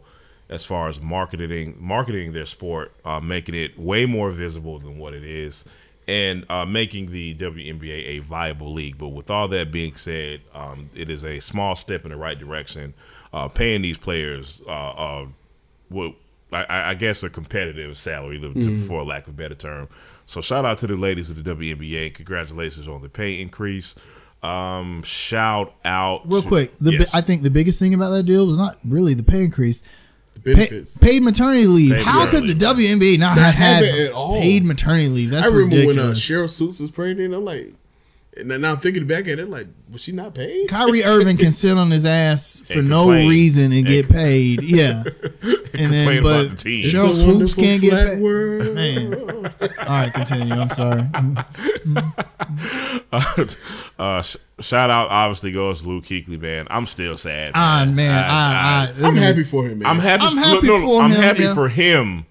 [0.50, 5.14] as far as marketing marketing their sport, uh, making it way more visible than what
[5.14, 5.64] it is,
[6.08, 8.98] and uh, making the WNBA a viable league.
[8.98, 12.38] But with all that being said, um, it is a small step in the right
[12.38, 12.94] direction.
[13.34, 15.26] Uh, paying these players, uh, uh,
[15.90, 16.14] what
[16.52, 19.90] I, I guess, a competitive salary, to- for lack of a better term.
[20.28, 22.14] So shout out to the ladies of the WNBA.
[22.14, 23.96] Congratulations on the pay increase.
[24.42, 27.12] Um, shout out Real to- quick, the Yes.
[27.12, 29.82] bi- I think the biggest thing about that deal was not really the pay increase.
[30.36, 30.98] The Pay, benefits.
[31.00, 31.94] paid maternity leave.
[31.94, 34.40] Paid How could the maternity WNBA not, Not have have had at all.
[34.40, 35.30] paid maternity leave?
[35.32, 36.12] That's I remember when uh.
[36.12, 37.34] Cheryl Swoops was pregnant.
[37.34, 37.74] I'm like,
[38.38, 40.68] and now I'm thinking back at it, like, was she not paid?
[40.68, 44.62] Kyrie Irving can sit on his ass for no reason and And get paid.
[44.62, 45.04] Yeah,
[45.42, 46.84] and complain then but the team.
[46.84, 48.22] Cheryl It's a Swoops can't get paid.
[48.22, 48.76] world.
[48.76, 49.42] Man, all
[49.88, 50.54] right, continue.
[50.54, 51.02] I'm sorry.
[53.98, 56.68] uh, sh- shout out obviously goes to Luke Kuechly, man.
[56.70, 57.52] I'm still sad.
[57.56, 59.88] Ah man, I, I, I'm happy for him, man.
[59.90, 60.24] I'm happy.
[60.24, 61.54] I'm happy no, no, for I'm him, happy yeah.
[61.54, 62.26] for him.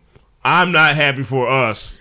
[0.45, 1.99] I'm not happy for us.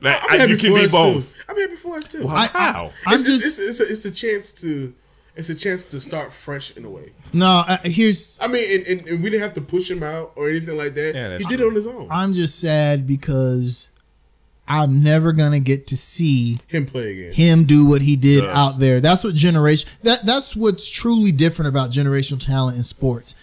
[0.00, 1.34] That- I'm happy you can for be us, both.
[1.34, 1.40] Too.
[1.48, 2.24] I'm happy for us too.
[2.24, 2.34] Wow.
[2.34, 2.92] I, How?
[3.06, 4.94] I, it's, just it's, it's, a, it's a chance to
[5.34, 7.12] it's a chance to start fresh in a way.
[7.32, 7.62] no.
[7.66, 10.50] Uh, here's I mean, and, and, and we didn't have to push him out or
[10.50, 11.14] anything like that.
[11.14, 12.08] Yeah, he did it on his own.
[12.10, 13.90] I'm just sad because
[14.68, 17.32] I'm never gonna get to see him play again.
[17.32, 19.00] him do what he did out there.
[19.00, 23.34] That's what generation that that's what's truly different about generational talent in sports.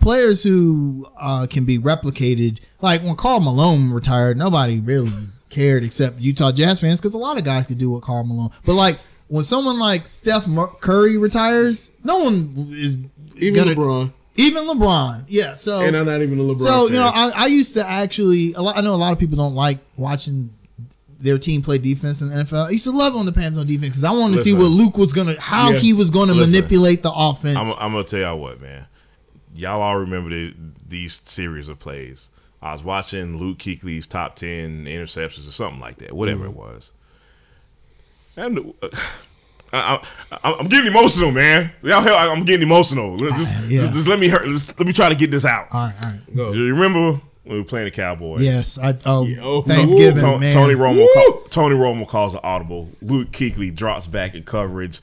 [0.00, 5.12] Players who uh, can be replicated, like when Karl Malone retired, nobody really
[5.50, 8.50] cared except Utah Jazz fans because a lot of guys could do what Karl Malone.
[8.64, 10.46] But like when someone like Steph
[10.80, 12.98] Curry retires, no one is
[13.36, 15.24] Even gonna, LeBron, even LeBron.
[15.28, 16.60] Yeah, so and I'm not even a LeBron.
[16.60, 17.10] so you know.
[17.12, 18.52] I, I used to actually.
[18.54, 20.50] A lot, I know a lot of people don't like watching
[21.20, 22.66] their team play defense in the NFL.
[22.66, 24.64] I used to love on the Pants on defense because I wanted to see what
[24.64, 25.78] Luke was gonna, how Yeah.
[25.78, 26.52] he was going to Listen.
[26.52, 27.56] manipulate the offense.
[27.56, 28.84] I'm, I'm gonna tell y'all what, man.
[29.54, 30.54] Y'all all remember the,
[30.86, 32.28] these series of plays.
[32.60, 36.50] I was watching Luke Kuechly's top ten interceptions or something like that, whatever Mm-hmm.
[36.50, 36.92] it was.
[38.36, 38.88] And uh,
[39.74, 40.02] I,
[40.42, 41.70] I, I'm getting emotional, man.
[41.82, 43.16] Y'all, hell, I'm getting emotional.
[43.16, 43.80] Just, uh, yeah.
[43.82, 44.44] just, just let me hurt.
[44.46, 45.68] Just, let me try to get this out.
[45.72, 46.36] all right, all right.
[46.36, 46.52] Go.
[46.52, 48.42] You remember when we were playing the Cowboys?
[48.42, 48.96] Yes, I.
[49.06, 50.54] Oh, Yeah, Thanksgiving, Ton- man.
[50.54, 51.06] Tony Romo.
[51.14, 52.88] Call, Tony Romo calls an audible.
[53.02, 55.00] Luke Kuechly drops back in coverage.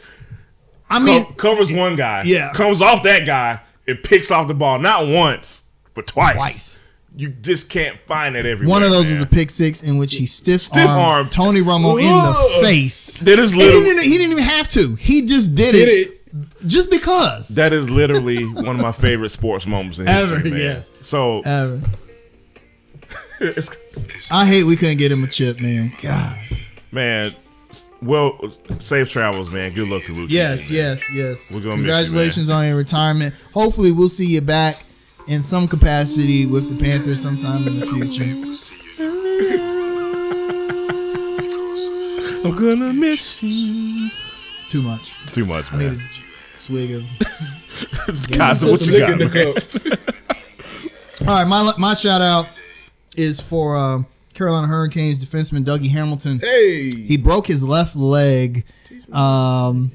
[0.89, 2.23] I mean, Co- covers one guy.
[2.25, 2.51] Yeah.
[2.53, 6.35] Comes off that guy and picks off the ball not once but twice.
[6.35, 6.81] Twice.
[7.13, 8.73] You just can't find it everywhere.
[8.73, 9.11] one of those man.
[9.13, 11.31] was a pick six in which he stiff Stiff armed armed.
[11.31, 13.19] Tony Romo in the face.
[13.19, 14.95] That is And he didn't, he didn't even have to.
[14.95, 16.67] He just did, did it, it.
[16.67, 17.49] just because.
[17.49, 20.89] that is literally one of my favorite sports moments in Ever, history, yes.
[21.01, 21.81] So Ever.
[23.41, 25.91] it's, I hate we couldn't get him a chip, man.
[26.01, 26.37] God.
[26.93, 27.31] man,
[28.01, 28.39] well,
[28.79, 29.73] safe travels, man.
[29.73, 30.31] Good luck to Luke.
[30.31, 30.79] Yes, man.
[30.79, 31.51] yes, yes.
[31.51, 33.35] We're gonna miss you, Congratulations on your retirement.
[33.53, 34.75] Hopefully, we'll see you back
[35.27, 38.23] in some capacity with the Panthers sometime in the future.
[42.43, 44.09] I'm gonna miss you.
[44.57, 45.11] It's too much.
[45.23, 45.89] It's too much, I man.
[45.91, 47.03] need a swig of.
[48.33, 49.95] Casa, Put what some you got, in the
[51.19, 51.27] man?
[51.27, 52.47] All right, my my shout out
[53.15, 56.39] is for um, Carolina Hurricanes defenseman Dougie Hamilton.
[56.39, 58.65] Hey, He broke his left leg
[59.13, 59.91] um,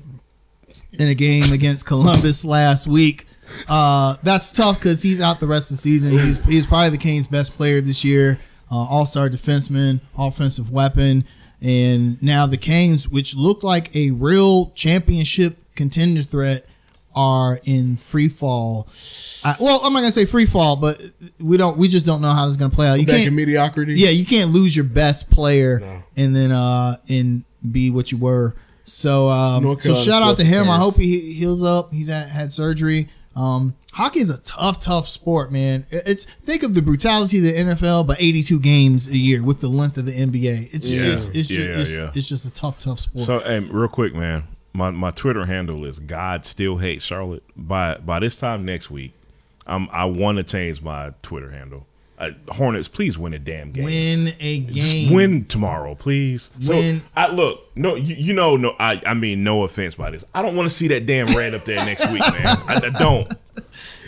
[0.92, 3.25] in a game against Columbus last week.
[3.68, 6.12] Uh, that's tough because he's out the rest of the season.
[6.18, 8.38] He's he's probably the Canes' best player this year.
[8.70, 11.24] Uh, All star defenseman, offensive weapon,
[11.62, 16.66] and now the Canes, which look like a real championship contender threat,
[17.14, 18.88] are in free fall.
[19.44, 21.00] I, well, I'm not gonna say free fall, but
[21.40, 21.76] we don't.
[21.78, 22.98] We just don't know how this is gonna play out.
[23.00, 23.94] You can't mediocrity.
[23.94, 26.02] yeah, you can't lose your best player No.
[26.16, 28.54] and then uh and be what you were.
[28.84, 30.68] So um so shout out to him.
[30.68, 31.92] I hope he heals up.
[31.92, 33.08] He's had, had surgery.
[33.36, 35.86] Um hockey is a tough tough sport, man.
[35.90, 39.68] It's think of the brutality of the NFL but 82 games a year with the
[39.68, 40.74] length of the NBA.
[40.74, 41.02] It's Yeah.
[41.04, 42.10] it's, it's, Yeah, just, it's, yeah.
[42.14, 43.26] it's just a tough tough sport.
[43.26, 44.44] So, hey, real quick, man.
[44.72, 47.42] my, my Twitter handle is God still hates Charlotte.
[47.56, 49.12] By by this time next week,
[49.66, 51.86] I'm I want to change my Twitter handle.
[52.18, 53.84] Uh, Hornets, please win a damn game.
[53.84, 55.12] Win a Just game.
[55.12, 56.50] win tomorrow, please.
[56.66, 57.00] Win.
[57.00, 60.24] So I look, no, you, you know, no, I, I mean, no offense by this.
[60.34, 62.46] I don't want to see that damn rat up there next week, man.
[62.68, 63.30] I, I don't.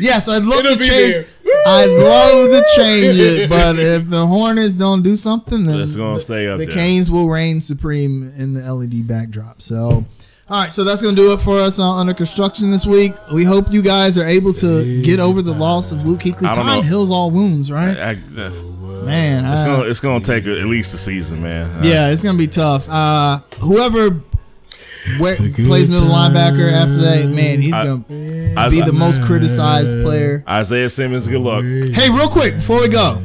[0.01, 1.27] Yes, I'd love It'll to change.
[1.67, 6.17] I'd love to change it, but if the Hornets don't do something, then It's gonna
[6.17, 6.75] the, stay up the there.
[6.75, 9.61] Canes will reign supreme in the LED backdrop.
[9.61, 10.05] So,
[10.51, 13.13] all right, so that's gonna do it for us on under construction this week.
[13.33, 16.47] We hope you guys are able to get over the loss of Luke Kuechly.
[16.49, 16.83] I Time know.
[16.83, 17.97] heals all wounds, right?
[17.99, 18.11] I,
[18.41, 18.51] uh,
[19.05, 21.71] Man, it's I- gonna it's gonna take at least a season, man.
[21.71, 22.89] Uh, yeah, it's gonna be tough.
[22.89, 24.21] Uh, whoever
[25.19, 30.43] where, plays middle linebacker after that, man, he's I- gonna be the most criticized player.
[30.49, 31.63] Isaiah Simmons, good luck.
[31.65, 33.23] Hey, real quick before we go,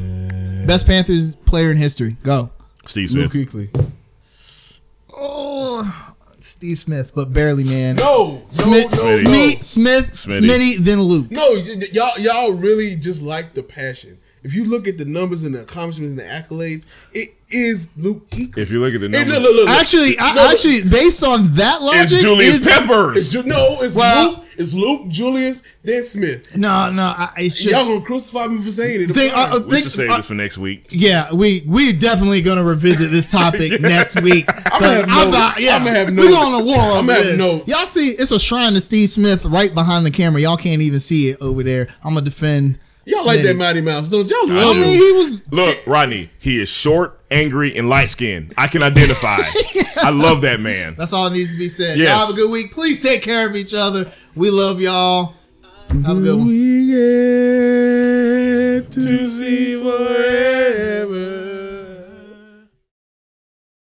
[0.66, 2.18] best Panthers player in history.
[2.24, 2.50] Go.
[2.86, 3.70] Steve Luke Smith.
[5.16, 6.13] Oh,
[6.64, 7.98] Steve Smith, but barely, man.
[7.98, 9.24] No, Smith, no, no, Smitty.
[9.26, 9.32] no.
[9.34, 10.48] Smith, Smith, Smitty.
[10.48, 11.30] Smitty, then Luke.
[11.30, 14.18] No, y- y- y'all y'all really just like the passion.
[14.44, 18.30] If you look at the numbers and the accomplishments and the accolades, it is Luke
[18.30, 18.58] Kuechly.
[18.58, 19.80] If you look at the numbers, look, look, look, look.
[19.80, 23.18] Actually, I, No, actually, based on that logic, it's Julius it's- Peppers.
[23.18, 24.40] It's Ju- no, it's Well- Luke.
[24.56, 26.60] It's Luke, Julius, then Smith.
[26.60, 27.74] No, no, I, it's just.
[27.74, 29.14] y'all gonna crucify me for saying it.
[29.16, 29.52] Think- Fine.
[29.52, 30.86] uh, we think- should save uh, this for next week.
[30.92, 34.46] Yeah, we we definitely gonna revisit this topic next week.
[34.72, 35.26] I'ma have I'm notes.
[35.30, 36.36] about- yeah, I'ma have We notes.
[36.36, 37.38] on a war I'ma have this.
[37.40, 37.68] notes.
[37.68, 40.40] Y'all see, it's a shrine to Steve Smith right behind the camera.
[40.40, 41.88] Y'all can't even see it over there.
[42.04, 42.78] I'm gonna defend.
[43.06, 44.48] Y'all like that Mighty Mouse, don't y'all?
[44.48, 46.30] Love I mean, he was look, Rodney.
[46.40, 48.54] He is short, angry, and light skinned.
[48.58, 49.38] I can identify.
[49.98, 50.96] I love that man.
[50.98, 51.98] That's all needs to be said.
[51.98, 52.10] Yes.
[52.10, 52.72] Y'all have a good week.
[52.72, 54.10] Please take care of each other.
[54.36, 55.36] We love y'all.
[56.06, 56.48] Have a good one.
[56.48, 61.33] We get to see forever.